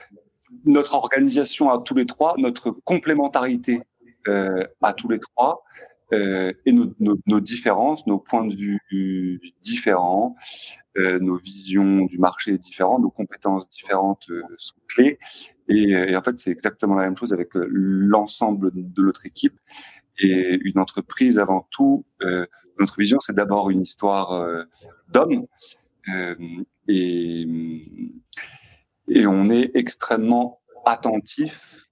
notre 0.65 0.93
organisation 0.93 1.69
à 1.71 1.79
tous 1.79 1.95
les 1.95 2.05
trois, 2.05 2.35
notre 2.37 2.71
complémentarité 2.71 3.81
euh, 4.27 4.65
à 4.81 4.93
tous 4.93 5.09
les 5.09 5.19
trois, 5.19 5.63
euh, 6.13 6.53
et 6.65 6.71
nos, 6.71 6.93
nos, 6.99 7.17
nos, 7.25 7.39
différences, 7.39 8.05
nos 8.07 8.19
points 8.19 8.45
de 8.45 8.55
vue 8.55 9.41
différents, 9.61 10.35
euh, 10.97 11.19
nos 11.19 11.37
visions 11.37 12.05
du 12.05 12.19
marché 12.19 12.57
différents, 12.57 12.99
nos 12.99 13.09
compétences 13.09 13.69
différentes 13.69 14.29
euh, 14.29 14.43
sont 14.57 14.75
clés. 14.87 15.17
Et, 15.67 15.91
et, 15.91 16.15
en 16.15 16.21
fait, 16.21 16.39
c'est 16.39 16.51
exactement 16.51 16.95
la 16.95 17.05
même 17.05 17.17
chose 17.17 17.33
avec 17.33 17.55
euh, 17.55 17.67
l'ensemble 17.69 18.71
de 18.73 19.01
notre 19.01 19.25
équipe. 19.25 19.57
Et 20.19 20.59
une 20.63 20.79
entreprise, 20.79 21.39
avant 21.39 21.67
tout, 21.71 22.05
euh, 22.21 22.45
notre 22.79 22.97
vision, 22.97 23.19
c'est 23.19 23.35
d'abord 23.35 23.69
une 23.69 23.81
histoire 23.81 24.65
d'hommes. 25.09 25.45
et 26.87 27.47
et 29.07 29.27
on 29.27 29.49
est 29.49 29.71
extrêmement 29.75 30.61
attentif 30.85 31.87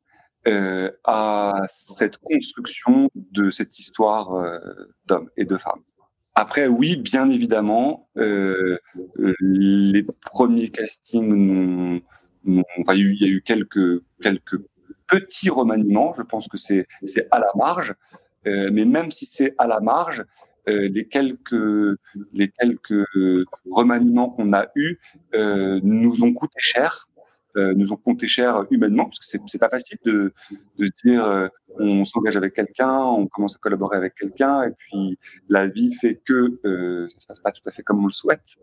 euh, 0.48 0.92
à 1.04 1.62
cette 1.70 2.18
construction 2.18 3.10
de 3.16 3.50
cette 3.50 3.78
histoire 3.80 4.34
euh, 4.34 4.60
d'hommes 5.06 5.30
et 5.38 5.46
de 5.46 5.58
femmes. 5.58 5.82
Après, 6.34 6.68
oui, 6.68 6.96
bien 6.96 7.30
évidemment, 7.30 8.10
euh, 8.18 8.78
les 9.40 10.06
premiers 10.22 10.70
castings, 10.70 12.02
il 12.46 12.64
y 12.88 13.26
a 13.26 13.28
eu 13.28 13.42
quelques, 13.42 14.02
quelques 14.22 14.60
petits 15.12 15.50
remaniements. 15.50 16.14
Je 16.18 16.24
pense 16.24 16.48
que 16.48 16.58
c'est 16.58 16.88
à 17.30 17.40
la 17.40 17.52
marge. 17.56 17.94
Euh, 18.48 18.70
mais 18.72 18.86
même 18.86 19.12
si 19.12 19.26
c'est 19.26 19.54
à 19.58 19.68
la 19.68 19.80
marge, 19.80 20.26
euh, 20.70 20.90
les 20.92 21.08
quelques 21.08 21.54
remaniements 23.70 24.30
qu'on 24.30 24.54
a 24.54 24.68
eus 24.76 25.00
euh, 25.36 25.80
nous 25.84 26.24
ont 26.24 26.34
coûté 26.34 26.58
cher, 26.60 27.08
nous 27.56 27.92
ont 27.92 27.98
coûté 27.98 28.30
cher 28.30 28.66
humainement 28.72 29.04
parce 29.04 29.20
que 29.20 29.26
c'est 29.46 29.60
pas 29.60 29.68
facile 29.68 29.98
de 30.06 30.34
se 30.80 30.86
dire 31.04 31.50
on 31.78 32.06
s'engage 32.06 32.38
avec 32.38 32.54
quelqu'un, 32.54 33.00
on 33.00 33.28
commence 33.28 33.58
à 33.58 33.60
collaborer 33.60 33.98
avec 33.98 34.16
quelqu'un 34.16 34.64
et 34.64 34.72
puis 34.72 35.20
la 35.50 35.68
vie 35.68 35.94
fait 35.94 36.22
que 36.26 36.58
ça 37.10 37.20
se 37.20 37.28
passe 37.28 37.42
pas 37.42 37.52
tout 37.52 37.62
à 37.66 37.72
fait 37.72 37.84
comme 37.84 38.02
on 38.02 38.08
le 38.08 38.14
souhaite. 38.14 38.56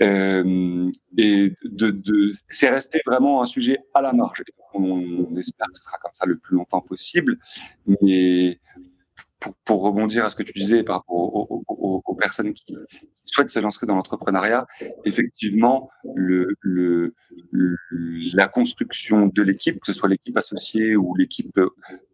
Euh, 0.00 0.90
et 1.16 1.52
de, 1.64 1.90
de 1.90 2.32
c'est 2.50 2.70
resté 2.70 3.00
vraiment 3.04 3.42
un 3.42 3.46
sujet 3.46 3.78
à 3.94 4.00
la 4.00 4.12
marge. 4.12 4.42
On 4.74 5.36
espère 5.36 5.66
que 5.68 5.78
ce 5.78 5.84
sera 5.84 5.98
comme 5.98 6.12
ça 6.14 6.26
le 6.26 6.38
plus 6.38 6.56
longtemps 6.56 6.80
possible, 6.80 7.38
mais 8.02 8.60
pour, 9.40 9.54
pour, 9.64 9.82
rebondir 9.82 10.24
à 10.24 10.28
ce 10.28 10.36
que 10.36 10.42
tu 10.42 10.52
disais 10.52 10.82
par 10.84 10.96
rapport 10.96 11.16
aux, 11.16 12.14
personnes 12.18 12.52
qui 12.52 12.76
souhaitent 13.22 13.50
se 13.50 13.60
lancer 13.60 13.86
dans 13.86 13.94
l'entrepreneuriat, 13.94 14.66
effectivement, 15.04 15.88
le, 16.16 16.48
le, 16.62 17.14
la 18.34 18.48
construction 18.48 19.26
de 19.26 19.42
l'équipe, 19.42 19.78
que 19.78 19.86
ce 19.86 19.92
soit 19.92 20.08
l'équipe 20.08 20.36
associée 20.36 20.96
ou 20.96 21.14
l'équipe 21.14 21.56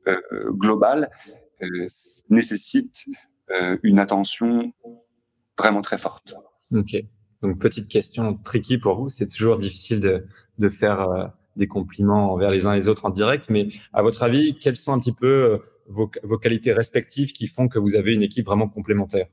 euh, 0.07 0.21
globale, 0.51 1.11
euh, 1.63 1.87
nécessite 2.29 3.07
une 3.83 3.99
attention 3.99 4.75
vraiment 5.59 5.81
très 5.81 5.97
forte. 5.97 6.35
Ok. 6.71 7.03
Donc 7.45 7.59
petite 7.59 7.89
question 7.89 8.39
tricky 8.43 8.79
pour 8.79 8.97
vous, 8.97 9.11
c'est 9.11 9.27
toujours 9.27 9.59
difficile 9.59 10.01
de, 10.01 10.25
de 10.59 10.69
faire 10.71 11.01
euh, 11.03 11.27
des 11.57 11.69
compliments 11.69 12.33
envers 12.33 12.51
les 12.51 12.65
uns 12.65 12.73
et 12.73 12.79
les 12.79 12.89
autres 12.89 13.05
en 13.05 13.11
direct, 13.11 13.51
mais 13.51 13.69
à 13.93 14.01
votre 14.01 14.23
avis, 14.23 14.59
quels 14.59 14.79
sont 14.79 14.95
un 14.95 14.99
petit 14.99 15.13
peu 15.13 15.27
euh, 15.27 15.59
vos, 15.87 16.11
vos, 16.23 16.39
qualités 16.39 16.73
respectives 16.73 17.33
qui 17.33 17.47
font 17.47 17.69
que 17.69 17.79
vous 17.79 17.97
avez 17.97 18.15
une 18.15 18.23
équipe 18.23 18.47
vraiment 18.47 18.67
complémentaire? 18.67 19.27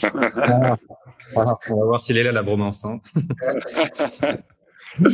Voilà. 0.00 0.76
voilà. 1.34 1.58
On 1.70 1.80
va 1.80 1.84
voir 1.84 1.98
s'il 1.98 2.16
est 2.16 2.22
là 2.22 2.30
la 2.30 2.44
bromance. 2.44 2.84
Hein. 2.84 3.00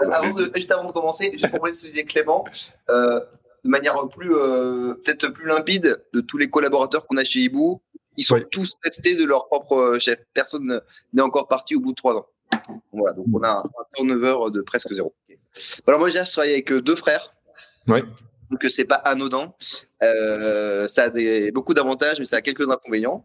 avant 0.00 0.34
de, 0.34 0.52
juste 0.54 0.70
avant 0.70 0.84
de 0.84 0.92
commencer, 0.92 1.32
je 1.38 1.46
vais 1.46 1.72
ce 1.72 1.86
que 1.86 1.88
disait 1.88 2.04
Clément. 2.04 2.44
Euh, 2.90 3.20
de 3.64 3.70
manière 3.70 4.06
plus 4.08 4.34
euh, 4.34 4.94
peut-être 5.02 5.28
plus 5.28 5.46
limpide 5.46 6.04
de 6.12 6.20
tous 6.20 6.36
les 6.36 6.50
collaborateurs 6.50 7.06
qu'on 7.06 7.16
a 7.16 7.24
chez 7.24 7.40
Ibou, 7.40 7.82
ils 8.16 8.24
sont 8.24 8.36
oui. 8.36 8.44
tous 8.50 8.74
restés 8.84 9.16
de 9.16 9.24
leur 9.24 9.46
propre 9.46 9.98
chef. 10.00 10.18
Personne 10.34 10.80
n'est 11.12 11.22
encore 11.22 11.48
parti 11.48 11.74
au 11.74 11.80
bout 11.80 11.90
de 11.90 11.96
trois 11.96 12.16
ans. 12.16 12.26
Voilà, 12.92 13.14
donc 13.14 13.26
on 13.32 13.42
a 13.42 13.58
un 13.58 13.84
turnover 13.94 14.50
de 14.52 14.62
presque 14.62 14.92
zéro. 14.92 15.14
Alors 15.86 16.00
moi, 16.00 16.10
j'ai 16.10 16.22
travaillé 16.24 16.54
avec 16.54 16.72
deux 16.72 16.96
frères. 16.96 17.34
Oui 17.88 18.02
donc 18.50 18.64
c'est 18.68 18.84
pas 18.84 18.96
anodin. 18.96 19.52
Euh, 20.02 20.88
ça 20.88 21.04
a 21.04 21.10
des, 21.10 21.50
beaucoup 21.50 21.74
d'avantages, 21.74 22.18
mais 22.18 22.24
ça 22.24 22.36
a 22.36 22.42
quelques 22.42 22.68
inconvénients. 22.68 23.24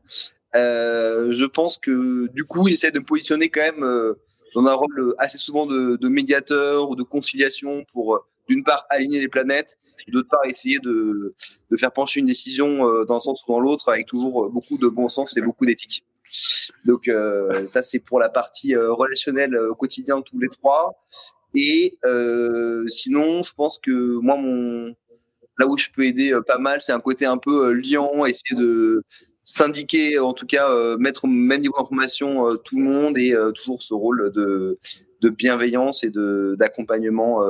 Euh, 0.56 1.32
je 1.32 1.45
pense 1.45 1.77
que 1.77 2.27
du 2.34 2.43
coup, 2.45 2.67
j'essaie 2.67 2.91
de 2.91 2.99
me 2.99 3.06
positionner 3.06 3.49
quand 3.49 3.62
même 3.62 3.84
euh, 3.84 4.19
dans 4.54 4.65
un 4.65 4.73
rôle 4.73 5.15
assez 5.17 5.38
souvent 5.38 5.65
de, 5.65 5.95
de 5.95 6.08
médiateur 6.08 6.89
ou 6.89 6.95
de 6.95 7.04
conciliation 7.04 7.86
pour, 7.91 8.15
euh, 8.15 8.19
d'une 8.49 8.63
part, 8.63 8.86
aligner 8.89 9.19
les 9.19 9.30
planètes, 9.30 9.77
d'autre 10.10 10.30
part, 10.30 10.46
essayer 10.46 10.80
de, 10.80 11.36
de, 11.70 11.78
faire 11.78 11.92
pencher 11.92 12.20
une 12.20 12.26
décision 12.26 12.88
euh, 12.88 13.06
dans 13.06 13.16
un 13.18 13.20
sens 13.20 13.44
ou 13.48 13.52
dans 13.52 13.60
l'autre, 13.60 13.90
avec 13.90 14.08
toujours 14.08 14.50
beaucoup 14.50 14.78
de 14.78 14.88
bon 14.88 15.10
sens 15.10 15.38
et 15.38 15.42
beaucoup 15.42 15.66
d'éthique. 15.66 16.04
Donc 16.86 17.08
euh, 17.08 17.68
ça, 17.74 17.84
c'est 17.84 18.00
pour 18.00 18.20
la 18.20 18.30
partie 18.30 18.76
relationnelle 18.76 19.56
au 19.58 19.76
quotidien 19.76 20.22
tous 20.22 20.40
les 20.40 20.50
trois. 20.50 20.96
Et 21.54 21.98
sinon, 22.88 23.44
je 23.44 23.54
pense 23.54 23.80
que 23.80 23.92
moi, 23.92 24.38
mon 24.38 24.96
là 25.60 25.68
où 25.68 25.78
je 25.78 25.88
peux 25.94 26.04
aider 26.04 26.34
pas 26.48 26.58
mal, 26.58 26.82
c'est 26.82 26.94
un 26.94 27.02
côté 27.02 27.26
un 27.26 27.38
peu 27.38 27.74
liant, 27.74 28.26
essayer 28.26 28.58
de 28.58 29.04
syndiquer, 29.44 30.18
en 30.18 30.32
tout 30.32 30.46
cas 30.46 30.98
mettre 30.98 31.26
au 31.26 31.28
même 31.28 31.60
niveau 31.60 31.76
d'information 31.78 32.56
tout 32.64 32.78
le 32.78 32.84
monde 32.84 33.18
et 33.18 33.36
toujours 33.54 33.84
ce 33.84 33.94
rôle 33.94 34.32
de, 34.32 34.80
de 35.22 35.30
bienveillance 35.30 36.06
et 36.06 36.10
de 36.10 36.56
d'accompagnement 36.58 37.44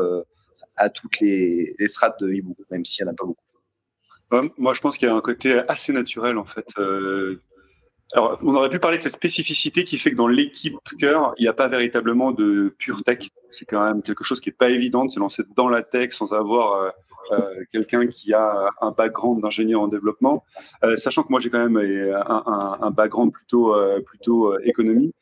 à 0.76 0.90
toutes 0.90 1.20
les, 1.20 1.76
strates 1.88 2.20
de 2.22 2.32
Hibou, 2.32 2.56
même 2.70 2.86
s'il 2.86 3.06
n'y 3.06 3.10
en 3.10 3.14
a 3.14 3.16
pas 3.16 3.26
beaucoup. 3.26 4.52
Moi, 4.58 4.74
je 4.74 4.80
pense 4.80 4.98
qu'il 4.98 5.08
y 5.10 5.12
a 5.12 5.16
un 5.16 5.22
côté 5.22 5.62
assez 5.68 5.92
naturel 5.92 6.38
en 6.38 6.46
fait. 6.46 6.68
Alors, 8.14 8.40
on 8.42 8.56
aurait 8.56 8.70
pu 8.70 8.80
parler 8.80 8.98
de 8.98 9.04
cette 9.04 9.14
spécificité 9.14 9.84
qui 9.84 9.98
fait 9.98 10.12
que 10.12 10.16
dans 10.16 10.28
l'équipe 10.28 10.76
cœur, 11.00 11.34
il 11.38 11.44
n'y 11.44 11.48
a 11.48 11.54
pas 11.54 11.68
véritablement 11.68 12.32
de 12.32 12.74
pure 12.78 13.04
tech. 13.04 13.30
C'est 13.52 13.66
quand 13.66 13.84
même 13.86 14.02
quelque 14.02 14.24
chose 14.24 14.40
qui 14.40 14.50
n'est 14.50 14.56
pas 14.56 14.70
évident 14.70 15.06
de 15.06 15.12
se 15.12 15.20
lancer 15.20 15.44
dans 15.56 15.68
la 15.68 15.82
tech 15.82 16.14
sans 16.14 16.34
avoir 16.34 16.94
euh, 17.32 17.64
quelqu'un 17.72 18.08
qui 18.08 18.34
a 18.34 18.70
un 18.82 18.92
background 18.92 19.42
d'ingénieur 19.42 19.82
en 19.82 19.88
développement, 19.88 20.44
euh, 20.84 20.98
sachant 20.98 21.24
que 21.24 21.30
moi 21.30 21.40
j'ai 21.40 21.50
quand 21.50 21.66
même 21.66 21.78
un 21.78 22.92
background 22.92 23.32
plutôt 23.32 23.74
euh, 23.74 24.02
plutôt 24.02 24.58
économie. 24.60 25.14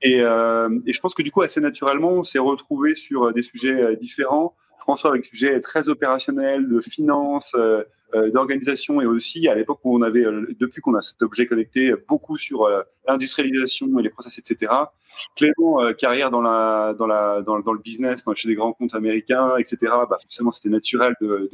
Et, 0.00 0.18
et, 0.18 0.92
je 0.92 1.00
pense 1.00 1.14
que 1.14 1.22
du 1.22 1.32
coup 1.32 1.42
assez 1.42 1.60
naturellement 1.60 2.10
on 2.10 2.22
s'est 2.22 2.38
retrouvé 2.38 2.94
sur 2.94 3.32
des 3.32 3.42
sujets 3.42 3.96
différents. 3.96 4.54
François 4.88 5.10
avec 5.10 5.24
des 5.24 5.28
sujets 5.28 5.60
très 5.60 5.90
opérationnels 5.90 6.66
de 6.66 6.80
finance, 6.80 7.54
euh, 8.14 8.30
d'organisation 8.30 9.02
et 9.02 9.04
aussi 9.04 9.46
à 9.46 9.54
l'époque 9.54 9.80
où 9.84 9.94
on 9.94 10.00
avait, 10.00 10.24
euh, 10.24 10.46
depuis 10.58 10.80
qu'on 10.80 10.94
a 10.94 11.02
cet 11.02 11.20
objet 11.20 11.46
connecté, 11.46 11.92
beaucoup 12.08 12.38
sur 12.38 12.64
euh, 12.64 12.80
l'industrialisation 13.06 13.86
et 13.98 14.02
les 14.02 14.08
process, 14.08 14.38
etc. 14.38 14.72
Clément, 15.36 15.92
carrière 15.92 16.30
dans 16.30 16.40
le 16.40 17.82
business, 17.82 18.24
dans, 18.24 18.34
chez 18.34 18.48
des 18.48 18.54
grands 18.54 18.72
comptes 18.72 18.94
américains, 18.94 19.58
etc. 19.58 19.76
Bah 20.08 20.16
forcément, 20.22 20.52
c'était 20.52 20.70
naturel 20.70 21.14
de 21.20 21.50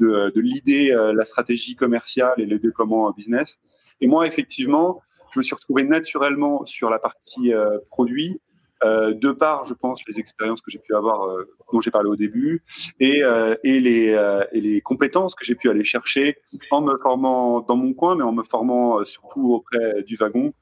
de 0.00 0.32
de, 0.34 0.40
l'idée, 0.40 0.88
la 1.14 1.24
stratégie 1.24 1.76
commerciale 1.76 2.34
et 2.38 2.46
le 2.46 2.58
déploiement 2.58 3.08
business. 3.12 3.60
Et 4.00 4.08
moi, 4.08 4.26
effectivement, 4.26 5.00
je 5.32 5.38
me 5.38 5.44
suis 5.44 5.54
retrouvé 5.54 5.84
naturellement 5.84 6.66
sur 6.66 6.90
la 6.90 6.98
partie 6.98 7.52
produit 7.90 8.32
euh, 8.32 8.53
de 8.82 9.32
par, 9.32 9.64
je 9.64 9.74
pense, 9.74 10.02
les 10.06 10.18
expériences 10.18 10.60
que 10.60 10.70
j'ai 10.70 10.78
pu 10.78 10.94
avoir, 10.94 11.24
euh, 11.24 11.48
dont 11.72 11.80
j'ai 11.80 11.90
parlé 11.90 12.08
au 12.08 12.16
début, 12.16 12.62
et, 13.00 13.22
euh, 13.22 13.54
et, 13.64 13.80
les, 13.80 14.10
euh, 14.10 14.44
et 14.52 14.60
les 14.60 14.80
compétences 14.80 15.34
que 15.34 15.44
j'ai 15.44 15.54
pu 15.54 15.70
aller 15.70 15.84
chercher 15.84 16.36
en 16.70 16.82
me 16.82 16.96
formant 16.98 17.60
dans 17.60 17.76
mon 17.76 17.94
coin, 17.94 18.16
mais 18.16 18.24
en 18.24 18.32
me 18.32 18.42
formant 18.42 19.00
euh, 19.00 19.04
surtout 19.04 19.54
auprès 19.54 20.02
du 20.02 20.16
wagon, 20.16 20.52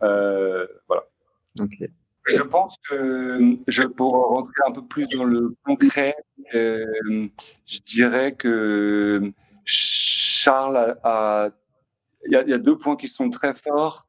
voilà. 0.00 1.04
Ok. 1.60 1.88
Je 2.26 2.42
pense 2.42 2.76
que 2.88 3.56
je 3.66 3.82
pour 3.82 4.12
rentrer 4.12 4.62
un 4.66 4.70
peu 4.70 4.84
plus 4.84 5.08
dans 5.08 5.24
le 5.24 5.56
concret, 5.64 6.14
euh, 6.54 6.84
je 7.66 7.80
dirais 7.80 8.32
que 8.32 9.32
Charles 9.64 10.96
a, 11.02 11.50
il 12.26 12.32
y, 12.32 12.36
a, 12.36 12.58
deux 12.58 12.78
points 12.78 12.94
qui 12.94 13.08
sont 13.08 13.28
très 13.30 13.54
forts. 13.54 14.06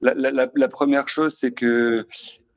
La, 0.00 0.14
la, 0.14 0.48
la 0.54 0.68
première 0.68 1.08
chose, 1.08 1.36
c'est 1.38 1.52
que 1.52 2.06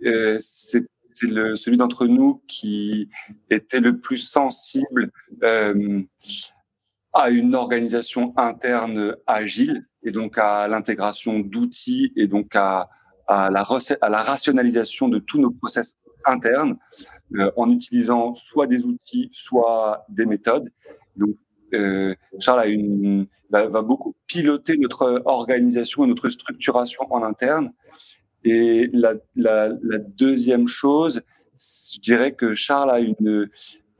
euh, 0.06 0.38
c'est 0.40 0.86
celui 1.14 1.78
d'entre 1.78 2.06
nous 2.06 2.44
qui 2.48 3.10
était 3.50 3.80
le 3.80 4.00
plus 4.00 4.18
sensible 4.18 5.12
euh, 5.44 6.04
à 7.14 7.32
une 7.32 7.56
organisation 7.56 8.38
interne 8.38 9.16
agile 9.26 9.88
et 10.04 10.12
donc 10.12 10.38
à 10.38 10.68
l'intégration 10.68 11.40
d'outils 11.40 12.14
et 12.16 12.28
donc 12.28 12.56
à 12.56 12.90
la, 13.28 13.64
rationalisation 13.64 15.10
de 15.10 15.18
tous 15.18 15.40
nos 15.40 15.50
process 15.50 15.98
internes 16.26 16.78
euh, 17.36 17.52
en 17.58 17.72
utilisant 17.72 18.36
soit 18.36 18.68
des 18.68 18.84
outils, 18.84 19.32
soit 19.34 20.06
des 20.10 20.28
méthodes. 20.28 20.70
Charles 22.40 22.60
a 22.60 23.68
va, 23.68 23.82
beaucoup 23.82 24.16
piloter 24.28 24.78
notre 24.78 25.24
organisation 25.26 26.06
et 26.06 26.08
notre 26.08 26.30
structuration 26.30 27.12
en 27.12 27.24
interne. 27.24 27.72
Et 28.50 28.90
la, 28.94 29.70
deuxième 30.18 30.70
chose, 30.70 31.22
je 31.60 32.00
dirais 32.00 32.34
que 32.34 32.56
Charles 32.56 32.92
a 32.92 33.00
une 33.00 33.50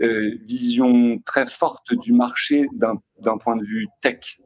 euh, 0.02 0.38
vision 0.46 1.20
très 1.26 1.46
forte 1.48 1.94
du 1.94 2.14
marché 2.14 2.70
d'un 2.72 3.38
point 3.40 3.58
de 3.58 3.66
vue 3.66 3.88
tech, 4.02 4.40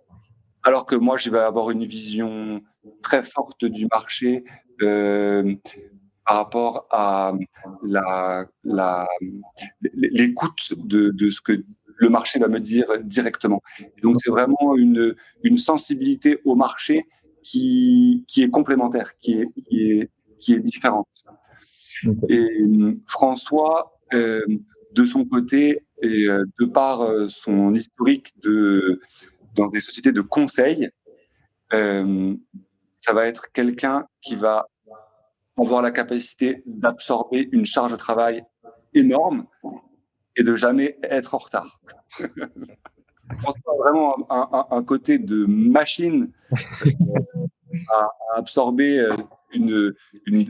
alors 0.63 0.87
que 0.87 0.95
moi, 0.95 1.17
je 1.17 1.29
vais 1.29 1.37
avoir 1.37 1.69
une 1.69 1.85
vision 1.85 2.63
très 3.03 3.21
forte 3.21 3.63
du 3.63 3.87
marché 3.91 4.43
euh, 4.81 5.53
par 6.25 6.37
rapport 6.37 6.87
à 6.89 7.33
l'écoute 9.93 10.73
de, 10.77 11.29
ce 11.29 11.41
que 11.41 11.63
le 11.97 12.09
marché 12.09 12.39
va 12.39 12.47
me 12.47 12.59
dire 12.59 12.87
directement. 13.03 13.61
donc 14.01 14.15
c'est 14.19 14.31
vraiment 14.31 14.75
une 14.75 15.57
sensibilité 15.59 16.39
au 16.43 16.55
marché 16.55 17.05
qui, 17.43 18.25
qui 18.27 18.43
est 18.43 18.49
complémentaire, 18.49 19.17
qui 19.19 19.33
est, 19.33 19.47
qui 19.67 19.91
est, 19.91 20.09
qui 20.39 20.53
est 20.53 20.59
différente. 20.59 21.07
Et 22.29 22.47
François, 23.07 23.99
euh, 24.13 24.41
de 24.93 25.05
son 25.05 25.25
côté, 25.25 25.83
et 26.01 26.25
euh, 26.25 26.45
de 26.59 26.65
par 26.65 27.01
euh, 27.01 27.27
son 27.27 27.73
historique 27.73 28.33
de, 28.41 28.99
dans 29.55 29.67
des 29.67 29.79
sociétés 29.79 30.11
de 30.11 30.21
conseil, 30.21 30.89
euh, 31.73 32.35
ça 32.97 33.13
va 33.13 33.27
être 33.27 33.51
quelqu'un 33.51 34.07
qui 34.21 34.35
va 34.35 34.67
avoir 35.57 35.81
la 35.81 35.91
capacité 35.91 36.63
d'absorber 36.65 37.49
une 37.51 37.65
charge 37.65 37.91
de 37.91 37.97
travail 37.97 38.43
énorme 38.93 39.45
et 40.35 40.43
de 40.43 40.55
jamais 40.55 40.97
être 41.03 41.35
en 41.35 41.37
retard. 41.37 41.79
vraiment 43.79 44.15
un, 44.29 44.65
un, 44.71 44.83
côté 44.83 45.17
de 45.17 45.45
machine 45.45 46.31
à, 47.89 48.09
absorber 48.35 48.99
euh, 48.99 49.15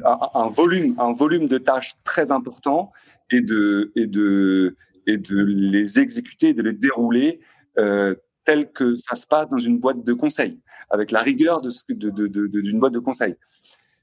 un, 0.03 0.47
volume, 0.47 0.95
un 0.99 1.13
volume 1.13 1.47
de 1.47 1.57
tâches 1.57 1.93
très 2.03 2.32
important 2.32 2.91
et 3.29 3.41
de, 3.41 3.91
et 3.95 4.07
de, 4.07 4.75
et 5.07 5.17
de 5.17 5.38
les 5.38 5.99
exécuter, 5.99 6.53
de 6.53 6.61
les 6.61 6.73
dérouler 6.73 7.39
euh, 7.77 8.15
tel 8.43 8.71
que 8.71 8.95
ça 8.95 9.15
se 9.15 9.27
passe 9.27 9.47
dans 9.49 9.57
une 9.57 9.79
boîte 9.79 10.03
de 10.03 10.13
conseil, 10.13 10.59
avec 10.89 11.11
la 11.11 11.21
rigueur 11.21 11.61
d'une 11.61 11.71
de, 11.89 12.09
de, 12.09 12.79
boîte 12.79 12.93
de 12.93 12.99
conseil. 12.99 13.36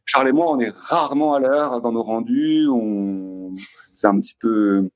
Charles 0.05 0.29
et 0.29 0.33
moi, 0.33 0.51
on 0.51 0.59
est 0.59 0.73
rarement 0.75 1.35
à 1.35 1.41
l'heure 1.41 1.81
dans 1.83 1.93
nos 1.93 2.03
rendus. 2.03 2.67
C'est 3.95 4.07
un 4.07 4.19
petit 4.19 4.37
peu, 4.41 4.89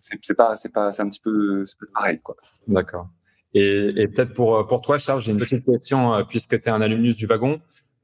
c'est 0.00 0.34
pas, 0.34 0.56
c'est 0.56 0.72
pas, 0.72 0.90
c'est 0.90 1.02
un 1.02 1.08
petit 1.08 1.20
peu, 1.20 1.64
pareil, 1.94 2.20
quoi. 2.20 2.36
D'accord. 2.66 3.08
Et, 3.54 3.92
et 3.96 4.08
peut-être 4.08 4.34
pour 4.34 4.66
pour 4.66 4.80
toi, 4.80 4.98
Charles, 4.98 5.22
j'ai 5.22 5.32
une 5.32 5.38
petite 5.38 5.64
question 5.64 6.14
euh, 6.14 6.24
puisque 6.24 6.60
tu 6.60 6.68
es 6.68 6.70
un 6.70 6.80
alumnus 6.80 7.16
du 7.16 7.26
wagon 7.26 7.60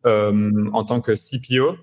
euh, 0.06 0.50
en 0.72 0.84
tant 0.84 1.00
que 1.00 1.12
CPO. 1.12 1.76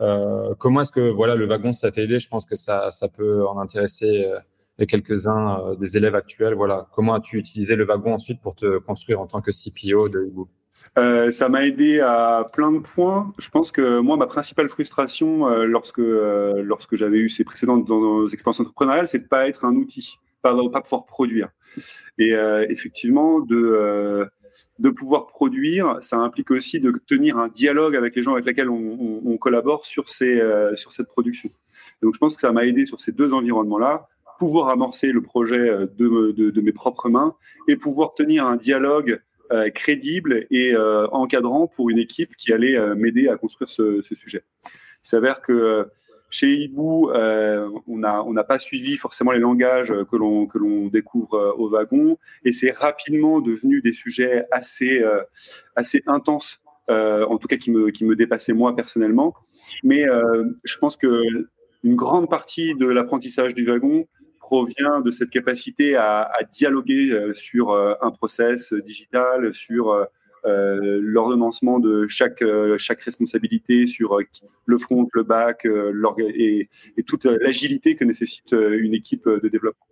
Euh, 0.00 0.54
comment 0.58 0.80
est-ce 0.80 0.92
que 0.92 1.08
voilà 1.10 1.36
le 1.36 1.46
wagon 1.46 1.72
ça 1.72 1.90
t'a 1.90 2.02
aidé? 2.02 2.18
Je 2.18 2.28
pense 2.28 2.44
que 2.44 2.56
ça 2.56 2.90
ça 2.90 3.08
peut 3.08 3.46
en 3.46 3.58
intéresser 3.60 4.26
euh, 4.26 4.86
quelques-uns 4.86 5.60
euh, 5.60 5.76
des 5.76 5.96
élèves 5.96 6.16
actuels. 6.16 6.54
Voilà, 6.54 6.88
comment 6.92 7.14
as-tu 7.14 7.38
utilisé 7.38 7.76
le 7.76 7.84
wagon 7.84 8.14
ensuite 8.14 8.40
pour 8.40 8.54
te 8.56 8.78
construire 8.78 9.20
en 9.20 9.26
tant 9.26 9.40
que 9.40 9.52
CPO 9.52 10.08
de 10.08 10.20
Hugo? 10.20 10.48
Euh, 10.96 11.32
ça 11.32 11.48
m'a 11.48 11.66
aidé 11.66 12.00
à 12.00 12.46
plein 12.52 12.70
de 12.70 12.78
points. 12.78 13.32
Je 13.38 13.48
pense 13.50 13.72
que 13.72 13.98
moi, 13.98 14.16
ma 14.16 14.26
principale 14.26 14.68
frustration 14.68 15.48
euh, 15.48 15.64
lorsque 15.64 15.98
euh, 15.98 16.62
lorsque 16.62 16.94
j'avais 16.94 17.18
eu 17.18 17.28
ces 17.28 17.42
précédentes 17.42 17.84
dans 17.84 18.00
nos 18.00 18.28
expériences 18.28 18.60
entrepreneuriales, 18.60 19.08
c'est 19.08 19.18
de 19.18 19.26
pas 19.26 19.48
être 19.48 19.64
un 19.64 19.74
outil, 19.74 20.18
pas 20.52 20.80
pouvoir 20.80 21.06
produire. 21.06 21.48
Et 22.18 22.34
euh, 22.34 22.66
effectivement, 22.68 23.40
de 23.40 24.28
de 24.78 24.90
pouvoir 24.90 25.26
produire, 25.26 25.98
ça 26.00 26.18
implique 26.18 26.52
aussi 26.52 26.78
de 26.78 26.92
tenir 27.08 27.38
un 27.38 27.48
dialogue 27.48 27.96
avec 27.96 28.14
les 28.14 28.22
gens 28.22 28.34
avec 28.34 28.44
lesquels 28.44 28.70
on, 28.70 29.36
collabore 29.38 29.84
sur 29.84 30.08
ces 30.08 30.40
sur 30.76 30.92
cette 30.92 31.08
production. 31.08 31.50
Donc, 32.02 32.14
je 32.14 32.18
pense 32.18 32.36
que 32.36 32.40
ça 32.40 32.52
m'a 32.52 32.64
aidé 32.64 32.86
sur 32.86 33.00
ces 33.00 33.10
deux 33.10 33.32
environnements-là 33.32 34.08
pouvoir 34.38 34.68
amorcer 34.68 35.12
le 35.12 35.22
projet 35.22 35.68
euh, 35.68 35.86
de, 35.96 36.32
de, 36.50 36.60
mes 36.60 36.72
propres 36.72 37.08
mains 37.08 37.34
et 37.68 37.76
pouvoir 37.76 38.14
tenir 38.14 38.46
un 38.46 38.56
dialogue 38.56 39.20
euh, 39.52 39.70
crédible 39.70 40.46
et 40.50 40.74
euh, 40.74 41.06
encadrant 41.08 41.66
pour 41.66 41.90
une 41.90 41.98
équipe 41.98 42.36
qui 42.36 42.52
allait 42.52 42.76
euh, 42.76 42.94
m'aider 42.94 43.28
à 43.28 43.36
construire 43.36 43.70
ce, 43.70 44.02
ce, 44.02 44.14
sujet. 44.14 44.42
Il 44.64 45.08
s'avère 45.08 45.42
que 45.42 45.52
euh, 45.52 45.84
chez 46.34 46.54
Hibou, 46.54 47.10
on 47.12 47.98
n'a 47.98 48.44
pas 48.44 48.58
suivi 48.58 48.96
forcément 48.96 49.32
les 49.32 49.38
langages 49.38 49.94
que 50.10 50.16
l'on 50.16 50.88
découvre 50.88 51.54
au 51.58 51.68
wagon, 51.68 52.18
et 52.44 52.52
c'est 52.52 52.72
rapidement 52.72 53.40
devenu 53.40 53.80
des 53.80 53.92
sujets 53.92 54.44
assez 54.50 55.04
assez 55.76 56.02
intenses, 56.06 56.60
en 56.88 57.38
tout 57.38 57.46
cas 57.46 57.56
qui 57.56 57.70
me 57.70 58.14
dépassaient 58.14 58.52
moi 58.52 58.74
personnellement. 58.74 59.34
Mais 59.82 60.06
je 60.64 60.78
pense 60.78 60.96
que 60.96 61.22
une 61.84 61.96
grande 61.96 62.28
partie 62.30 62.74
de 62.74 62.86
l'apprentissage 62.86 63.54
du 63.54 63.64
wagon 63.66 64.06
provient 64.38 65.00
de 65.00 65.10
cette 65.10 65.30
capacité 65.30 65.96
à, 65.96 66.22
à 66.22 66.42
dialoguer 66.44 67.10
euh, 67.10 67.34
sur 67.34 67.70
euh, 67.70 67.94
un 68.02 68.10
process 68.10 68.72
digital, 68.74 69.54
sur 69.54 69.90
euh, 69.90 70.04
l'ordonnancement 70.44 71.78
de 71.78 72.06
chaque, 72.06 72.44
chaque 72.78 73.00
responsabilité, 73.02 73.86
sur 73.86 74.18
le 74.66 74.78
front, 74.78 75.08
le 75.12 75.22
back, 75.22 75.66
et, 76.18 76.68
toute 77.06 77.24
l'agilité 77.24 77.96
que 77.96 78.04
nécessite 78.04 78.52
une 78.52 78.94
équipe 78.94 79.28
de 79.28 79.48
développement. 79.48 79.86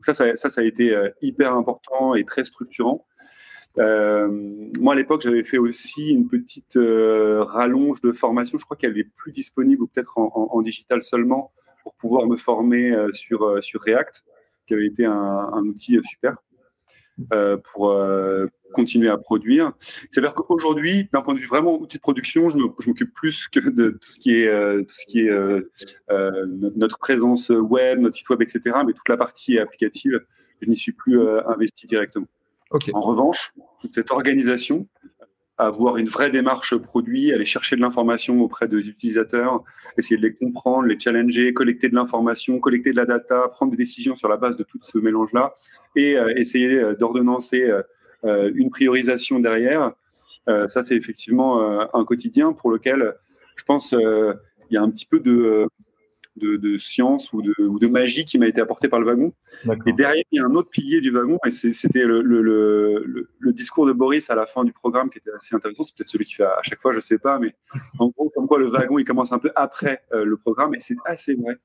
ça, 0.00 0.14
ça, 0.14 0.36
ça, 0.36 0.48
ça 0.48 0.60
a 0.60 0.64
été 0.64 0.96
hyper 1.20 1.54
important 1.54 2.14
et 2.14 2.24
très 2.24 2.44
structurant. 2.44 3.06
Euh, 3.78 4.28
moi, 4.80 4.94
à 4.94 4.96
l'époque, 4.96 5.22
j'avais 5.22 5.44
fait 5.44 5.58
aussi 5.58 6.10
une 6.10 6.28
petite 6.28 6.76
euh, 6.76 7.42
rallonge 7.44 8.00
de 8.00 8.12
formation. 8.12 8.58
Je 8.58 8.64
crois 8.64 8.76
qu'elle 8.76 8.98
est 8.98 9.08
plus 9.16 9.32
disponible 9.32 9.82
ou 9.82 9.86
peut-être 9.86 10.18
en, 10.18 10.60
digital 10.62 11.02
seulement 11.02 11.52
pour 11.82 11.94
pouvoir 11.94 12.26
me 12.26 12.36
former 12.36 12.92
euh, 12.92 13.12
sur, 13.12 13.42
euh, 13.42 13.60
sur 13.60 13.80
React, 13.80 14.24
qui 14.66 14.74
avait 14.74 14.86
été 14.86 15.04
un, 15.04 15.62
outil 15.64 15.96
euh, 15.96 16.02
super 16.04 16.36
pour 17.64 17.94
continuer 18.72 19.08
à 19.08 19.18
produire. 19.18 19.72
C'est-à-dire 20.10 20.34
qu'aujourd'hui, 20.34 21.08
d'un 21.12 21.22
point 21.22 21.34
de 21.34 21.38
vue 21.38 21.46
vraiment 21.46 21.78
outil 21.78 21.98
de 21.98 22.02
production, 22.02 22.50
je 22.50 22.58
m'occupe 22.58 23.12
plus 23.14 23.48
que 23.48 23.60
de 23.60 23.90
tout 23.90 24.10
ce 24.10 24.20
qui 24.20 24.34
est, 24.34 24.84
tout 24.84 24.94
ce 24.94 25.06
qui 25.06 25.20
est 25.20 25.30
euh, 25.30 25.68
notre 26.76 26.98
présence 26.98 27.50
web, 27.50 28.00
notre 28.00 28.16
site 28.16 28.28
web, 28.28 28.42
etc. 28.42 28.60
Mais 28.86 28.92
toute 28.92 29.08
la 29.08 29.16
partie 29.16 29.58
applicative, 29.58 30.20
je 30.60 30.68
n'y 30.68 30.76
suis 30.76 30.92
plus 30.92 31.20
investi 31.46 31.86
directement. 31.86 32.26
Okay. 32.70 32.92
En 32.94 33.00
revanche, 33.00 33.52
toute 33.80 33.92
cette 33.92 34.12
organisation, 34.12 34.86
avoir 35.60 35.96
une 35.98 36.08
vraie 36.08 36.30
démarche 36.30 36.74
produit, 36.76 37.32
aller 37.32 37.44
chercher 37.44 37.76
de 37.76 37.80
l'information 37.80 38.40
auprès 38.40 38.66
des 38.66 38.88
utilisateurs, 38.88 39.62
essayer 39.98 40.16
de 40.16 40.22
les 40.22 40.34
comprendre, 40.34 40.86
les 40.86 40.98
challenger, 40.98 41.52
collecter 41.52 41.88
de 41.88 41.94
l'information, 41.94 42.58
collecter 42.58 42.92
de 42.92 42.96
la 42.96 43.06
data, 43.06 43.48
prendre 43.48 43.70
des 43.70 43.76
décisions 43.76 44.16
sur 44.16 44.28
la 44.28 44.36
base 44.36 44.56
de 44.56 44.62
tout 44.62 44.78
ce 44.82 44.98
mélange-là 44.98 45.54
et 45.96 46.16
euh, 46.16 46.32
essayer 46.36 46.78
euh, 46.78 46.94
d'ordonnancer 46.94 47.70
euh, 48.24 48.50
une 48.54 48.70
priorisation 48.70 49.40
derrière. 49.40 49.92
Ça, 50.66 50.82
c'est 50.82 50.96
effectivement 50.96 51.60
un 51.94 52.04
quotidien 52.04 52.52
pour 52.52 52.72
lequel 52.72 53.14
je 53.54 53.62
pense 53.62 53.92
il 53.92 54.74
y 54.74 54.76
a 54.76 54.82
un 54.82 54.90
petit 54.90 55.06
peu 55.06 55.20
de 55.20 55.68
de, 56.40 56.56
de 56.56 56.78
science 56.78 57.32
ou 57.32 57.42
de, 57.42 57.54
ou 57.58 57.78
de, 57.78 57.86
magie 57.86 58.24
qui 58.24 58.38
m'a 58.38 58.46
été 58.46 58.60
apporté 58.60 58.88
par 58.88 58.98
le 59.00 59.06
wagon. 59.06 59.32
Et 59.86 59.92
derrière, 59.92 60.24
il 60.32 60.38
y 60.38 60.40
a 60.40 60.46
un 60.46 60.54
autre 60.54 60.70
pilier 60.70 61.00
du 61.00 61.10
wagon, 61.10 61.38
et 61.46 61.50
c'était 61.50 62.04
le, 62.04 62.22
le, 62.22 62.42
le, 62.42 63.28
le, 63.38 63.52
discours 63.52 63.86
de 63.86 63.92
Boris 63.92 64.30
à 64.30 64.34
la 64.34 64.46
fin 64.46 64.64
du 64.64 64.72
programme 64.72 65.10
qui 65.10 65.18
était 65.18 65.30
assez 65.36 65.54
intéressant. 65.54 65.84
C'est 65.84 65.96
peut-être 65.96 66.08
celui 66.08 66.24
qui 66.24 66.34
fait 66.34 66.44
à 66.44 66.62
chaque 66.62 66.80
fois, 66.80 66.92
je 66.92 67.00
sais 67.00 67.18
pas, 67.18 67.38
mais 67.38 67.54
en 67.98 68.08
gros, 68.08 68.30
comme 68.34 68.46
quoi 68.46 68.58
le 68.58 68.66
wagon, 68.66 68.98
il 68.98 69.04
commence 69.04 69.32
un 69.32 69.38
peu 69.38 69.50
après 69.54 70.02
euh, 70.12 70.24
le 70.24 70.36
programme, 70.36 70.74
et 70.74 70.80
c'est 70.80 70.96
assez 71.04 71.34
vrai. 71.34 71.58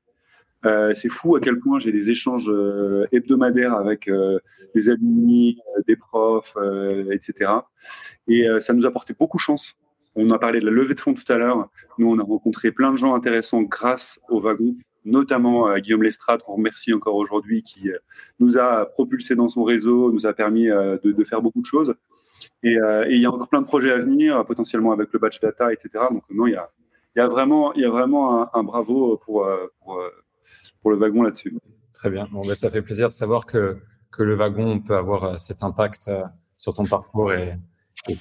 Euh, 0.65 0.93
c'est 0.95 1.09
fou 1.09 1.35
à 1.35 1.39
quel 1.39 1.59
point 1.59 1.79
j'ai 1.79 1.91
des 1.91 2.09
échanges 2.09 2.49
euh, 2.49 3.05
hebdomadaires 3.11 3.73
avec 3.73 4.07
euh, 4.07 4.39
des 4.73 4.89
alumni, 4.89 5.59
des 5.87 5.95
profs, 5.95 6.57
etc. 7.11 7.51
Et 8.27 8.47
ça 8.59 8.73
nous 8.73 8.85
a 8.85 8.89
apporté 8.89 9.13
beaucoup 9.17 9.37
de 9.37 9.41
chance 9.41 9.75
on 10.15 10.31
a 10.31 10.39
parlé 10.39 10.59
de 10.59 10.65
la 10.65 10.71
levée 10.71 10.93
de 10.93 10.99
fonds 10.99 11.13
tout 11.13 11.31
à 11.31 11.37
l'heure. 11.37 11.69
Nous, 11.97 12.09
on 12.09 12.17
a 12.19 12.23
rencontré 12.23 12.71
plein 12.71 12.91
de 12.91 12.97
gens 12.97 13.15
intéressants 13.15 13.61
grâce 13.61 14.19
au 14.29 14.39
wagon, 14.39 14.75
notamment 15.03 15.69
euh, 15.69 15.77
Guillaume 15.77 16.03
Lestrade, 16.03 16.41
qu'on 16.43 16.55
remercie 16.55 16.93
encore 16.93 17.15
aujourd'hui, 17.15 17.63
qui 17.63 17.89
euh, 17.91 17.97
nous 18.39 18.57
a 18.57 18.85
propulsé 18.85 19.35
dans 19.35 19.49
son 19.49 19.63
réseau, 19.63 20.11
nous 20.11 20.25
a 20.25 20.33
permis 20.33 20.69
euh, 20.69 20.97
de, 21.03 21.23
faire 21.23 21.41
beaucoup 21.41 21.61
de 21.61 21.65
choses. 21.65 21.95
Et, 22.63 22.77
il 23.09 23.19
y 23.19 23.25
a 23.25 23.31
encore 23.31 23.47
plein 23.47 23.61
de 23.61 23.67
projets 23.67 23.91
à 23.91 23.99
venir, 23.99 24.45
potentiellement 24.45 24.91
avec 24.91 25.11
le 25.13 25.19
batch 25.19 25.39
data, 25.39 25.71
etc. 25.71 25.89
Donc 26.11 26.23
non, 26.29 26.47
il 26.47 26.53
y 26.53 26.55
a, 26.55 26.69
il 27.15 27.19
y 27.19 27.21
a 27.21 27.27
vraiment, 27.27 27.73
il 27.73 27.81
y 27.81 27.85
a 27.85 27.89
vraiment 27.89 28.53
un, 28.53 28.63
bravo 28.63 29.17
pour, 29.23 29.47
pour, 30.81 30.91
le 30.91 30.97
wagon 30.97 31.23
là-dessus. 31.23 31.57
Très 31.93 32.09
bien. 32.09 32.27
Bon, 32.31 32.41
ben, 32.41 32.53
ça 32.53 32.69
fait 32.69 32.81
plaisir 32.81 33.07
de 33.07 33.13
savoir 33.13 33.45
que, 33.45 33.77
que 34.11 34.21
le 34.21 34.35
wagon 34.35 34.81
peut 34.81 34.95
avoir 34.95 35.39
cet 35.39 35.63
impact 35.63 36.11
sur 36.57 36.73
ton 36.73 36.83
parcours 36.85 37.31
et, 37.31 37.57
et 38.09 38.17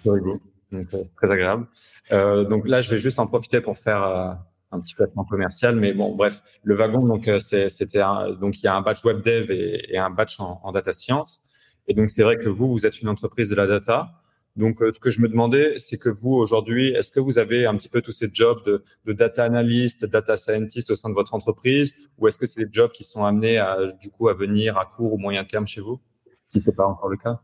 donc 0.74 0.92
euh, 0.94 1.04
très 1.16 1.30
agréable. 1.30 1.66
Euh, 2.12 2.44
donc 2.44 2.68
là, 2.68 2.80
je 2.80 2.90
vais 2.90 2.98
juste 2.98 3.18
en 3.18 3.26
profiter 3.26 3.60
pour 3.60 3.78
faire 3.78 4.02
euh, 4.02 4.32
un 4.72 4.80
petit 4.80 4.94
placement 4.94 5.24
commercial, 5.24 5.76
mais 5.76 5.92
bon, 5.92 6.14
bref, 6.14 6.42
le 6.62 6.74
wagon, 6.74 7.06
donc 7.06 7.30
c'était 7.38 8.02
donc 8.40 8.60
il 8.60 8.64
y 8.64 8.66
a 8.66 8.74
un 8.74 8.82
batch 8.82 9.04
web 9.04 9.22
dev 9.22 9.50
et, 9.50 9.96
un 9.96 10.10
batch 10.10 10.40
en, 10.40 10.72
data 10.72 10.92
science. 10.92 11.40
Et 11.86 11.94
donc 11.94 12.10
c'est 12.10 12.22
vrai 12.22 12.38
que 12.38 12.48
vous, 12.48 12.68
vous 12.72 12.86
êtes 12.86 13.00
une 13.00 13.08
entreprise 13.08 13.50
de 13.50 13.54
la 13.54 13.66
data. 13.66 14.10
Donc 14.56 14.78
ce 14.80 14.98
que 14.98 15.10
je 15.10 15.20
me 15.20 15.28
demandais, 15.28 15.78
c'est 15.78 15.98
que 15.98 16.08
vous 16.08 16.32
aujourd'hui, 16.32 16.88
est-ce 16.88 17.12
que 17.12 17.20
vous 17.20 17.38
avez 17.38 17.66
un 17.66 17.76
petit 17.76 17.88
peu 17.88 18.00
tous 18.00 18.12
ces 18.12 18.30
jobs 18.32 18.64
de, 18.64 18.84
de 19.04 19.12
data 19.12 19.44
analyst, 19.44 20.04
data 20.06 20.36
scientist 20.36 20.90
au 20.90 20.96
sein 20.96 21.08
de 21.08 21.14
votre 21.14 21.34
entreprise, 21.34 21.94
ou 22.18 22.26
est-ce 22.26 22.38
que 22.38 22.46
c'est 22.46 22.64
des 22.64 22.72
jobs 22.72 22.90
qui 22.90 23.04
sont 23.04 23.24
amenés 23.24 23.58
à 23.58 23.92
du 24.00 24.10
coup 24.10 24.28
à 24.28 24.34
venir 24.34 24.76
à 24.76 24.86
court 24.86 25.12
ou 25.12 25.18
moyen 25.18 25.44
terme 25.44 25.68
chez 25.68 25.80
vous, 25.80 26.00
si 26.48 26.60
c'est 26.60 26.74
pas 26.74 26.86
encore 26.86 27.08
le 27.08 27.16
cas 27.16 27.40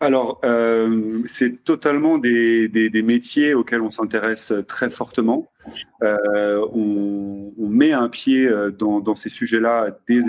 alors, 0.00 0.40
euh, 0.44 1.22
c'est 1.26 1.64
totalement 1.64 2.18
des, 2.18 2.68
des, 2.68 2.88
des, 2.88 3.02
métiers 3.02 3.54
auxquels 3.54 3.80
on 3.80 3.90
s'intéresse 3.90 4.52
très 4.68 4.90
fortement. 4.90 5.50
Euh, 6.04 6.64
on, 6.72 7.52
on, 7.58 7.68
met 7.68 7.90
un 7.90 8.08
pied 8.08 8.46
euh, 8.46 8.70
dans, 8.70 9.00
dans 9.00 9.16
ces 9.16 9.28
sujets-là 9.28 9.98
dès, 10.08 10.20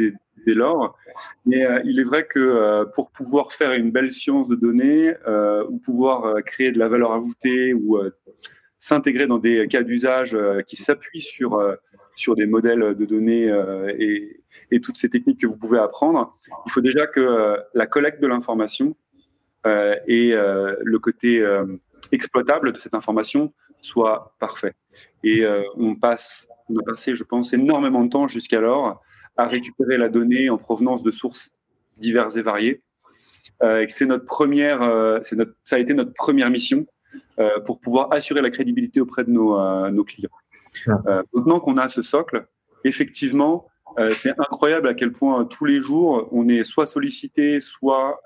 dès 0.47 0.53
lors. 0.55 0.97
Mais 1.45 1.65
euh, 1.65 1.81
il 1.85 1.99
est 1.99 2.03
vrai 2.03 2.25
que 2.25 2.39
euh, 2.39 2.85
pour 2.85 3.11
pouvoir 3.11 3.53
faire 3.53 3.73
une 3.73 3.91
belle 3.91 4.09
science 4.09 4.47
de 4.47 4.55
données 4.55 5.13
ou 5.69 5.77
pouvoir 5.77 6.43
créer 6.43 6.71
de 6.71 6.79
la 6.79 6.89
valeur 6.89 7.11
ajoutée 7.11 7.75
ou 7.75 7.99
s'intégrer 8.79 9.27
dans 9.27 9.37
des 9.37 9.67
cas 9.67 9.83
d'usage 9.83 10.35
qui 10.65 10.77
s'appuient 10.77 11.21
sur, 11.21 11.61
sur 12.15 12.35
des 12.35 12.47
modèles 12.47 12.95
de 12.95 13.05
données 13.05 13.53
et, 13.99 14.41
et 14.71 14.79
toutes 14.79 14.97
ces 14.97 15.09
techniques 15.09 15.41
que 15.41 15.47
vous 15.47 15.57
pouvez 15.57 15.79
apprendre, 15.79 16.37
il 16.65 16.71
faut 16.71 16.81
déjà 16.81 17.05
que 17.05 17.57
la 17.73 17.85
collecte 17.85 18.21
de 18.21 18.27
l'information 18.27 18.95
et 19.65 20.33
euh, 20.33 20.75
le 20.83 20.99
côté 20.99 21.41
euh, 21.41 21.65
exploitable 22.11 22.71
de 22.71 22.79
cette 22.79 22.93
information 22.93 23.53
soit 23.81 24.35
parfait. 24.39 24.73
Et 25.23 25.45
on 25.77 25.95
passe, 25.95 26.47
on 26.69 26.77
a 26.77 26.83
passé, 26.83 27.15
je 27.15 27.23
pense, 27.23 27.53
énormément 27.53 28.03
de 28.03 28.09
temps 28.09 28.27
jusqu'alors 28.27 29.01
à 29.37 29.47
récupérer 29.47 29.97
la 29.97 30.09
donnée 30.09 30.49
en 30.49 30.57
provenance 30.57 31.01
de 31.01 31.11
sources 31.11 31.51
diverses 31.97 32.35
et 32.35 32.41
variées. 32.41 32.81
Euh, 33.63 33.85
c'est 33.89 34.05
notre 34.05 34.25
première, 34.25 34.81
euh, 34.81 35.19
notre, 35.33 35.53
ça 35.65 35.75
a 35.77 35.79
été 35.79 35.93
notre 35.93 36.13
première 36.13 36.49
mission 36.49 36.85
euh, 37.39 37.59
pour 37.61 37.79
pouvoir 37.79 38.11
assurer 38.11 38.41
la 38.41 38.49
crédibilité 38.49 39.01
auprès 39.01 39.23
de 39.23 39.31
nos, 39.31 39.89
nos 39.91 40.03
clients. 40.03 40.29
maintenant 41.33 41.59
qu'on 41.59 41.77
a 41.77 41.89
ce 41.89 42.01
socle, 42.01 42.45
effectivement, 42.83 43.67
c'est 44.15 44.33
incroyable 44.37 44.87
à 44.87 44.93
quel 44.93 45.11
point 45.11 45.43
tous 45.45 45.65
les 45.65 45.79
jours 45.79 46.29
on 46.31 46.47
est 46.47 46.63
soit 46.63 46.85
sollicité, 46.85 47.59
soit 47.59 48.21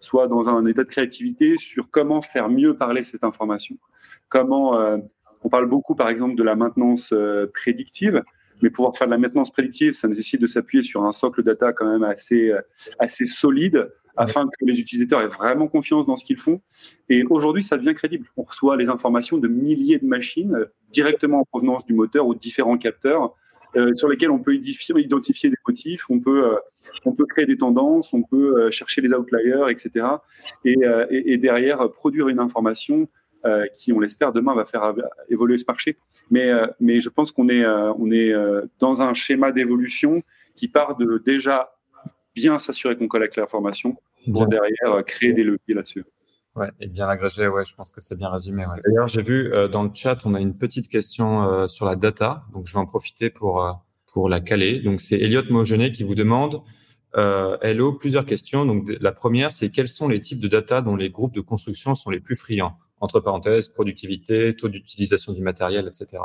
soit 0.00 0.26
dans 0.26 0.48
un 0.48 0.66
état 0.66 0.82
de 0.82 0.88
créativité 0.88 1.56
sur 1.58 1.90
comment 1.90 2.20
faire 2.20 2.48
mieux 2.48 2.76
parler 2.76 3.02
cette 3.04 3.22
information. 3.22 3.76
Comment, 4.28 4.80
euh, 4.80 4.98
on 5.44 5.48
parle 5.48 5.66
beaucoup 5.66 5.94
par 5.94 6.08
exemple 6.08 6.34
de 6.34 6.42
la 6.42 6.56
maintenance 6.56 7.12
euh, 7.12 7.46
prédictive, 7.52 8.22
mais 8.62 8.70
pouvoir 8.70 8.96
faire 8.96 9.06
de 9.06 9.12
la 9.12 9.18
maintenance 9.18 9.50
prédictive, 9.50 9.92
ça 9.92 10.08
nécessite 10.08 10.40
de 10.40 10.46
s'appuyer 10.46 10.82
sur 10.82 11.04
un 11.04 11.12
socle 11.12 11.42
data 11.42 11.72
quand 11.72 11.90
même 11.90 12.02
assez, 12.02 12.50
euh, 12.50 12.60
assez 12.98 13.24
solide 13.24 13.90
afin 14.16 14.46
que 14.46 14.64
les 14.64 14.80
utilisateurs 14.80 15.22
aient 15.22 15.28
vraiment 15.28 15.68
confiance 15.68 16.06
dans 16.06 16.16
ce 16.16 16.24
qu'ils 16.24 16.38
font. 16.38 16.60
Et 17.08 17.24
aujourd'hui, 17.30 17.62
ça 17.62 17.78
devient 17.78 17.94
crédible. 17.94 18.26
On 18.36 18.42
reçoit 18.42 18.76
les 18.76 18.88
informations 18.88 19.38
de 19.38 19.48
milliers 19.48 19.98
de 19.98 20.04
machines 20.04 20.66
directement 20.92 21.40
en 21.40 21.44
provenance 21.44 21.86
du 21.86 21.94
moteur 21.94 22.26
ou 22.26 22.34
différents 22.34 22.76
capteurs 22.76 23.34
euh, 23.76 23.94
sur 23.94 24.08
lesquels 24.08 24.30
on 24.30 24.38
peut 24.38 24.54
identifier, 24.54 24.94
des 25.50 25.56
motifs, 25.66 26.10
on 26.10 26.18
peut, 26.18 26.52
euh, 26.52 26.56
on 27.04 27.12
peut 27.12 27.26
créer 27.26 27.46
des 27.46 27.56
tendances, 27.56 28.12
on 28.12 28.22
peut 28.22 28.60
euh, 28.60 28.70
chercher 28.70 29.00
les 29.00 29.12
outliers, 29.12 29.70
etc. 29.70 30.06
Et, 30.64 30.76
et, 31.10 31.32
et 31.32 31.36
derrière, 31.36 31.90
produire 31.90 32.28
une 32.28 32.40
information 32.40 33.08
qui, 33.74 33.90
on 33.94 34.00
l'espère, 34.00 34.34
demain 34.34 34.54
va 34.54 34.66
faire 34.66 34.92
évoluer 35.30 35.56
ce 35.56 35.64
marché. 35.66 35.96
Mais, 36.30 36.50
mais 36.78 37.00
je 37.00 37.08
pense 37.08 37.32
qu'on 37.32 37.48
est, 37.48 37.64
on 37.66 38.10
est 38.10 38.34
dans 38.80 39.00
un 39.00 39.14
schéma 39.14 39.50
d'évolution 39.50 40.22
qui 40.56 40.68
part 40.68 40.94
de 40.96 41.22
déjà 41.24 41.74
bien 42.34 42.58
s'assurer 42.58 42.98
qu'on 42.98 43.08
collecte 43.08 43.36
l'information 43.36 43.96
pour 44.30 44.46
derrière 44.46 45.02
créer 45.06 45.32
des 45.32 45.42
leviers 45.42 45.74
là-dessus. 45.74 46.04
Ouais, 46.56 46.68
et 46.80 46.88
bien 46.88 47.08
agrégé, 47.08 47.46
ouais, 47.46 47.64
je 47.64 47.74
pense 47.74 47.92
que 47.92 48.00
c'est 48.00 48.18
bien 48.18 48.28
résumé. 48.28 48.66
Ouais. 48.66 48.76
D'ailleurs, 48.84 49.06
j'ai 49.06 49.22
vu 49.22 49.52
euh, 49.52 49.68
dans 49.68 49.84
le 49.84 49.90
chat, 49.94 50.26
on 50.26 50.34
a 50.34 50.40
une 50.40 50.56
petite 50.56 50.88
question 50.88 51.44
euh, 51.44 51.68
sur 51.68 51.86
la 51.86 51.94
data, 51.94 52.44
donc 52.52 52.66
je 52.66 52.72
vais 52.72 52.80
en 52.80 52.86
profiter 52.86 53.30
pour 53.30 53.64
euh, 53.64 53.72
pour 54.12 54.28
la 54.28 54.40
caler. 54.40 54.80
Donc 54.80 55.00
c'est 55.00 55.20
Elliot 55.20 55.44
Mogenet 55.50 55.92
qui 55.92 56.02
vous 56.02 56.16
demande 56.16 56.62
Hello, 57.14 57.92
plusieurs 57.92 58.24
questions. 58.24 58.64
Donc 58.64 58.88
la 59.00 59.12
première, 59.12 59.52
c'est 59.52 59.70
quels 59.70 59.88
sont 59.88 60.08
les 60.08 60.20
types 60.20 60.40
de 60.40 60.48
data 60.48 60.80
dont 60.80 60.96
les 60.96 61.10
groupes 61.10 61.34
de 61.34 61.40
construction 61.40 61.94
sont 61.94 62.10
les 62.10 62.20
plus 62.20 62.36
friands? 62.36 62.76
Entre 63.00 63.20
parenthèses, 63.20 63.68
productivité, 63.68 64.54
taux 64.54 64.68
d'utilisation 64.68 65.32
du 65.32 65.40
matériel, 65.40 65.88
etc. 65.88 66.22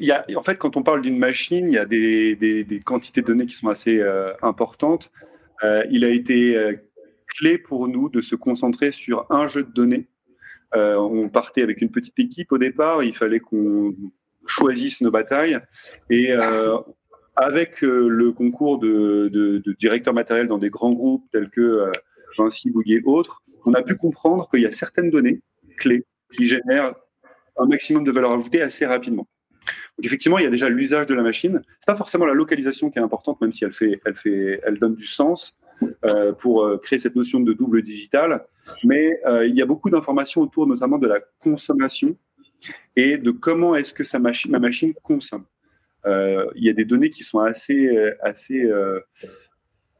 Il 0.00 0.06
y 0.06 0.12
a, 0.12 0.24
en 0.36 0.42
fait, 0.42 0.56
quand 0.56 0.76
on 0.76 0.82
parle 0.82 1.02
d'une 1.02 1.18
machine, 1.18 1.66
il 1.68 1.74
y 1.74 1.78
a 1.78 1.84
des, 1.84 2.36
des, 2.36 2.64
des, 2.64 2.80
quantités 2.80 3.20
de 3.20 3.26
données 3.26 3.46
qui 3.46 3.54
sont 3.54 3.68
assez 3.68 4.02
importantes. 4.42 5.10
il 5.90 6.04
a 6.04 6.08
été 6.08 6.76
clé 7.36 7.58
pour 7.58 7.88
nous 7.88 8.08
de 8.08 8.20
se 8.20 8.34
concentrer 8.34 8.90
sur 8.92 9.26
un 9.30 9.48
jeu 9.48 9.62
de 9.62 9.72
données. 9.72 10.08
Euh, 10.74 10.96
on 10.96 11.28
partait 11.28 11.62
avec 11.62 11.82
une 11.82 11.90
petite 11.90 12.18
équipe 12.18 12.52
au 12.52 12.58
départ, 12.58 13.02
il 13.02 13.14
fallait 13.14 13.40
qu'on 13.40 13.94
choisisse 14.46 15.00
nos 15.02 15.10
batailles. 15.10 15.58
Et 16.10 16.32
euh, 16.32 16.78
avec 17.36 17.84
euh, 17.84 18.08
le 18.08 18.32
concours 18.32 18.78
de, 18.78 19.28
de, 19.32 19.58
de, 19.58 19.72
directeurs 19.78 20.14
matériels 20.14 20.48
dans 20.48 20.58
des 20.58 20.70
grands 20.70 20.92
groupes 20.92 21.26
tels 21.32 21.50
que 21.50 21.90
Vinci, 22.38 22.70
Bouygues 22.70 22.92
et 22.92 23.02
autres, 23.04 23.42
on 23.64 23.74
a 23.74 23.82
pu 23.82 23.94
comprendre 23.96 24.48
qu'il 24.50 24.60
y 24.60 24.66
a 24.66 24.70
certaines 24.70 25.10
données 25.10 25.40
clés 25.78 26.04
qui 26.32 26.46
génèrent 26.46 26.94
un 27.58 27.66
maximum 27.66 28.04
de 28.04 28.10
valeur 28.10 28.32
ajoutée 28.32 28.62
assez 28.62 28.86
rapidement. 28.86 29.28
Donc 29.98 30.06
effectivement, 30.06 30.38
il 30.38 30.44
y 30.44 30.46
a 30.46 30.50
déjà 30.50 30.68
l'usage 30.68 31.06
de 31.06 31.14
la 31.14 31.22
machine. 31.22 31.62
C'est 31.80 31.86
pas 31.86 31.96
forcément 31.96 32.26
la 32.26 32.34
localisation 32.34 32.90
qui 32.90 32.98
est 32.98 33.02
importante, 33.02 33.40
même 33.40 33.52
si 33.52 33.64
elle 33.64 33.72
fait, 33.72 34.00
elle 34.04 34.14
fait, 34.14 34.60
elle 34.64 34.78
donne 34.78 34.94
du 34.94 35.06
sens. 35.06 35.54
Euh, 36.04 36.32
pour 36.32 36.64
euh, 36.64 36.78
créer 36.78 36.98
cette 36.98 37.16
notion 37.16 37.40
de 37.40 37.52
double 37.52 37.82
digital. 37.82 38.44
Mais 38.84 39.20
euh, 39.26 39.46
il 39.46 39.54
y 39.54 39.62
a 39.62 39.66
beaucoup 39.66 39.90
d'informations 39.90 40.40
autour 40.40 40.66
notamment 40.66 40.98
de 40.98 41.06
la 41.06 41.20
consommation 41.40 42.16
et 42.96 43.18
de 43.18 43.30
comment 43.30 43.74
est-ce 43.74 43.92
que 43.92 44.04
sa 44.04 44.18
machine, 44.18 44.50
ma 44.50 44.58
machine 44.58 44.94
consomme. 45.02 45.44
il 46.06 46.64
y 46.64 46.68
a 46.68 46.72
des 46.72 46.84
données 46.84 47.10
qui 47.10 47.24
sont 47.24 47.40
assez, 47.40 47.90
assez, 48.22 48.70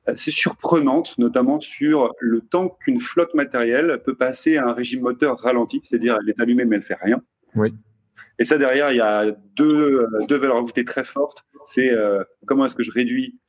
assez 0.07 0.31
surprenantes, 0.31 1.19
notamment 1.19 1.61
sur 1.61 2.15
le 2.21 2.41
temps 2.41 2.69
qu'une 2.69 3.01
flotte 3.01 3.35
matérielle 3.35 4.01
peut 4.05 4.15
passer 4.15 4.59
à 4.59 4.69
un 4.69 4.73
régime 4.73 5.03
moteur 5.03 5.39
ralenti, 5.39 5.81
c'est-à-dire 5.83 6.19
elle 6.23 6.31
est 6.31 6.41
allumée 6.41 6.65
mais 6.65 6.77
elle 6.77 6.83
fait 6.83 6.99
rien. 7.01 7.21
Oui. 7.57 7.75
Et 8.39 8.45
ça 8.45 8.59
derrière, 8.59 8.93
il 8.93 8.99
y 8.99 9.01
a 9.01 9.33
deux, 9.57 10.07
deux 10.29 10.37
valeurs 10.37 10.59
ajoutées 10.59 10.85
très 10.85 11.05
fortes. 11.05 11.45
C'est 11.65 11.93
comment 12.47 12.67
est-ce 12.67 12.77
que 12.77 12.85
je 12.85 12.93
réduis 12.93 13.41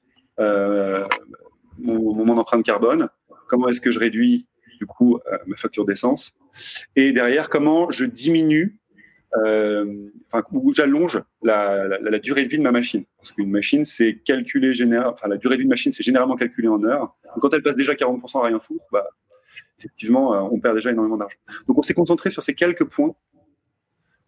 mon, 1.79 2.37
empreinte 2.37 2.63
carbone, 2.63 3.09
comment 3.47 3.67
est-ce 3.67 3.81
que 3.81 3.91
je 3.91 3.99
réduis 3.99 4.47
du 4.79 4.85
coup 4.85 5.19
euh, 5.31 5.37
ma 5.47 5.55
facture 5.55 5.85
d'essence, 5.85 6.33
et 6.95 7.13
derrière 7.13 7.49
comment 7.49 7.91
je 7.91 8.05
diminue, 8.05 8.79
euh, 9.45 10.09
enfin 10.31 10.43
ou 10.51 10.73
j'allonge 10.73 11.21
la, 11.41 12.19
durée 12.19 12.43
de 12.43 12.49
vie 12.49 12.57
de 12.57 12.63
ma 12.63 12.71
machine, 12.71 13.05
parce 13.17 13.31
qu'une 13.31 13.49
machine 13.49 13.85
c'est 13.85 14.19
calculé 14.25 14.71
enfin 15.05 15.27
la 15.27 15.37
durée 15.37 15.55
de 15.55 15.59
vie 15.59 15.65
de 15.65 15.69
machine 15.69 15.91
c'est 15.91 16.03
généralement 16.03 16.35
calculé 16.35 16.67
en 16.67 16.83
heures. 16.83 17.15
Quand 17.39 17.53
elle 17.53 17.63
passe 17.63 17.75
déjà 17.75 17.93
40% 17.93 18.41
à 18.41 18.45
rien 18.45 18.59
foutre, 18.59 18.85
bah, 18.91 19.07
effectivement 19.79 20.33
euh, 20.33 20.49
on 20.51 20.59
perd 20.59 20.75
déjà 20.75 20.91
énormément 20.91 21.17
d'argent. 21.17 21.37
Donc 21.67 21.77
on 21.77 21.83
s'est 21.83 21.93
concentré 21.93 22.29
sur 22.29 22.43
ces 22.43 22.53
quelques 22.53 22.85
points. 22.85 23.15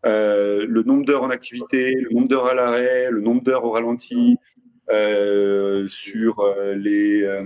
Le 0.03 0.83
nombre 0.83 1.03
d'heures 1.03 1.23
en 1.23 1.31
activité, 1.31 1.95
le 1.95 2.11
nombre 2.11 2.27
d'heures 2.27 2.45
à 2.45 2.53
l'arrêt, 2.53 3.09
le 3.09 3.21
nombre 3.21 3.41
d'heures 3.41 3.65
au 3.65 3.71
ralenti, 3.71 4.37
sur 4.89 6.39
euh, 6.39 6.75
euh, 6.75 7.45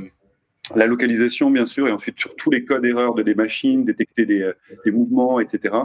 la 0.76 0.86
localisation, 0.86 1.50
bien 1.50 1.66
sûr, 1.66 1.88
et 1.88 1.92
ensuite 1.92 2.20
sur 2.20 2.36
tous 2.36 2.52
les 2.52 2.66
codes 2.66 2.86
erreurs 2.86 3.16
de 3.16 3.24
des 3.24 3.36
machines, 3.36 3.86
détecter 3.86 4.26
des, 4.26 4.54
mouvements, 4.92 5.40
etc. 5.40 5.76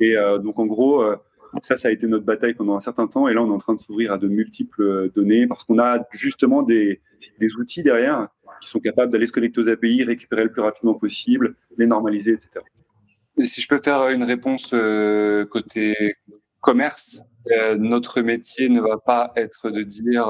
Et 0.00 0.16
donc, 0.42 0.58
en 0.58 0.66
gros, 0.66 1.02
ça, 1.62 1.76
ça 1.76 1.88
a 1.88 1.90
été 1.90 2.06
notre 2.06 2.24
bataille 2.24 2.54
pendant 2.54 2.76
un 2.76 2.80
certain 2.80 3.06
temps. 3.06 3.26
Et 3.26 3.34
là, 3.34 3.42
on 3.42 3.48
est 3.48 3.54
en 3.54 3.58
train 3.58 3.74
de 3.74 3.80
s'ouvrir 3.80 4.12
à 4.12 4.18
de 4.18 4.28
multiples 4.28 5.10
données 5.14 5.46
parce 5.46 5.64
qu'on 5.64 5.78
a 5.78 6.06
justement 6.12 6.62
des, 6.62 7.00
des, 7.38 7.54
outils 7.56 7.82
derrière 7.82 8.28
qui 8.60 8.68
sont 8.68 8.80
capables 8.80 9.10
d'aller 9.10 9.26
se 9.26 9.32
connecter 9.32 9.60
aux 9.60 9.68
API, 9.68 10.04
récupérer 10.04 10.44
le 10.44 10.52
plus 10.52 10.62
rapidement 10.62 10.94
possible, 10.94 11.54
les 11.78 11.86
normaliser, 11.86 12.32
etc. 12.32 12.50
si 13.44 13.60
je 13.62 13.68
peux 13.68 13.80
faire 13.80 14.08
une 14.08 14.24
réponse 14.24 14.74
côté 15.50 16.16
commerce, 16.60 17.22
notre 17.78 18.20
métier 18.20 18.68
ne 18.68 18.80
va 18.80 18.98
pas 18.98 19.32
être 19.36 19.70
de 19.70 19.82
dire 19.82 20.28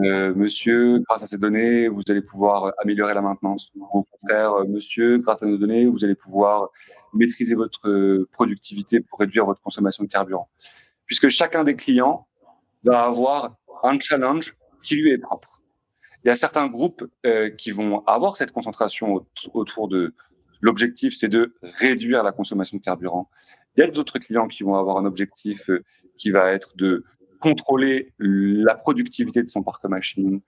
euh, 0.00 0.34
monsieur, 0.34 0.98
grâce 1.08 1.22
à 1.22 1.26
ces 1.28 1.38
données, 1.38 1.86
vous 1.86 2.02
allez 2.08 2.22
pouvoir 2.22 2.72
améliorer 2.82 3.14
la 3.14 3.22
maintenance. 3.22 3.70
Au 3.78 4.02
contraire, 4.02 4.52
euh, 4.54 4.64
monsieur, 4.64 5.18
grâce 5.18 5.42
à 5.42 5.46
nos 5.46 5.56
données, 5.56 5.86
vous 5.86 6.04
allez 6.04 6.16
pouvoir 6.16 6.70
maîtriser 7.12 7.54
votre 7.54 7.88
euh, 7.88 8.28
productivité 8.32 9.00
pour 9.00 9.20
réduire 9.20 9.46
votre 9.46 9.62
consommation 9.62 10.02
de 10.02 10.08
carburant. 10.08 10.48
Puisque 11.06 11.28
chacun 11.28 11.62
des 11.62 11.76
clients 11.76 12.26
va 12.82 13.04
avoir 13.04 13.56
un 13.84 13.98
challenge 14.00 14.56
qui 14.82 14.96
lui 14.96 15.12
est 15.12 15.18
propre. 15.18 15.60
Il 16.24 16.28
y 16.28 16.30
a 16.30 16.36
certains 16.36 16.68
groupes 16.68 17.04
qui 17.58 17.70
vont 17.70 18.02
avoir 18.06 18.38
cette 18.38 18.50
concentration 18.50 19.26
autour 19.52 19.88
de 19.88 20.14
l'objectif, 20.62 21.14
c'est 21.14 21.28
de 21.28 21.54
réduire 21.62 22.22
la 22.22 22.32
consommation 22.32 22.78
de 22.78 22.82
carburant. 22.82 23.28
Il 23.76 23.80
y 23.80 23.82
a 23.82 23.88
d'autres 23.88 24.18
clients 24.18 24.48
qui 24.48 24.62
vont 24.62 24.76
avoir 24.76 24.98
un 24.98 25.04
objectif 25.04 25.70
qui 26.16 26.30
va 26.30 26.52
être 26.52 26.76
de 26.76 27.04
contrôler 27.40 28.14
la 28.18 28.74
productivité 28.74 29.42
de 29.42 29.48
son 29.48 29.62
parc 29.62 29.84
machine. 29.84 30.40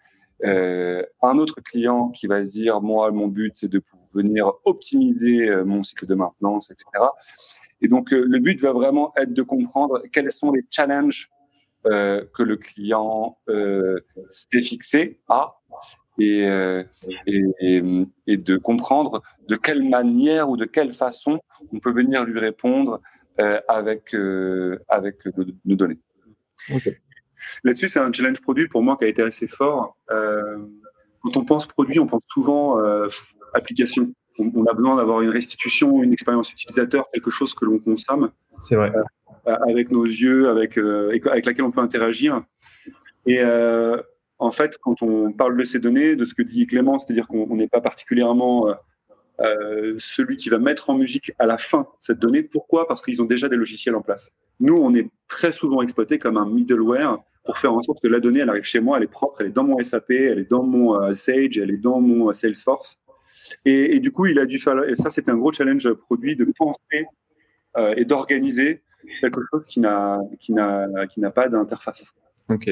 Euh, 0.45 1.03
un 1.23 1.39
autre 1.39 1.61
client 1.61 2.11
qui 2.11 2.27
va 2.27 2.45
se 2.45 2.51
dire, 2.51 2.81
moi, 2.81 3.11
mon 3.11 3.29
but, 3.29 3.53
c'est 3.57 3.71
de 3.71 3.83
venir 4.13 4.53
optimiser 4.65 5.49
euh, 5.49 5.65
mon 5.65 5.83
cycle 5.83 6.07
de 6.07 6.15
maintenance, 6.15 6.71
etc. 6.71 6.87
Et 7.81 7.89
donc, 7.89 8.13
euh, 8.13 8.25
le 8.27 8.39
but 8.39 8.61
va 8.61 8.73
vraiment 8.73 9.13
être 9.17 9.33
de 9.33 9.43
comprendre 9.43 10.03
quels 10.13 10.31
sont 10.31 10.53
les 10.53 10.65
challenges 10.71 11.31
que 11.85 12.43
le 12.43 12.57
client 12.57 13.39
s'est 14.29 14.61
fixé 14.61 15.21
à 15.29 15.55
et, 16.19 16.41
et, 17.29 18.37
de 18.37 18.57
comprendre 18.57 19.23
de 19.47 19.55
quelle 19.55 19.89
manière 19.89 20.51
ou 20.51 20.57
de 20.57 20.65
quelle 20.65 20.95
façon 20.95 21.39
on 21.73 21.79
peut 21.79 21.93
venir 21.93 22.25
lui 22.25 22.41
répondre 22.41 23.01
avec, 23.39 24.15
avec 24.89 25.17
nos 25.65 25.77
données. 25.77 25.99
Là-dessus, 27.65 27.89
c'est 27.89 27.99
un 27.99 28.13
challenge 28.13 28.41
produit 28.41 28.69
pour 28.69 28.83
moi 28.83 28.97
qui 28.97 29.05
a 29.05 29.09
été 29.09 29.23
assez 29.23 29.47
fort. 29.47 29.97
Euh, 30.11 30.59
quand 31.23 31.37
on 31.37 31.45
pense 31.45 31.67
produit, 31.67 31.99
on 31.99 32.07
pense 32.07 32.23
souvent 32.29 32.79
euh, 32.79 33.09
application. 33.55 34.13
On, 34.39 34.65
a 34.67 34.75
besoin 34.75 34.97
d'avoir 34.97 35.23
une 35.23 35.31
restitution, 35.31 36.03
une 36.03 36.13
expérience 36.13 36.53
utilisateur, 36.53 37.07
quelque 37.13 37.31
chose 37.31 37.55
que 37.55 37.65
l'on 37.65 37.79
consomme. 37.79 38.31
C'est 38.61 38.77
vrai. 38.77 38.93
Euh, 39.47 39.57
avec 39.69 39.91
nos 39.91 40.05
yeux, 40.05 40.49
avec, 40.49 40.77
avec 40.77 41.47
laquelle 41.47 41.65
on 41.65 41.71
peut 41.71 41.81
interagir. 41.81 42.43
Et 43.27 43.41
en 44.39 44.51
fait, 44.51 44.77
quand 44.83 45.01
on 45.03 45.33
parle 45.33 45.57
de 45.57 45.65
ces 45.65 45.79
données, 45.79 46.17
de 46.17 46.25
ce 46.25 46.35
que 46.35 46.43
dit 46.43 46.67
Clément, 46.67 46.99
c'est-à-dire 46.99 47.27
qu'on 47.27 47.57
n'est 47.57 47.69
pas 47.69 47.81
particulièrement 47.81 48.75
euh, 49.41 49.97
celui 49.99 50.39
qui 50.39 50.49
va 50.49 50.59
mettre 50.59 50.89
en 50.89 50.95
musique 50.95 51.33
à 51.39 51.47
la 51.47 51.59
fin 51.59 51.87
cette 52.01 52.19
donnée. 52.19 52.43
Pourquoi? 52.43 52.89
Parce 52.89 53.03
qu'ils 53.03 53.21
ont 53.21 53.27
déjà 53.27 53.49
des 53.49 53.57
logiciels 53.57 53.95
en 53.95 54.01
place. 54.01 54.31
Nous, 54.61 54.75
on 54.75 54.95
est 54.95 55.11
très 55.29 55.53
souvent 55.53 55.83
exploité 55.83 56.19
comme 56.19 56.39
un 56.39 56.47
middleware 56.47 57.19
pour 57.45 57.59
faire 57.59 57.75
en 57.75 57.83
sorte 57.83 58.01
que 58.03 58.09
la 58.09 58.19
donnée, 58.19 58.41
elle 58.41 58.49
arrive 58.49 58.65
chez 58.65 58.81
moi, 58.81 58.97
elle 58.97 59.05
est 59.05 59.09
propre, 59.09 59.41
elle 59.41 59.49
est 59.49 59.51
dans 59.51 59.65
mon 59.65 59.83
SAP, 59.83 60.11
elle 60.11 60.41
est 60.41 60.51
dans 60.51 60.65
mon 60.65 61.01
euh, 61.01 61.15
Sage, 61.15 61.59
elle 61.59 61.71
est 61.71 61.77
dans 61.77 62.01
mon 62.01 62.31
euh, 62.31 62.33
Salesforce. 62.33 62.99
Et, 63.65 64.01
du 64.01 64.11
coup, 64.11 64.27
il 64.27 64.39
a 64.39 64.47
dû 64.47 64.59
faire, 64.59 64.75
ça, 64.97 65.11
c'est 65.11 65.29
un 65.29 65.37
gros 65.37 65.53
challenge 65.53 65.93
produit 65.93 66.37
de 66.37 66.47
penser 66.57 67.07
et 67.97 68.05
d'organiser 68.07 68.83
quelque 69.21 69.43
chose 69.51 69.67
qui 69.67 69.81
n'a, 69.81 70.19
pas 71.35 71.49
d'interface. 71.49 72.13
Ok. 72.49 72.71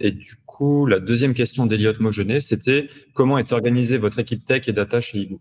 Et 0.00 0.10
du 0.10 0.34
coup, 0.46 0.86
la 0.86 0.98
deuxième 0.98 1.32
question 1.32 1.66
d'Eliott 1.66 2.00
Mogenet, 2.00 2.40
c'était 2.40 2.88
comment 3.14 3.38
est 3.38 3.52
organisée 3.52 3.98
votre 3.98 4.18
équipe 4.18 4.44
tech 4.44 4.68
et 4.68 4.72
data 4.72 5.00
chez 5.00 5.18
Ibou 5.18 5.40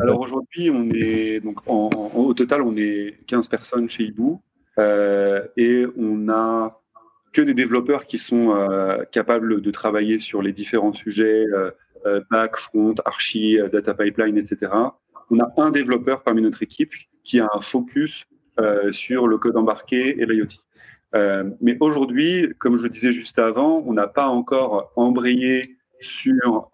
alors 0.00 0.20
aujourd'hui, 0.20 0.70
on 0.70 0.90
est 0.90 1.40
donc 1.40 1.60
au 1.68 2.34
total, 2.34 2.62
on 2.62 2.76
est 2.76 3.16
15 3.26 3.48
personnes 3.48 3.88
chez 3.88 4.04
Ibou 4.04 4.42
euh, 4.78 5.46
et 5.56 5.86
on 5.96 6.28
a 6.28 6.80
que 7.32 7.42
des 7.42 7.54
développeurs 7.54 8.06
qui 8.06 8.18
sont 8.18 8.54
euh, 8.54 9.04
capables 9.12 9.60
de 9.60 9.70
travailler 9.70 10.18
sur 10.18 10.40
les 10.40 10.52
différents 10.52 10.94
sujets 10.94 11.44
euh, 11.52 11.70
euh 12.06 12.22
back, 12.30 12.56
front, 12.56 12.94
archi, 13.04 13.58
euh, 13.58 13.68
data 13.68 13.92
pipeline, 13.94 14.38
etc. 14.38 14.72
On 15.30 15.40
a 15.40 15.52
un 15.56 15.70
développeur 15.70 16.22
parmi 16.22 16.42
notre 16.42 16.62
équipe 16.62 16.92
qui 17.22 17.40
a 17.40 17.48
un 17.52 17.60
focus 17.60 18.24
sur 18.92 19.26
le 19.26 19.36
code 19.36 19.56
embarqué 19.56 20.20
et 20.20 20.26
l'IoT. 20.26 20.60
mais 21.60 21.76
aujourd'hui, 21.80 22.52
comme 22.60 22.76
je 22.76 22.86
disais 22.86 23.10
juste 23.10 23.40
avant, 23.40 23.82
on 23.84 23.94
n'a 23.94 24.06
pas 24.06 24.28
encore 24.28 24.92
embrayé 24.94 25.76
sur 25.98 26.70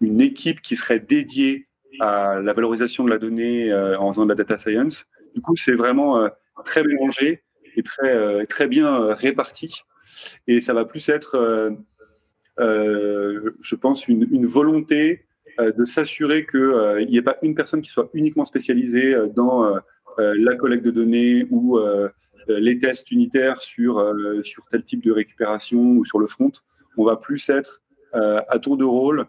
une 0.00 0.20
équipe 0.22 0.62
qui 0.62 0.74
serait 0.74 1.00
dédiée 1.00 1.67
à 2.00 2.40
la 2.40 2.52
valorisation 2.52 3.04
de 3.04 3.10
la 3.10 3.18
donnée 3.18 3.72
euh, 3.72 3.98
en 3.98 4.12
faisant 4.12 4.24
de 4.24 4.30
la 4.30 4.34
data 4.34 4.58
science. 4.58 5.04
Du 5.34 5.40
coup, 5.40 5.56
c'est 5.56 5.74
vraiment 5.74 6.18
euh, 6.18 6.28
très 6.64 6.82
mélangé 6.82 7.42
et 7.76 7.82
très, 7.82 8.14
euh, 8.14 8.44
très 8.46 8.68
bien 8.68 9.14
réparti. 9.14 9.82
Et 10.46 10.60
ça 10.60 10.72
va 10.72 10.84
plus 10.84 11.08
être, 11.08 11.76
je 12.58 13.74
pense, 13.74 14.08
une, 14.08 14.26
une 14.32 14.46
volonté 14.46 15.26
de 15.58 15.84
s'assurer 15.84 16.46
qu'il 16.46 17.06
n'y 17.08 17.18
ait 17.18 17.22
pas 17.22 17.36
une 17.42 17.54
personne 17.54 17.82
qui 17.82 17.90
soit 17.90 18.08
uniquement 18.14 18.46
spécialisée 18.46 19.14
dans 19.36 19.78
la 20.16 20.56
collecte 20.56 20.86
de 20.86 20.90
données 20.90 21.46
ou 21.50 21.78
les 22.48 22.80
tests 22.80 23.10
unitaires 23.10 23.60
sur, 23.60 24.14
sur 24.44 24.66
tel 24.70 24.82
type 24.82 25.04
de 25.04 25.12
récupération 25.12 25.78
ou 25.78 26.06
sur 26.06 26.18
le 26.18 26.26
front. 26.26 26.52
On 26.96 27.04
va 27.04 27.16
plus 27.16 27.46
être 27.50 27.82
à 28.14 28.58
tour 28.58 28.78
de 28.78 28.86
rôle 28.86 29.26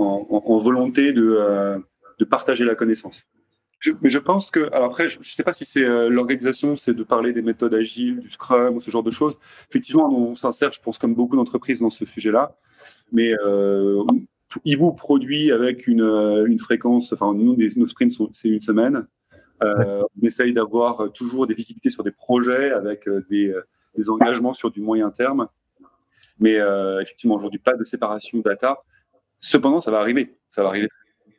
en, 0.00 0.58
volonté 0.58 1.12
de, 1.12 1.36
euh, 1.38 1.78
de, 2.18 2.24
partager 2.24 2.64
la 2.64 2.74
connaissance. 2.74 3.24
mais 4.02 4.10
je 4.10 4.18
pense 4.18 4.50
que, 4.50 4.72
après, 4.72 5.08
je 5.08 5.18
ne 5.18 5.24
sais 5.24 5.42
pas 5.42 5.52
si 5.52 5.64
c'est 5.64 5.84
euh, 5.84 6.08
l'organisation, 6.08 6.76
c'est 6.76 6.94
de 6.94 7.02
parler 7.02 7.32
des 7.32 7.42
méthodes 7.42 7.74
agiles, 7.74 8.20
du 8.20 8.30
Scrum 8.30 8.76
ou 8.76 8.80
ce 8.80 8.90
genre 8.90 9.02
de 9.02 9.10
choses. 9.10 9.36
Effectivement, 9.68 10.10
on 10.12 10.34
s'insère, 10.34 10.72
je 10.72 10.80
pense, 10.80 10.98
comme 10.98 11.14
beaucoup 11.14 11.36
d'entreprises 11.36 11.80
dans 11.80 11.90
ce 11.90 12.04
sujet-là. 12.04 12.56
Mais 13.12 13.34
euh, 13.44 14.02
Ibu 14.64 14.94
produit 14.96 15.52
avec 15.52 15.86
une, 15.86 16.02
une 16.46 16.58
fréquence, 16.58 17.12
enfin, 17.12 17.34
nous, 17.34 17.56
nos 17.56 17.86
sprints, 17.86 18.12
c'est 18.32 18.48
une 18.48 18.62
semaine. 18.62 19.06
Euh, 19.62 20.02
on 20.02 20.26
essaye 20.26 20.52
d'avoir 20.52 21.12
toujours 21.12 21.46
des 21.46 21.54
visibilités 21.54 21.90
sur 21.90 22.02
des 22.02 22.10
projets 22.10 22.70
avec 22.70 23.08
des, 23.28 23.54
des 23.96 24.10
engagements 24.10 24.54
sur 24.54 24.70
du 24.70 24.80
moyen 24.80 25.10
terme. 25.10 25.48
Mais 26.38 26.58
effectivement, 27.00 27.36
aujourd'hui, 27.36 27.60
pas 27.60 27.74
de 27.74 27.84
séparation 27.84 28.38
data. 28.38 28.82
Cependant, 29.40 29.80
ça 29.80 29.90
va 29.90 29.98
arriver. 29.98 30.36
Ça 30.50 30.62
va 30.62 30.68
arriver. 30.68 30.88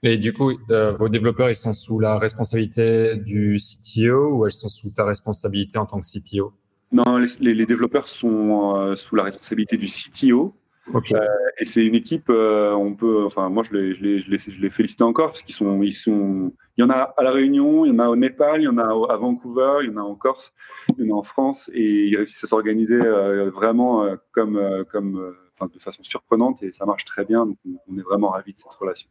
Et 0.04 0.18
du 0.18 0.34
coup, 0.34 0.52
euh, 0.72 0.94
vos 0.94 1.10
développeurs, 1.10 1.50
ils 1.50 1.56
sont 1.56 1.74
sous 1.74 2.00
la 2.00 2.18
responsabilité 2.18 3.16
du 3.18 3.58
CTO 3.58 4.36
ou 4.36 4.46
elles 4.46 4.52
sont 4.52 4.68
sous 4.68 4.90
ta 4.90 5.06
responsabilité 5.06 5.78
en 5.78 5.86
tant 5.86 6.00
que 6.00 6.08
CPO 6.08 6.54
Non, 6.92 7.18
les, 7.18 7.54
les, 7.54 7.66
développeurs 7.68 8.08
sont 8.08 8.76
euh, 8.78 8.96
sous 8.96 9.16
la 9.16 9.24
responsabilité 9.24 9.78
du 9.78 9.86
CTO. 9.86 10.56
Okay. 10.92 11.16
Euh, 11.16 11.28
et 11.60 11.66
c'est 11.66 11.86
une 11.86 11.94
équipe, 11.94 12.30
on 12.30 12.96
peut, 12.96 13.24
enfin, 13.24 13.50
moi 13.50 13.62
je 13.62 13.78
les, 13.78 13.94
je 13.94 14.02
les, 14.02 14.20
je 14.20 14.32
les, 14.32 14.40
je 14.40 14.60
les 14.60 14.70
félicite 14.72 15.04
encore 15.04 15.28
parce 15.28 15.44
qu'ils 15.44 15.54
sont, 15.54 15.84
ils 15.84 15.92
sont, 15.92 16.52
il 16.76 16.82
y 16.82 16.84
en 16.84 16.90
a 16.90 17.14
à 17.16 17.22
la 17.22 17.32
Réunion, 17.32 17.86
il 17.86 17.90
y 17.90 17.92
en 17.92 18.00
a 18.00 18.10
au 18.10 18.16
Népal, 18.16 18.62
il 18.62 18.64
y 18.64 18.68
en 18.68 18.80
a 18.80 19.14
à 19.14 19.18
Vancouver, 19.18 19.82
il 19.84 19.92
y 19.92 19.94
en 19.94 19.98
a 19.98 20.02
en 20.02 20.16
Corse, 20.16 20.52
il 20.98 21.06
y 21.06 21.12
en 21.12 21.16
a 21.16 21.20
en 21.20 21.24
France, 21.24 21.70
et 21.76 22.08
ils 22.08 22.18
réussissent 22.18 22.44
à 22.46 22.48
s'organiser 22.48 22.98
vraiment 22.98 24.08
comme, 24.34 24.60
comme 24.92 25.36
de 25.68 25.80
façon 25.80 26.04
surprenante 26.04 26.64
et 26.64 26.72
ça 26.72 26.86
marche 26.86 27.06
très 27.06 27.26
bien. 27.26 27.46
Donc, 27.46 27.58
on 27.88 27.98
est 27.98 28.04
vraiment 28.04 28.30
ravis 28.30 28.54
de 28.54 28.58
cette 28.58 28.74
relation. 28.74 29.10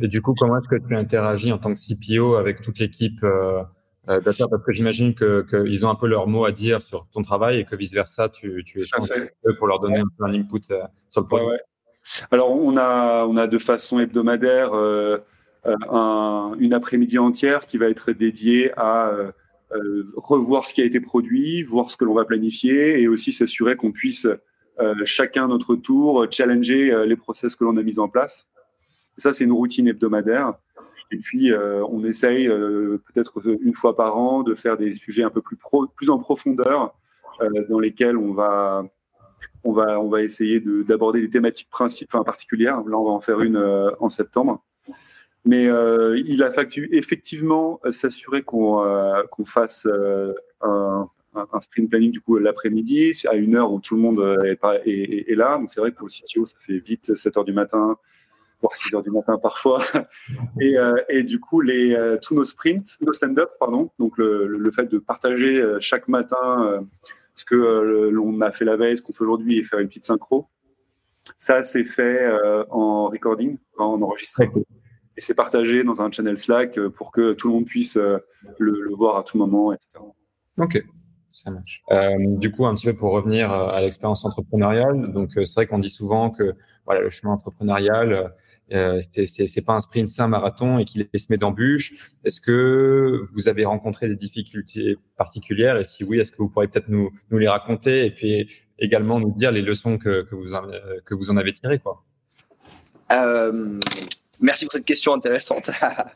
Et 0.00 0.08
du 0.08 0.22
coup, 0.22 0.34
comment 0.38 0.58
est-ce 0.58 0.68
que 0.68 0.86
tu 0.86 0.96
interagis 0.96 1.52
en 1.52 1.58
tant 1.58 1.72
que 1.74 1.78
CPO 1.78 2.34
avec 2.34 2.62
toute 2.62 2.78
l'équipe 2.78 3.22
euh, 3.22 3.62
euh 4.08 4.20
Parce 4.20 4.38
que 4.38 4.72
j'imagine 4.72 5.14
qu'ils 5.14 5.44
que 5.44 5.84
ont 5.84 5.90
un 5.90 5.94
peu 5.94 6.08
leur 6.08 6.26
mot 6.26 6.44
à 6.44 6.52
dire 6.52 6.82
sur 6.82 7.06
ton 7.12 7.22
travail 7.22 7.60
et 7.60 7.64
que 7.64 7.76
vice-versa, 7.76 8.28
tu, 8.28 8.64
tu 8.64 8.80
échanges 8.80 9.10
avec 9.10 9.34
eux 9.46 9.54
pour 9.58 9.66
leur 9.66 9.80
donner 9.80 9.98
un 9.98 10.08
peu 10.18 10.24
un 10.24 10.34
input 10.34 10.60
euh, 10.70 10.82
sur 11.10 11.20
le 11.22 11.26
produit. 11.26 11.48
Alors, 12.30 12.50
on 12.50 12.76
a, 12.78 13.26
on 13.26 13.36
a 13.36 13.46
de 13.46 13.58
façon 13.58 14.00
hebdomadaire 14.00 14.74
euh, 14.74 15.18
un, 15.66 16.54
une 16.58 16.72
après-midi 16.72 17.18
entière 17.18 17.66
qui 17.66 17.76
va 17.76 17.88
être 17.88 18.12
dédiée 18.12 18.72
à 18.78 19.12
revoir 20.16 20.66
ce 20.66 20.74
qui 20.74 20.82
a 20.82 20.84
été 20.84 20.98
produit, 20.98 21.62
voir 21.62 21.92
ce 21.92 21.96
que 21.96 22.04
l'on 22.04 22.14
va 22.14 22.24
planifier 22.24 23.00
et 23.00 23.06
aussi 23.06 23.32
s'assurer 23.32 23.76
qu'on 23.76 23.92
puisse 23.92 24.26
chacun 25.04 25.48
notre 25.48 25.76
tour, 25.76 26.26
challenger 26.30 26.92
euh, 26.92 27.06
les 27.06 27.16
process 27.16 27.56
que 27.56 27.64
l'on 27.64 27.76
a 27.76 27.82
mis 27.82 27.98
en 27.98 28.08
place. 28.08 28.46
ça, 29.16 29.32
c'est 29.32 29.44
une 29.44 29.52
routine 29.52 29.88
hebdomadaire. 29.88 30.54
Et 31.12 31.16
puis, 31.16 31.52
euh, 31.52 31.84
on 31.86 32.04
essaye 32.04 32.48
peut-être 32.48 33.40
une 33.44 33.74
fois 33.74 33.96
par 33.96 34.16
an 34.16 34.42
de 34.42 34.54
faire 34.54 34.76
des 34.76 34.94
sujets 34.94 35.24
un 35.24 35.30
peu 35.30 35.42
plus, 35.42 36.10
en 36.10 36.18
profondeur, 36.18 36.94
dans 37.68 37.80
lesquels 37.80 38.16
on 38.16 38.32
va, 38.32 38.84
on 39.64 39.72
va, 39.72 39.98
on 39.98 40.08
va 40.08 40.22
essayer 40.22 40.60
d'aborder 40.60 41.20
des 41.20 41.30
thématiques 41.30 41.68
particulières. 41.70 42.82
Là, 42.86 42.96
on 42.96 43.04
va 43.04 43.10
en 43.10 43.20
faire 43.20 43.40
une 43.40 43.58
en 43.98 44.08
septembre. 44.08 44.62
Mais 45.44 45.64
il 45.64 46.42
a 46.44 46.50
fallu 46.52 46.88
effectivement 46.92 47.80
s'assurer 47.90 48.42
qu'on 48.42 48.84
qu'on 49.32 49.44
fasse 49.44 49.88
un, 50.60 51.08
un, 51.34 51.60
sprint 51.60 51.88
planning 51.90 52.10
du 52.10 52.20
coup 52.20 52.38
l'après-midi 52.38 53.12
à 53.28 53.34
une 53.34 53.54
heure 53.54 53.72
où 53.72 53.80
tout 53.80 53.94
le 53.94 54.02
monde 54.02 54.38
est, 54.44 54.56
pas, 54.56 54.78
est, 54.84 55.34
là. 55.34 55.58
Donc 55.58 55.70
c'est 55.70 55.80
vrai 55.80 55.92
que 55.92 55.96
pour 55.96 56.08
le 56.08 56.12
CTO, 56.12 56.46
ça 56.46 56.58
fait 56.60 56.78
vite 56.78 57.16
7 57.16 57.36
heures 57.36 57.44
du 57.44 57.52
matin, 57.52 57.96
voire 58.60 58.74
6 58.74 58.94
heures 58.94 59.02
du 59.02 59.10
matin 59.10 59.38
parfois. 59.38 59.82
Et, 60.60 60.76
et 61.08 61.22
du 61.22 61.40
coup, 61.40 61.60
les, 61.60 62.16
tous 62.22 62.34
nos 62.34 62.44
sprints, 62.44 62.98
nos 63.00 63.12
stand-up, 63.12 63.50
pardon, 63.58 63.90
donc 63.98 64.18
le, 64.18 64.46
le, 64.46 64.70
fait 64.70 64.86
de 64.86 64.98
partager 64.98 65.62
chaque 65.80 66.08
matin 66.08 66.84
ce 67.34 67.44
que 67.44 67.54
l'on 67.54 68.40
a 68.40 68.50
fait 68.50 68.64
la 68.64 68.76
veille, 68.76 68.98
ce 68.98 69.02
qu'on 69.02 69.12
fait 69.12 69.24
aujourd'hui 69.24 69.58
et 69.58 69.62
faire 69.62 69.78
une 69.78 69.88
petite 69.88 70.06
synchro, 70.06 70.48
ça, 71.38 71.62
c'est 71.64 71.84
fait 71.84 72.30
en 72.70 73.08
recording, 73.08 73.56
en 73.78 74.02
enregistré. 74.02 74.50
Et 75.16 75.20
c'est 75.20 75.34
partagé 75.34 75.84
dans 75.84 76.00
un 76.00 76.10
channel 76.10 76.38
Slack 76.38 76.78
pour 76.90 77.12
que 77.12 77.32
tout 77.32 77.48
le 77.48 77.54
monde 77.54 77.66
puisse 77.66 77.96
le, 77.96 78.22
le 78.58 78.94
voir 78.94 79.16
à 79.16 79.24
tout 79.24 79.38
moment, 79.38 79.72
etc. 79.72 79.88
Ok, 80.58 80.82
Euh, 81.92 82.16
du 82.18 82.50
coup, 82.50 82.66
un 82.66 82.74
petit 82.74 82.86
peu 82.86 82.94
pour 82.94 83.12
revenir 83.12 83.52
euh, 83.52 83.68
à 83.68 83.80
l'expérience 83.80 84.24
entrepreneuriale. 84.24 85.12
Donc, 85.12 85.36
euh, 85.36 85.44
c'est 85.44 85.54
vrai 85.54 85.66
qu'on 85.66 85.78
dit 85.78 85.90
souvent 85.90 86.30
que 86.30 86.54
voilà, 86.86 87.00
le 87.02 87.10
chemin 87.10 87.32
entrepreneurial, 87.32 88.32
euh, 88.72 89.00
c'est 89.00 89.64
pas 89.64 89.74
un 89.74 89.80
sprint, 89.80 90.08
c'est 90.08 90.22
un 90.22 90.28
marathon 90.28 90.78
et 90.78 90.84
qu'il 90.84 91.02
est 91.12 91.18
semé 91.18 91.36
d'embûches. 91.36 91.92
Est-ce 92.24 92.40
que 92.40 93.22
vous 93.32 93.48
avez 93.48 93.64
rencontré 93.64 94.08
des 94.08 94.16
difficultés 94.16 94.96
particulières? 95.16 95.76
Et 95.76 95.84
si 95.84 96.04
oui, 96.04 96.20
est-ce 96.20 96.32
que 96.32 96.38
vous 96.38 96.48
pourriez 96.48 96.68
peut-être 96.68 96.88
nous, 96.88 97.10
nous 97.30 97.38
les 97.38 97.48
raconter 97.48 98.06
et 98.06 98.10
puis 98.10 98.48
également 98.78 99.20
nous 99.20 99.32
dire 99.32 99.52
les 99.52 99.62
leçons 99.62 99.98
que, 99.98 100.22
que, 100.22 100.34
vous, 100.34 100.54
en, 100.54 100.62
que 101.04 101.14
vous 101.14 101.30
en 101.30 101.36
avez 101.36 101.52
tirées 101.52 101.78
quoi? 101.78 102.02
Euh, 103.12 103.78
Merci 104.42 104.64
pour 104.64 104.72
cette 104.72 104.86
question 104.86 105.12
intéressante. 105.12 105.68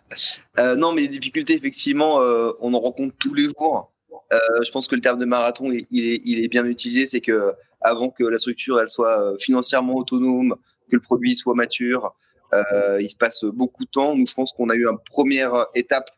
non, 0.78 0.92
mais 0.92 1.02
les 1.02 1.08
difficultés, 1.08 1.54
effectivement, 1.54 2.20
on 2.60 2.72
en 2.72 2.80
rencontre 2.80 3.14
tous 3.18 3.34
les 3.34 3.44
jours. 3.44 3.93
Euh, 4.33 4.62
je 4.64 4.70
pense 4.70 4.89
que 4.89 4.95
le 4.95 5.01
terme 5.01 5.18
de 5.18 5.25
marathon, 5.25 5.70
il, 5.72 6.45
est, 6.45 6.49
bien 6.49 6.64
utilisé. 6.64 7.07
C'est 7.07 7.20
que 7.20 7.53
avant 7.81 8.11
que 8.11 8.25
la 8.25 8.39
structure 8.39 8.81
elle 8.81 8.89
soit 8.89 9.20
euh, 9.20 9.37
financièrement 9.39 9.95
autonome, 9.95 10.57
que 10.91 10.97
le 10.97 11.01
produit 11.01 11.37
soit 11.37 11.55
mature, 11.55 12.14
euh, 12.53 13.01
il 13.01 13.11
se 13.11 13.16
passe 13.16 13.45
beaucoup 13.45 13.85
de 13.85 13.91
temps. 13.91 14.16
Nous, 14.16 14.27
je 14.27 14.35
pense 14.35 14.53
qu'on 14.53 14.70
a 14.70 14.75
eu 14.75 14.87
une 14.87 14.99
première 15.11 15.66
étape 15.75 16.11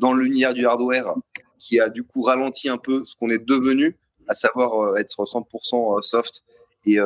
dans 0.00 0.14
l'univers 0.14 0.54
du 0.54 0.66
hardware 0.66 1.14
qui 1.58 1.80
a 1.80 1.90
du 1.90 2.02
coup 2.02 2.22
ralenti 2.22 2.70
un 2.70 2.78
peu 2.78 3.04
ce 3.04 3.14
qu'on 3.14 3.28
est 3.28 3.44
devenu, 3.44 3.94
à 4.26 4.34
savoir 4.34 4.96
être 4.96 5.22
100% 5.22 6.02
soft 6.02 6.42
et 6.86 6.96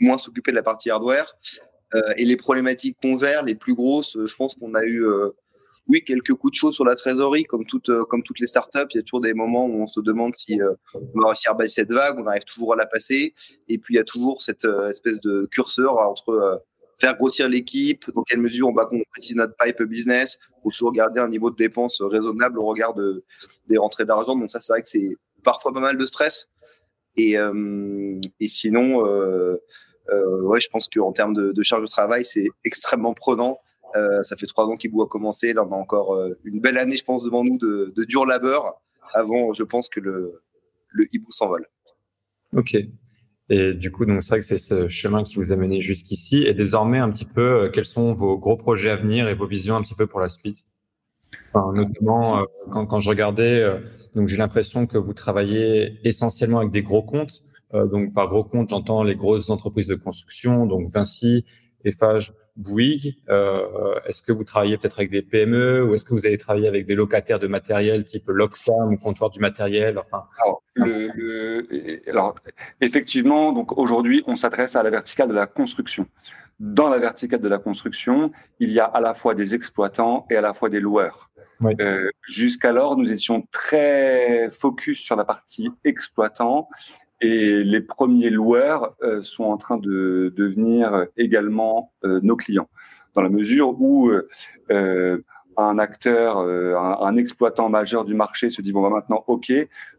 moins 0.00 0.16
s'occuper 0.16 0.50
de 0.50 0.56
la 0.56 0.62
partie 0.62 0.90
hardware. 0.90 1.36
et 2.16 2.24
les 2.24 2.36
problématiques 2.36 2.96
convers, 3.02 3.42
les 3.42 3.54
plus 3.54 3.74
grosses, 3.74 4.16
je 4.24 4.34
pense 4.34 4.54
qu'on 4.54 4.74
a 4.74 4.82
eu 4.84 5.04
oui, 5.86 6.02
quelques 6.02 6.32
coups 6.34 6.52
de 6.52 6.56
chaud 6.56 6.72
sur 6.72 6.84
la 6.84 6.96
trésorerie, 6.96 7.44
comme, 7.44 7.66
toutes, 7.66 7.90
euh, 7.90 8.04
comme 8.04 8.22
toutes 8.22 8.40
les 8.40 8.46
startups. 8.46 8.86
Il 8.90 8.96
y 8.96 9.00
a 9.00 9.02
toujours 9.02 9.20
des 9.20 9.34
moments 9.34 9.66
où 9.66 9.82
on 9.82 9.86
se 9.86 10.00
demande 10.00 10.34
si 10.34 10.60
euh, 10.60 10.72
on 10.94 11.20
va 11.20 11.28
réussir 11.28 11.52
à 11.52 11.56
passer 11.56 11.74
cette 11.74 11.92
vague, 11.92 12.18
on 12.18 12.26
arrive 12.26 12.44
toujours 12.44 12.72
à 12.72 12.76
la 12.76 12.86
passer. 12.86 13.34
Et 13.68 13.78
puis, 13.78 13.94
il 13.94 13.96
y 13.98 14.00
a 14.00 14.04
toujours 14.04 14.40
cette 14.40 14.64
euh, 14.64 14.88
espèce 14.88 15.20
de 15.20 15.46
curseur 15.50 15.98
entre 15.98 16.62
faire 17.00 17.16
grossir 17.16 17.48
l'équipe, 17.48 18.10
dans 18.14 18.22
quelle 18.22 18.40
mesure 18.40 18.68
on 18.68 18.72
va 18.72 18.86
concrétiser 18.86 19.34
notre 19.34 19.54
pipe 19.62 19.82
business, 19.82 20.38
ou 20.62 20.70
toujours 20.70 20.92
garder 20.92 21.20
un 21.20 21.28
niveau 21.28 21.50
de 21.50 21.56
dépenses 21.56 22.00
raisonnable 22.00 22.58
au 22.58 22.64
regard 22.64 22.94
de, 22.94 23.24
des 23.68 23.76
rentrées 23.76 24.04
d'argent. 24.06 24.36
Donc 24.36 24.50
ça, 24.50 24.60
c'est 24.60 24.72
vrai 24.72 24.82
que 24.82 24.88
c'est 24.88 25.10
parfois 25.42 25.72
pas 25.72 25.80
mal 25.80 25.98
de 25.98 26.06
stress. 26.06 26.48
Et, 27.16 27.34
et 27.34 28.48
sinon, 28.48 29.00
ouais, 29.02 30.60
je 30.60 30.68
pense 30.68 30.88
qu'en 30.88 31.12
termes 31.12 31.34
de 31.34 31.62
charge 31.64 31.82
de 31.82 31.88
travail, 31.88 32.24
c'est 32.24 32.46
extrêmement 32.64 33.12
prenant. 33.12 33.58
Euh, 33.96 34.22
ça 34.22 34.36
fait 34.36 34.46
trois 34.46 34.66
ans 34.66 34.76
qu'Ibou 34.76 35.02
a 35.02 35.08
commencé. 35.08 35.52
Là, 35.52 35.64
on 35.64 35.72
a 35.72 35.76
encore 35.76 36.14
euh, 36.14 36.38
une 36.44 36.60
belle 36.60 36.78
année, 36.78 36.96
je 36.96 37.04
pense, 37.04 37.22
devant 37.22 37.44
nous 37.44 37.58
de, 37.58 38.04
dur 38.04 38.26
labeur 38.26 38.80
avant, 39.12 39.52
je 39.52 39.62
pense, 39.62 39.88
que 39.88 40.00
le, 40.00 40.42
le 40.88 41.06
Hibou 41.12 41.30
s'envole. 41.30 41.66
Ok. 42.56 42.76
Et 43.50 43.74
du 43.74 43.92
coup, 43.92 44.06
donc 44.06 44.22
c'est 44.22 44.30
vrai 44.30 44.40
que 44.40 44.46
c'est 44.46 44.58
ce 44.58 44.88
chemin 44.88 45.22
qui 45.22 45.36
vous 45.36 45.52
a 45.52 45.56
mené 45.56 45.80
jusqu'ici. 45.80 46.44
Et 46.44 46.54
désormais, 46.54 46.98
un 46.98 47.10
petit 47.10 47.26
peu, 47.26 47.64
euh, 47.64 47.70
quels 47.70 47.84
sont 47.84 48.14
vos 48.14 48.38
gros 48.38 48.56
projets 48.56 48.90
à 48.90 48.96
venir 48.96 49.28
et 49.28 49.34
vos 49.34 49.46
visions 49.46 49.76
un 49.76 49.82
petit 49.82 49.94
peu 49.94 50.06
pour 50.06 50.20
la 50.20 50.28
suite? 50.28 50.66
Notamment, 51.54 52.44
quand, 52.72 52.86
quand, 52.86 52.98
je 52.98 53.08
regardais, 53.08 53.64
donc 54.16 54.26
j'ai 54.26 54.36
l'impression 54.36 54.86
que 54.88 54.98
vous 54.98 55.14
travaillez 55.14 56.00
essentiellement 56.02 56.58
avec 56.58 56.72
des 56.72 56.82
gros 56.82 57.02
comptes. 57.02 57.42
donc 57.72 58.12
par 58.12 58.26
gros 58.26 58.42
comptes, 58.42 58.70
j'entends 58.70 59.04
les 59.04 59.14
grosses 59.14 59.50
entreprises 59.50 59.86
de 59.86 59.94
construction, 59.94 60.66
donc 60.66 60.90
Vinci, 60.90 61.44
Eiffage, 61.84 62.32
Bouygues. 62.56 63.16
Euh, 63.28 63.94
est-ce 64.06 64.22
que 64.22 64.32
vous 64.32 64.44
travaillez 64.44 64.78
peut-être 64.78 64.98
avec 64.98 65.10
des 65.10 65.22
PME 65.22 65.84
ou 65.84 65.94
est-ce 65.94 66.04
que 66.04 66.14
vous 66.14 66.26
allez 66.26 66.38
travailler 66.38 66.68
avec 66.68 66.86
des 66.86 66.94
locataires 66.94 67.38
de 67.38 67.46
matériel 67.46 68.04
type 68.04 68.28
Loxam 68.28 68.92
ou 68.92 68.96
comptoir 68.96 69.30
du 69.30 69.40
matériel 69.40 69.98
enfin, 69.98 70.24
alors, 70.38 70.62
le, 70.74 72.00
alors, 72.08 72.34
effectivement, 72.80 73.52
donc 73.52 73.76
aujourd'hui, 73.76 74.22
on 74.26 74.36
s'adresse 74.36 74.76
à 74.76 74.82
la 74.82 74.90
verticale 74.90 75.28
de 75.28 75.34
la 75.34 75.46
construction. 75.46 76.06
Dans 76.60 76.88
la 76.88 76.98
verticale 76.98 77.40
de 77.40 77.48
la 77.48 77.58
construction, 77.58 78.30
il 78.60 78.70
y 78.70 78.78
a 78.78 78.84
à 78.84 79.00
la 79.00 79.14
fois 79.14 79.34
des 79.34 79.54
exploitants 79.54 80.26
et 80.30 80.36
à 80.36 80.40
la 80.40 80.54
fois 80.54 80.68
des 80.68 80.80
loueurs. 80.80 81.30
Euh, 81.80 82.10
Jusqu'alors, 82.28 82.96
nous 82.96 83.10
étions 83.10 83.46
très 83.50 84.50
focus 84.50 85.00
sur 85.00 85.16
la 85.16 85.24
partie 85.24 85.70
exploitant 85.84 86.68
et 87.24 87.64
les 87.64 87.80
premiers 87.80 88.28
loueurs 88.28 88.94
euh, 89.02 89.22
sont 89.22 89.44
en 89.44 89.56
train 89.56 89.78
de 89.78 90.32
devenir 90.36 91.06
également 91.16 91.92
euh, 92.04 92.20
nos 92.22 92.36
clients, 92.36 92.68
dans 93.14 93.22
la 93.22 93.30
mesure 93.30 93.80
où 93.80 94.10
euh, 94.70 95.22
un 95.56 95.78
acteur, 95.78 96.38
un, 96.38 97.16
exploitant 97.16 97.68
majeur 97.68 98.04
du 98.04 98.12
marché 98.12 98.50
se 98.50 98.60
dit 98.60 98.72
bon 98.72 98.82
bah 98.82 98.90
maintenant 98.90 99.22
ok, 99.28 99.52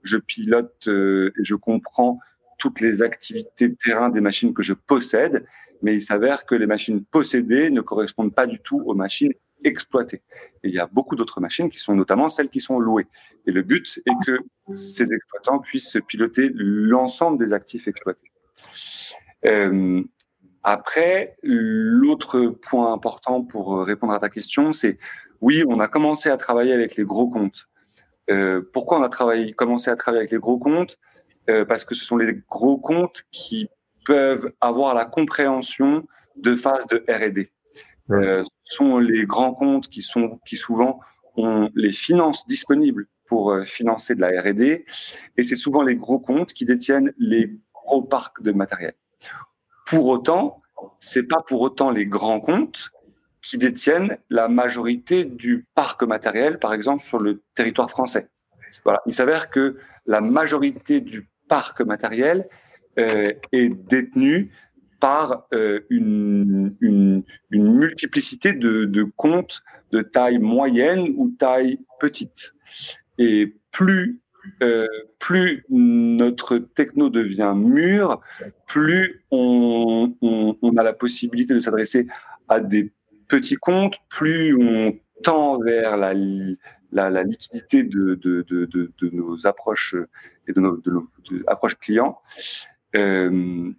je 0.03 0.17
pilote 0.17 0.87
et 0.87 1.43
je 1.43 1.55
comprends 1.55 2.19
toutes 2.57 2.81
les 2.81 3.01
activités 3.01 3.69
de 3.69 3.75
terrain 3.75 4.09
des 4.09 4.19
machines 4.19 4.53
que 4.53 4.63
je 4.63 4.73
possède, 4.73 5.45
mais 5.81 5.95
il 5.95 6.01
s'avère 6.01 6.45
que 6.45 6.55
les 6.55 6.67
machines 6.67 7.05
possédées 7.05 7.69
ne 7.69 7.79
correspondent 7.79 8.35
pas 8.35 8.47
du 8.47 8.59
tout 8.59 8.83
aux 8.85 8.95
machines 8.95 9.33
exploitées. 9.65 10.21
Et 10.63 10.69
il 10.69 10.73
y 10.73 10.79
a 10.79 10.87
beaucoup 10.87 11.15
d'autres 11.15 11.41
machines 11.41 11.69
qui 11.69 11.79
sont 11.79 11.95
notamment 11.95 12.29
celles 12.29 12.49
qui 12.49 12.59
sont 12.59 12.79
louées. 12.79 13.07
Et 13.45 13.51
le 13.51 13.61
but 13.61 13.99
est 14.05 14.25
que 14.25 14.39
ces 14.73 15.11
exploitants 15.11 15.59
puissent 15.59 15.97
piloter 16.07 16.51
l'ensemble 16.53 17.37
des 17.37 17.51
actifs 17.51 17.87
exploités. 17.87 18.31
Euh, 19.45 20.01
après, 20.63 21.35
l'autre 21.43 22.47
point 22.47 22.93
important 22.93 23.43
pour 23.43 23.85
répondre 23.85 24.13
à 24.13 24.19
ta 24.19 24.29
question, 24.29 24.71
c'est 24.71 24.97
oui, 25.41 25.63
on 25.67 25.79
a 25.79 25.87
commencé 25.87 26.29
à 26.29 26.37
travailler 26.37 26.73
avec 26.73 26.95
les 26.95 27.03
gros 27.03 27.29
comptes. 27.29 27.67
Euh, 28.31 28.61
pourquoi 28.73 28.99
on 28.99 29.03
a 29.03 29.09
travaillé, 29.09 29.53
commencé 29.53 29.91
à 29.91 29.95
travailler 29.95 30.21
avec 30.21 30.31
les 30.31 30.39
gros 30.39 30.57
comptes? 30.57 30.97
Euh, 31.49 31.65
Parce 31.65 31.85
que 31.85 31.93
ce 31.93 32.03
sont 32.03 32.17
les 32.17 32.41
gros 32.49 32.77
comptes 32.77 33.23
qui 33.31 33.67
peuvent 34.05 34.51
avoir 34.61 34.95
la 34.95 35.05
compréhension 35.05 36.07
de 36.35 36.55
phases 36.55 36.87
de 36.87 37.03
R&D. 37.07 37.51
Euh, 38.11 38.43
ce 38.63 38.75
sont 38.75 38.99
les 38.99 39.25
grands 39.25 39.53
comptes 39.53 39.89
qui 39.89 40.01
sont 40.01 40.39
qui 40.45 40.57
souvent 40.57 40.99
ont 41.37 41.69
les 41.75 41.91
finances 41.91 42.47
disponibles 42.47 43.07
pour 43.25 43.51
euh, 43.51 43.65
financer 43.65 44.15
de 44.15 44.21
la 44.21 44.41
R&D 44.41 44.85
et 45.37 45.43
c'est 45.43 45.55
souvent 45.55 45.81
les 45.81 45.95
gros 45.95 46.19
comptes 46.19 46.53
qui 46.53 46.65
détiennent 46.65 47.13
les 47.17 47.51
gros 47.73 48.03
parcs 48.03 48.41
de 48.43 48.51
matériel. 48.51 48.93
Pour 49.87 50.05
autant, 50.07 50.61
c'est 50.99 51.23
pas 51.23 51.41
pour 51.47 51.61
autant 51.61 51.89
les 51.89 52.05
grands 52.05 52.39
comptes 52.39 52.91
qui 53.41 53.57
détiennent 53.57 54.17
la 54.29 54.47
majorité 54.47 55.25
du 55.25 55.67
parc 55.75 56.03
matériel, 56.03 56.59
par 56.59 56.73
exemple 56.73 57.03
sur 57.03 57.19
le 57.19 57.43
territoire 57.53 57.89
français. 57.89 58.29
Voilà. 58.83 59.01
Il 59.05 59.13
s'avère 59.13 59.49
que 59.49 59.77
la 60.05 60.21
majorité 60.21 61.01
du 61.01 61.29
parc 61.47 61.81
matériel 61.81 62.47
euh, 62.97 63.33
est 63.51 63.69
détenue 63.69 64.51
par 64.99 65.47
euh, 65.53 65.81
une, 65.89 66.75
une, 66.81 67.23
une, 67.51 67.77
multiplicité 67.77 68.53
de, 68.53 68.85
de, 68.85 69.03
comptes 69.03 69.63
de 69.91 70.01
taille 70.01 70.39
moyenne 70.39 71.13
ou 71.17 71.33
taille 71.37 71.79
petite. 71.99 72.53
Et 73.17 73.55
plus, 73.71 74.19
euh, 74.63 74.87
plus 75.19 75.65
notre 75.69 76.57
techno 76.57 77.09
devient 77.09 77.53
mûr, 77.55 78.21
plus 78.67 79.23
on, 79.31 80.15
on, 80.21 80.57
on 80.61 80.77
a 80.77 80.83
la 80.83 80.93
possibilité 80.93 81.53
de 81.53 81.59
s'adresser 81.59 82.07
à 82.47 82.59
des 82.59 82.91
petits 83.27 83.55
comptes, 83.55 83.95
plus 84.09 84.55
on 84.55 84.97
tend 85.23 85.59
vers 85.59 85.97
la, 85.97 86.13
la, 86.91 87.09
la 87.09 87.23
liquidité 87.23 87.83
de, 87.83 88.15
de, 88.15 88.43
de, 88.43 89.09
nos 89.11 89.47
approches 89.47 89.95
et 90.47 90.53
de 90.53 90.59
nos, 90.59 90.81
nos 90.85 91.07
approches 91.47 91.75
clients. 91.75 92.19
Euh, 92.95 93.71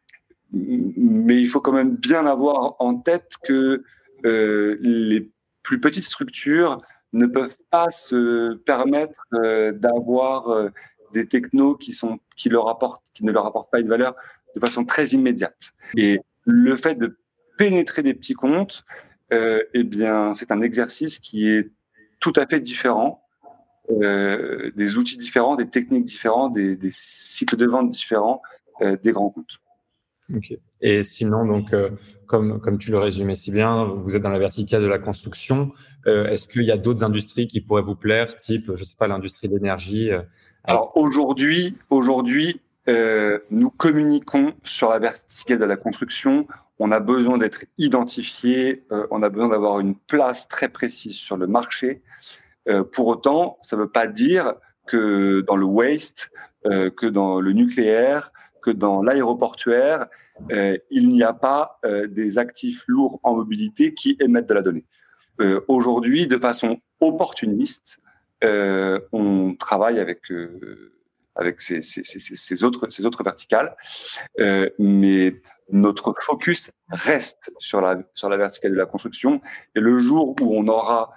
mais 0.52 1.40
il 1.40 1.48
faut 1.48 1.60
quand 1.60 1.72
même 1.72 1.96
bien 1.96 2.26
avoir 2.26 2.76
en 2.78 2.96
tête 2.96 3.32
que 3.44 3.82
euh, 4.24 4.76
les 4.80 5.30
plus 5.62 5.80
petites 5.80 6.04
structures 6.04 6.80
ne 7.12 7.26
peuvent 7.26 7.56
pas 7.70 7.90
se 7.90 8.54
permettre 8.54 9.26
euh, 9.34 9.72
d'avoir 9.72 10.48
euh, 10.48 10.70
des 11.12 11.26
technos 11.26 11.76
qui 11.76 11.92
sont 11.92 12.18
qui 12.36 12.48
leur 12.48 12.68
apportent 12.68 13.02
qui 13.14 13.24
ne 13.24 13.32
leur 13.32 13.46
apportent 13.46 13.70
pas 13.70 13.80
une 13.80 13.88
valeur 13.88 14.14
de 14.54 14.60
façon 14.60 14.84
très 14.84 15.08
immédiate. 15.08 15.72
Et 15.96 16.20
le 16.44 16.76
fait 16.76 16.94
de 16.94 17.18
pénétrer 17.58 18.02
des 18.02 18.14
petits 18.14 18.34
comptes, 18.34 18.84
euh, 19.32 19.62
eh 19.74 19.82
bien, 19.82 20.34
c'est 20.34 20.50
un 20.50 20.60
exercice 20.60 21.18
qui 21.18 21.48
est 21.48 21.70
tout 22.20 22.32
à 22.36 22.46
fait 22.46 22.60
différent, 22.60 23.22
euh, 23.90 24.70
des 24.76 24.98
outils 24.98 25.18
différents, 25.18 25.56
des 25.56 25.68
techniques 25.68 26.04
différentes, 26.04 26.54
des, 26.54 26.76
des 26.76 26.90
cycles 26.92 27.56
de 27.56 27.66
vente 27.66 27.90
différents 27.90 28.42
des 29.02 29.12
grands 29.12 29.30
comptes. 29.30 29.58
Ok. 30.34 30.58
Et 30.80 31.04
sinon, 31.04 31.46
donc, 31.46 31.72
euh, 31.72 31.90
comme, 32.26 32.60
comme 32.60 32.78
tu 32.78 32.90
le 32.90 32.98
résumais 32.98 33.36
si 33.36 33.50
bien, 33.50 33.84
vous 33.84 34.16
êtes 34.16 34.22
dans 34.22 34.30
la 34.30 34.38
verticale 34.38 34.82
de 34.82 34.86
la 34.86 34.98
construction. 34.98 35.72
Euh, 36.06 36.26
Est-ce 36.26 36.48
qu'il 36.48 36.64
y 36.64 36.72
a 36.72 36.76
d'autres 36.76 37.04
industries 37.04 37.46
qui 37.46 37.60
pourraient 37.60 37.82
vous 37.82 37.96
plaire, 37.96 38.36
type, 38.36 38.72
je 38.74 38.84
sais 38.84 38.96
pas, 38.98 39.08
l'industrie 39.08 39.48
de 39.48 39.54
l'énergie 39.54 40.10
euh, 40.10 40.22
Alors 40.64 40.96
aujourd'hui, 40.96 41.76
aujourd'hui, 41.90 42.60
euh, 42.88 43.38
nous 43.50 43.70
communiquons 43.70 44.54
sur 44.64 44.90
la 44.90 44.98
verticale 44.98 45.58
de 45.58 45.64
la 45.64 45.76
construction. 45.76 46.46
On 46.78 46.92
a 46.92 47.00
besoin 47.00 47.38
d'être 47.38 47.64
identifié, 47.78 48.84
euh, 48.92 49.06
on 49.10 49.22
a 49.22 49.28
besoin 49.28 49.48
d'avoir 49.48 49.80
une 49.80 49.96
place 49.96 50.48
très 50.48 50.68
précise 50.68 51.16
sur 51.16 51.36
le 51.36 51.46
marché. 51.46 52.02
Pour 52.92 53.06
autant, 53.06 53.58
ça 53.62 53.76
ne 53.76 53.82
veut 53.82 53.88
pas 53.88 54.08
dire 54.08 54.54
que 54.88 55.40
dans 55.42 55.54
le 55.54 55.64
waste, 55.64 56.32
que 56.64 57.06
dans 57.06 57.40
le 57.40 57.52
nucléaire, 57.52 58.32
que 58.66 58.72
dans 58.72 59.00
l'aéroportuaire, 59.02 60.06
euh, 60.50 60.76
il 60.90 61.08
n'y 61.08 61.22
a 61.22 61.32
pas 61.32 61.78
euh, 61.84 62.08
des 62.08 62.36
actifs 62.36 62.82
lourds 62.88 63.20
en 63.22 63.36
mobilité 63.36 63.94
qui 63.94 64.16
émettent 64.20 64.48
de 64.48 64.54
la 64.54 64.62
donnée. 64.62 64.84
Euh, 65.40 65.60
Aujourd'hui, 65.68 66.26
de 66.26 66.38
façon 66.38 66.80
opportuniste, 67.00 68.00
on 69.12 69.56
travaille 69.58 69.98
avec 69.98 70.20
avec 71.34 71.60
ces, 71.60 71.82
ces, 71.82 72.64
autres 72.64 72.88
ces 72.90 73.04
autres 73.04 73.24
verticales, 73.24 73.74
mais 74.78 75.40
notre 75.70 76.14
focus 76.20 76.70
reste 76.90 77.52
sur 77.58 77.80
la 77.80 77.98
sur 78.14 78.28
la 78.28 78.36
verticale 78.36 78.72
de 78.72 78.76
la 78.76 78.86
construction. 78.86 79.40
Et 79.74 79.80
le 79.80 79.98
jour 79.98 80.36
où 80.40 80.56
on 80.56 80.68
aura 80.68 81.10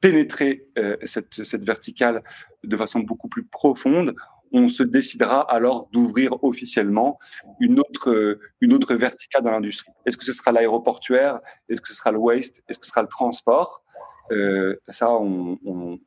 pénétré 0.00 0.66
cette 1.02 1.34
cette 1.34 1.64
verticale 1.64 2.22
de 2.64 2.76
façon 2.76 3.00
beaucoup 3.00 3.28
plus 3.28 3.44
profonde, 3.44 4.14
on 4.52 4.68
se 4.68 4.82
décidera 4.82 5.40
alors 5.40 5.88
d'ouvrir 5.92 6.42
officiellement 6.44 7.18
une 7.60 7.80
autre, 7.80 8.38
une 8.60 8.72
autre 8.72 8.94
verticale 8.94 9.42
dans 9.42 9.50
l'industrie. 9.50 9.92
Est-ce 10.06 10.16
que 10.16 10.24
ce 10.24 10.32
sera 10.32 10.52
l'aéroportuaire? 10.52 11.40
Est-ce 11.68 11.80
que 11.80 11.88
ce 11.88 11.94
sera 11.94 12.12
le 12.12 12.18
waste? 12.18 12.62
Est-ce 12.68 12.78
que 12.78 12.86
ce 12.86 12.92
sera 12.92 13.02
le 13.02 13.08
transport? 13.08 13.82
Euh, 14.30 14.76
Ça, 14.88 15.10
on 15.12 15.58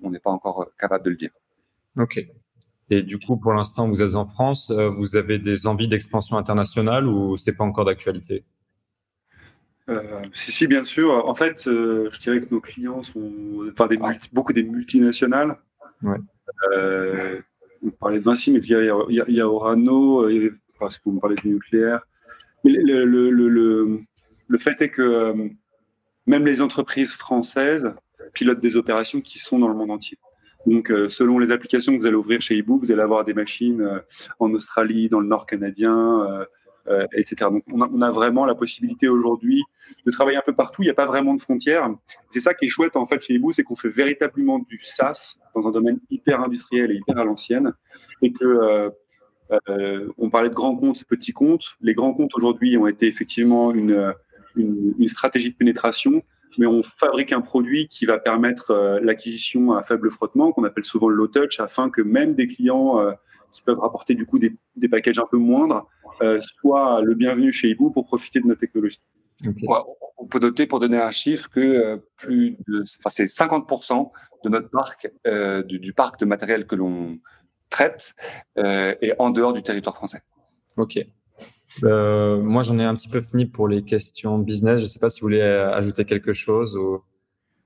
n'est 0.02 0.20
pas 0.20 0.32
encore 0.32 0.70
capable 0.78 1.04
de 1.06 1.10
le 1.10 1.16
dire. 1.16 1.32
Ok. 1.98 2.26
Et 2.90 3.02
du 3.02 3.18
coup, 3.20 3.38
pour 3.38 3.54
l'instant, 3.54 3.90
vous 3.90 4.02
êtes 4.04 4.16
en 4.16 4.26
France. 4.26 4.70
Euh, 4.70 4.90
vous 4.90 5.16
avez 5.16 5.40
des 5.40 5.66
envies 5.66 5.88
d'expansion 5.88 6.38
internationale 6.38 7.08
ou 7.08 7.36
c'est 7.36 7.56
pas 7.56 7.64
encore 7.64 7.86
d'actualité? 7.86 8.46
Euh, 9.90 10.24
si, 10.34 10.52
si, 10.52 10.68
bien 10.68 10.84
sûr. 10.84 11.28
En 11.28 11.36
fait, 11.36 11.68
euh, 11.68 12.10
je 12.12 12.20
dirais 12.20 12.42
que 12.42 12.54
nos 12.54 12.62
clients 12.62 13.02
sont 13.04 13.32
enfin, 13.72 13.88
des 13.88 14.00
beaucoup 14.34 14.54
des 14.54 14.64
multinationales. 14.64 15.58
Ouais. 16.04 16.18
Euh, 16.76 17.42
vous 17.90 17.98
parlez 17.98 18.20
de 18.20 18.24
Vinci, 18.24 18.52
mais 18.52 18.60
il 18.60 18.70
y 18.70 19.14
y 19.14 19.34
y 19.36 19.42
a 19.42 19.48
Orano, 19.48 20.30
il 20.30 20.44
y 20.44 20.48
a, 20.48 20.50
parce 20.80 21.00
me 21.06 21.20
parlez 21.20 21.36
du 21.36 21.50
nucléaire. 21.50 22.02
Mais 22.64 22.72
le, 22.72 23.06
le, 23.06 23.30
le, 23.30 24.00
le, 24.48 24.58
fait 24.58 24.82
est 24.82 24.90
que 24.90 25.02
euh, 25.02 25.50
même 26.26 26.46
les 26.46 26.62
entreprises 26.62 27.14
françaises 27.14 27.94
pilotent 28.34 28.60
des 28.60 28.76
opérations 28.76 29.22
qui 29.22 29.40
sont 29.40 29.60
dans 29.60 29.68
le 29.68 29.76
monde 29.76 29.92
entier. 29.92 30.18
Donc, 30.66 30.90
euh, 30.90 31.10
selon 31.10 31.38
les 31.38 31.52
applications 31.52 31.94
que 31.94 32.00
vous 32.00 32.08
allez 32.08 32.16
ouvrir 32.16 32.42
chez 32.42 32.58
eBook, 32.58 32.82
vous 32.82 32.92
allez 32.92 33.02
avoir 33.02 33.24
des 33.24 33.36
machines 33.36 33.82
euh, 33.82 34.00
en 34.40 34.52
Australie, 34.54 35.10
dans 35.10 35.20
le 35.20 35.28
Nord 35.28 35.46
canadien, 35.46 36.46
euh, 36.88 37.06
etc. 37.14 37.50
Donc, 37.52 37.64
on 37.68 38.02
a, 38.02 38.12
vraiment 38.12 38.46
la 38.46 38.56
possibilité 38.56 39.08
aujourd'hui 39.08 39.64
de 40.06 40.12
travailler 40.12 40.38
un 40.38 40.44
peu 40.46 40.54
partout. 40.54 40.84
Il 40.84 40.86
n'y 40.86 40.92
a 40.92 40.96
pas 40.96 41.06
vraiment 41.06 41.34
de 41.34 41.42
frontières. 41.42 41.90
C'est 42.30 42.40
ça 42.40 42.54
qui 42.54 42.66
est 42.66 42.70
chouette 42.70 42.96
en 42.96 43.06
fait 43.06 43.22
chez 43.22 43.34
eBook, 43.34 43.54
c'est 43.54 43.64
qu'on 43.64 43.76
fait 43.76 43.90
véritablement 43.90 44.60
du 44.60 44.80
SaaS 44.80 45.38
dans 45.56 45.68
un 45.68 45.72
domaine 45.72 46.00
hyper 46.10 46.42
industriel 46.42 46.92
et 46.92 46.96
hyper 46.96 47.18
à 47.18 47.24
l'ancienne, 47.24 47.74
et 48.22 48.32
que 48.32 48.46
euh, 48.46 48.90
euh, 49.70 50.08
on 50.18 50.30
parlait 50.30 50.50
de 50.50 50.54
grands 50.54 50.76
comptes, 50.76 51.04
petits 51.06 51.34
comptes. 51.34 51.76
Les 51.82 51.94
grands 51.94 52.14
comptes 52.14 52.36
aujourd'hui 52.36 52.78
ont 52.78 52.88
été 52.88 53.08
effectivement 53.08 53.72
une, 53.72 54.14
une, 54.56 55.08
stratégie 55.08 55.52
de 55.52 55.56
pénétration, 55.56 56.24
mais 56.58 56.66
on 56.66 56.84
fabrique 56.84 57.32
un 57.32 57.42
produit 57.42 57.88
qui 57.88 58.06
va 58.06 58.18
permettre 58.18 58.72
euh, 58.72 59.00
l'acquisition 59.02 59.74
à 59.74 59.84
faible 59.84 60.10
frottement, 60.12 60.52
qu'on 60.52 60.64
appelle 60.64 60.84
souvent 60.84 61.10
le 61.10 61.16
low 61.16 61.28
touch, 61.28 61.60
afin 61.60 61.90
que 61.90 62.02
même 62.02 62.36
des 62.36 62.48
clients 62.48 63.00
qui 63.56 63.62
peuvent 63.62 63.80
rapporter 63.80 64.16
du 64.16 64.26
coup 64.26 64.38
des, 64.38 64.54
des 64.76 64.90
packages 64.90 65.18
un 65.18 65.26
peu 65.26 65.38
moindres 65.38 65.88
euh, 66.22 66.40
soient 66.42 67.02
le 67.02 67.16
bienvenu 67.16 67.54
chez 67.54 67.70
Ibou 67.70 67.90
pour 67.90 68.06
profiter 68.06 68.42
de 68.42 68.48
nos 68.48 68.56
technologies. 68.56 69.02
Okay. 69.46 69.66
On 70.18 70.28
peut 70.28 70.40
noter, 70.40 70.68
pour 70.68 70.80
donner 70.80 70.98
un 70.98 71.12
chiffre, 71.12 71.50
que 71.50 71.60
euh, 71.60 71.98
plus 72.18 72.58
de, 72.68 72.84
enfin, 73.00 73.10
c'est 73.10 73.26
50% 73.26 74.12
de 74.44 74.50
notre 74.50 74.70
parc, 74.70 75.10
euh, 75.26 75.64
du, 75.64 75.80
du, 75.80 75.94
parc 75.94 76.20
de 76.20 76.26
matériel 76.26 76.68
que 76.68 76.76
l'on 76.76 77.18
traite 77.70 78.16
euh, 78.58 78.96
est 79.02 79.14
en 79.20 79.30
dehors 79.30 79.54
du 79.54 79.64
territoire 79.64 79.96
français. 79.96 80.22
Ok. 80.78 81.00
Euh, 81.84 82.42
moi, 82.42 82.64
j'en 82.64 82.78
ai 82.80 82.84
un 82.84 82.96
petit 82.96 83.10
peu 83.10 83.22
fini 83.22 83.46
pour 83.46 83.68
les 83.68 83.84
questions 83.84 84.38
business. 84.38 84.80
Je 84.80 84.86
ne 84.86 84.90
sais 84.90 85.00
pas 85.00 85.10
si 85.10 85.22
vous 85.22 85.28
voulez 85.28 85.42
ajouter 85.42 86.06
quelque 86.06 86.34
chose. 86.34 86.76
Ou... 86.78 87.02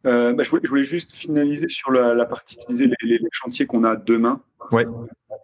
Euh, 0.05 0.33
bah, 0.33 0.43
je, 0.43 0.49
voulais, 0.49 0.61
je, 0.63 0.69
voulais, 0.69 0.83
juste 0.83 1.13
finaliser 1.13 1.69
sur 1.69 1.91
la, 1.91 2.13
la 2.13 2.25
partie, 2.25 2.57
les, 2.69 2.87
les, 2.87 3.17
les 3.17 3.29
chantiers 3.31 3.65
qu'on 3.65 3.83
a 3.83 3.95
demain. 3.95 4.41
Ouais. 4.71 4.85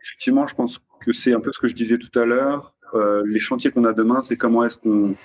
Effectivement, 0.05 0.45
je 0.45 0.53
pense 0.53 0.79
que 1.01 1.11
c'est 1.13 1.33
un 1.33 1.39
peu 1.39 1.51
ce 1.51 1.59
que 1.59 1.67
je 1.67 1.73
disais 1.73 1.97
tout 1.97 2.19
à 2.19 2.25
l'heure. 2.25 2.75
Euh, 2.93 3.23
les 3.25 3.39
chantiers 3.39 3.71
qu'on 3.71 3.85
a 3.85 3.93
demain, 3.93 4.21
c'est 4.21 4.37
comment 4.37 4.63
est-ce 4.63 4.77
qu'on 4.77 5.15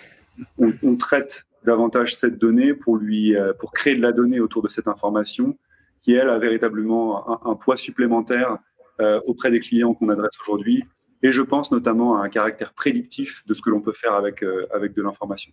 on, 0.58 0.96
traite 0.96 1.44
davantage 1.64 2.16
cette 2.16 2.38
donnée 2.38 2.72
pour 2.72 2.96
lui, 2.96 3.36
euh, 3.36 3.52
pour 3.52 3.72
créer 3.72 3.94
de 3.94 4.00
la 4.00 4.12
donnée 4.12 4.40
autour 4.40 4.62
de 4.62 4.68
cette 4.68 4.88
information 4.88 5.58
qui 6.00 6.14
elle 6.14 6.30
a 6.30 6.38
véritablement 6.38 7.46
un, 7.46 7.54
poids 7.56 7.76
supplémentaire 7.76 8.56
euh, 9.02 9.20
auprès 9.26 9.50
des 9.50 9.60
clients 9.60 9.92
qu'on 9.92 10.08
adresse 10.08 10.32
aujourd'hui. 10.40 10.82
Et 11.22 11.30
je 11.30 11.42
pense 11.42 11.70
notamment 11.70 12.16
à 12.16 12.24
un 12.24 12.30
caractère 12.30 12.72
prédictif 12.72 13.44
de 13.46 13.52
ce 13.52 13.60
que 13.60 13.68
l'on 13.68 13.82
peut 13.82 13.92
faire 13.92 14.14
avec 14.14 14.42
avec 14.72 14.94
de 14.94 15.02
l'information. 15.02 15.52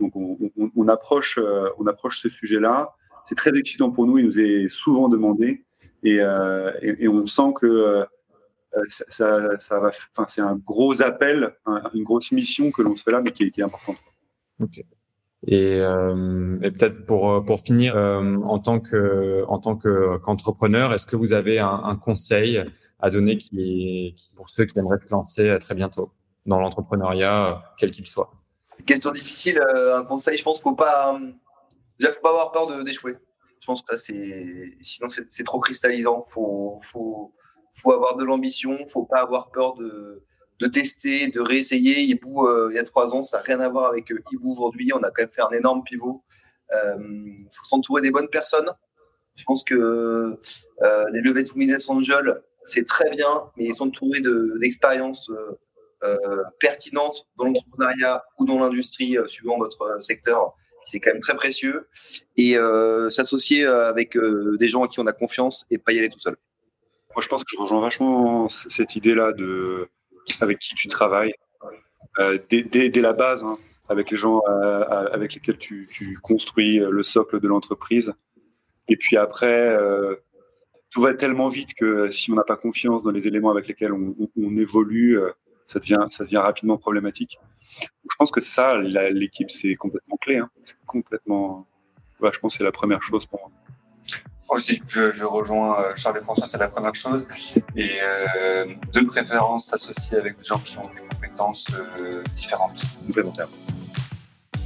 Donc 0.00 0.14
on, 0.16 0.88
approche 0.88 1.38
on 1.78 1.86
approche 1.86 2.20
ce 2.20 2.30
sujet-là. 2.30 2.94
C'est 3.26 3.34
très 3.34 3.54
excitant 3.58 3.90
pour 3.90 4.06
nous. 4.06 4.16
Il 4.16 4.24
nous 4.24 4.38
est 4.38 4.70
souvent 4.70 5.10
demandé 5.10 5.66
et, 6.02 6.20
et 6.82 7.08
on 7.08 7.26
sent 7.26 7.52
que 7.60 8.06
ça, 8.88 9.04
ça, 9.08 9.58
ça, 9.58 9.80
va. 9.80 9.90
Enfin, 10.12 10.26
c'est 10.28 10.40
un 10.40 10.56
gros 10.56 11.02
appel, 11.02 11.54
un, 11.66 11.82
une 11.94 12.04
grosse 12.04 12.32
mission 12.32 12.70
que 12.70 12.82
l'on 12.82 12.96
se 12.96 13.02
fait 13.02 13.12
là, 13.12 13.20
mais 13.20 13.32
qui 13.32 13.44
est, 13.44 13.50
qui 13.50 13.60
est 13.60 13.64
importante. 13.64 13.96
Et, 15.46 15.76
euh, 15.80 16.58
et 16.62 16.70
peut-être 16.70 17.04
pour 17.04 17.44
pour 17.44 17.60
finir, 17.60 17.96
euh, 17.96 18.36
en 18.44 18.58
tant 18.58 18.80
que 18.80 19.44
en 19.46 19.58
tant 19.58 19.76
qu'entrepreneur, 19.76 20.94
est-ce 20.94 21.06
que 21.06 21.16
vous 21.16 21.32
avez 21.32 21.58
un, 21.58 21.82
un, 21.84 21.96
conseil 21.96 22.64
à 22.98 23.10
donner 23.10 23.36
qui, 23.36 24.14
qui 24.16 24.30
pour 24.36 24.48
ceux 24.48 24.64
qui 24.64 24.78
aimeraient 24.78 24.98
se 24.98 25.10
lancer 25.10 25.56
très 25.60 25.74
bientôt 25.74 26.12
dans 26.46 26.60
l'entrepreneuriat, 26.60 27.62
quel 27.78 27.90
qu'il 27.90 28.06
soit? 28.06 28.32
C'est 28.62 28.80
une 28.80 28.86
question 28.86 29.12
difficile. 29.12 29.60
Euh, 29.74 29.98
un 29.98 30.04
conseil, 30.04 30.38
je 30.38 30.42
pense 30.42 30.56
qu'il 30.58 30.70
faut 30.70 30.76
pas 30.76 31.20
déjà 31.98 32.12
faut 32.12 32.20
pas 32.22 32.30
avoir 32.30 32.52
peur 32.52 32.84
d'échouer. 32.84 33.16
Je 33.60 33.66
pense 33.66 33.82
que 33.82 33.96
ça 33.96 33.98
c'est 33.98 34.76
sinon 34.82 35.08
c'est 35.08 35.44
trop 35.44 35.60
cristallisant. 35.60 36.26
Faut 36.30 36.80
faut 36.90 37.34
faut 37.76 37.92
avoir 37.92 38.16
de 38.16 38.24
l'ambition. 38.24 38.76
Faut 38.92 39.04
pas 39.04 39.20
avoir 39.20 39.50
peur 39.50 39.74
de 39.74 40.22
tester, 40.68 41.28
de 41.28 41.40
réessayer. 41.40 42.02
Hibou, 42.02 42.46
euh, 42.46 42.68
il 42.70 42.76
y 42.76 42.78
a 42.78 42.84
trois 42.84 43.14
ans, 43.14 43.22
ça 43.22 43.38
n'a 43.38 43.42
rien 43.42 43.60
à 43.60 43.68
voir 43.68 43.90
avec 43.90 44.10
euh, 44.10 44.22
Hibou 44.30 44.52
aujourd'hui. 44.52 44.92
On 44.92 45.02
a 45.02 45.10
quand 45.10 45.22
même 45.22 45.30
fait 45.30 45.42
un 45.42 45.50
énorme 45.50 45.82
pivot. 45.84 46.22
Il 46.70 46.76
euh, 46.76 46.98
faut 47.52 47.64
s'entourer 47.64 48.02
des 48.02 48.10
bonnes 48.10 48.28
personnes. 48.28 48.70
Je 49.36 49.44
pense 49.44 49.64
que 49.64 50.38
les 51.12 51.20
levées 51.20 51.42
de 51.42 51.52
business 51.52 51.88
angel, 51.88 52.40
c'est 52.62 52.86
très 52.86 53.10
bien, 53.10 53.50
mais 53.56 53.64
ils 53.64 53.74
sont 53.74 53.88
entourés 53.88 54.20
d'expériences 54.60 55.28
de, 55.28 56.44
pertinentes 56.60 57.26
dans 57.36 57.46
l'entrepreneuriat 57.46 58.24
ou 58.38 58.46
dans 58.46 58.60
l'industrie, 58.60 59.16
suivant 59.26 59.58
votre 59.58 60.00
secteur. 60.00 60.54
C'est 60.84 61.00
quand 61.00 61.10
même 61.10 61.20
très 61.20 61.34
précieux. 61.34 61.88
Et 62.36 62.56
s'associer 63.10 63.66
avec 63.66 64.16
des 64.16 64.68
gens 64.68 64.84
à 64.84 64.88
qui 64.88 65.00
on 65.00 65.06
a 65.08 65.12
confiance 65.12 65.66
et 65.68 65.78
pas 65.78 65.90
y 65.90 65.98
aller 65.98 66.10
tout 66.10 66.20
seul. 66.20 66.36
Moi, 67.14 67.22
je 67.22 67.28
pense 67.28 67.44
que 67.44 67.50
je 67.52 67.60
rejoins 67.60 67.80
vachement 67.80 68.48
cette 68.48 68.96
idée-là 68.96 69.32
de 69.32 69.88
avec 70.40 70.58
qui 70.58 70.74
tu 70.74 70.88
travailles 70.88 71.34
euh, 72.18 72.38
dès, 72.48 72.62
dès, 72.62 73.00
la 73.00 73.12
base, 73.12 73.44
hein, 73.44 73.58
avec 73.88 74.10
les 74.10 74.16
gens 74.16 74.40
euh, 74.48 74.84
avec 75.12 75.34
lesquels 75.34 75.58
tu, 75.58 76.18
construis 76.22 76.78
le 76.78 77.02
socle 77.02 77.40
de 77.40 77.48
l'entreprise. 77.48 78.14
Et 78.88 78.96
puis 78.96 79.16
après, 79.16 79.76
euh, 79.76 80.16
tout 80.90 81.00
va 81.00 81.14
tellement 81.14 81.48
vite 81.48 81.74
que 81.74 82.10
si 82.10 82.30
on 82.30 82.34
n'a 82.34 82.44
pas 82.44 82.56
confiance 82.56 83.02
dans 83.02 83.10
les 83.10 83.26
éléments 83.26 83.50
avec 83.50 83.66
lesquels 83.66 83.92
on, 83.92 84.56
évolue, 84.56 85.18
euh, 85.18 85.30
ça 85.66 85.80
devient, 85.80 86.06
ça 86.10 86.24
devient 86.24 86.38
rapidement 86.38 86.78
problématique. 86.78 87.38
Je 87.80 88.16
pense 88.18 88.30
que 88.30 88.40
ça, 88.40 88.78
l'équipe, 88.78 89.50
c'est 89.50 89.74
complètement 89.74 90.16
clé. 90.18 90.36
Hein. 90.36 90.48
C'est 90.64 90.76
complètement. 90.86 91.66
Je 92.22 92.38
pense 92.38 92.54
que 92.54 92.58
c'est 92.58 92.64
la 92.64 92.72
première 92.72 93.02
chose 93.02 93.26
pour 93.26 93.40
moi. 93.40 93.50
Aussi, 94.48 94.82
je, 94.86 95.12
je 95.12 95.24
rejoins 95.24 95.80
euh, 95.80 95.92
Charles 95.96 96.18
et 96.18 96.20
François, 96.20 96.46
c'est 96.46 96.58
la 96.58 96.68
première 96.68 96.94
chose. 96.94 97.26
Et 97.76 97.90
euh, 98.02 98.66
de 98.92 99.00
préférence, 99.00 99.66
s'associer 99.66 100.18
avec 100.18 100.38
des 100.38 100.44
gens 100.44 100.58
qui 100.58 100.76
ont 100.78 100.88
des 100.94 101.08
compétences 101.08 101.66
euh, 101.72 102.22
différentes, 102.32 102.82
complémentaires. 103.06 103.48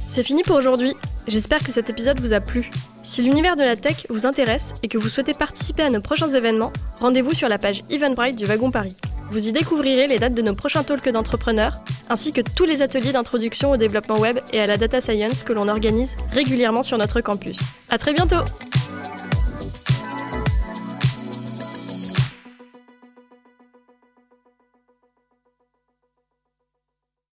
C'est 0.07 0.23
fini 0.23 0.43
pour 0.43 0.57
aujourd'hui. 0.57 0.93
J'espère 1.27 1.63
que 1.63 1.71
cet 1.71 1.89
épisode 1.89 2.19
vous 2.19 2.33
a 2.33 2.39
plu. 2.39 2.69
Si 3.03 3.21
l'univers 3.21 3.55
de 3.55 3.63
la 3.63 3.75
tech 3.75 4.07
vous 4.09 4.25
intéresse 4.25 4.73
et 4.83 4.87
que 4.87 4.97
vous 4.97 5.07
souhaitez 5.07 5.33
participer 5.33 5.83
à 5.83 5.89
nos 5.89 6.01
prochains 6.01 6.29
événements, 6.29 6.73
rendez-vous 6.99 7.33
sur 7.33 7.47
la 7.47 7.57
page 7.57 7.83
Eventbrite 7.89 8.35
du 8.35 8.45
Wagon 8.45 8.71
Paris. 8.71 8.97
Vous 9.31 9.47
y 9.47 9.51
découvrirez 9.51 10.07
les 10.07 10.17
dates 10.17 10.33
de 10.33 10.41
nos 10.41 10.55
prochains 10.55 10.83
talks 10.83 11.09
d'entrepreneurs, 11.09 11.81
ainsi 12.09 12.31
que 12.31 12.41
tous 12.41 12.65
les 12.65 12.81
ateliers 12.81 13.11
d'introduction 13.11 13.69
au 13.69 13.77
développement 13.77 14.17
web 14.17 14.39
et 14.51 14.59
à 14.59 14.65
la 14.65 14.77
data 14.77 14.99
science 14.99 15.43
que 15.43 15.53
l'on 15.53 15.67
organise 15.67 16.15
régulièrement 16.31 16.81
sur 16.81 16.97
notre 16.97 17.21
campus. 17.21 17.59
À 17.89 17.99
très 17.99 18.13
bientôt! 18.13 18.43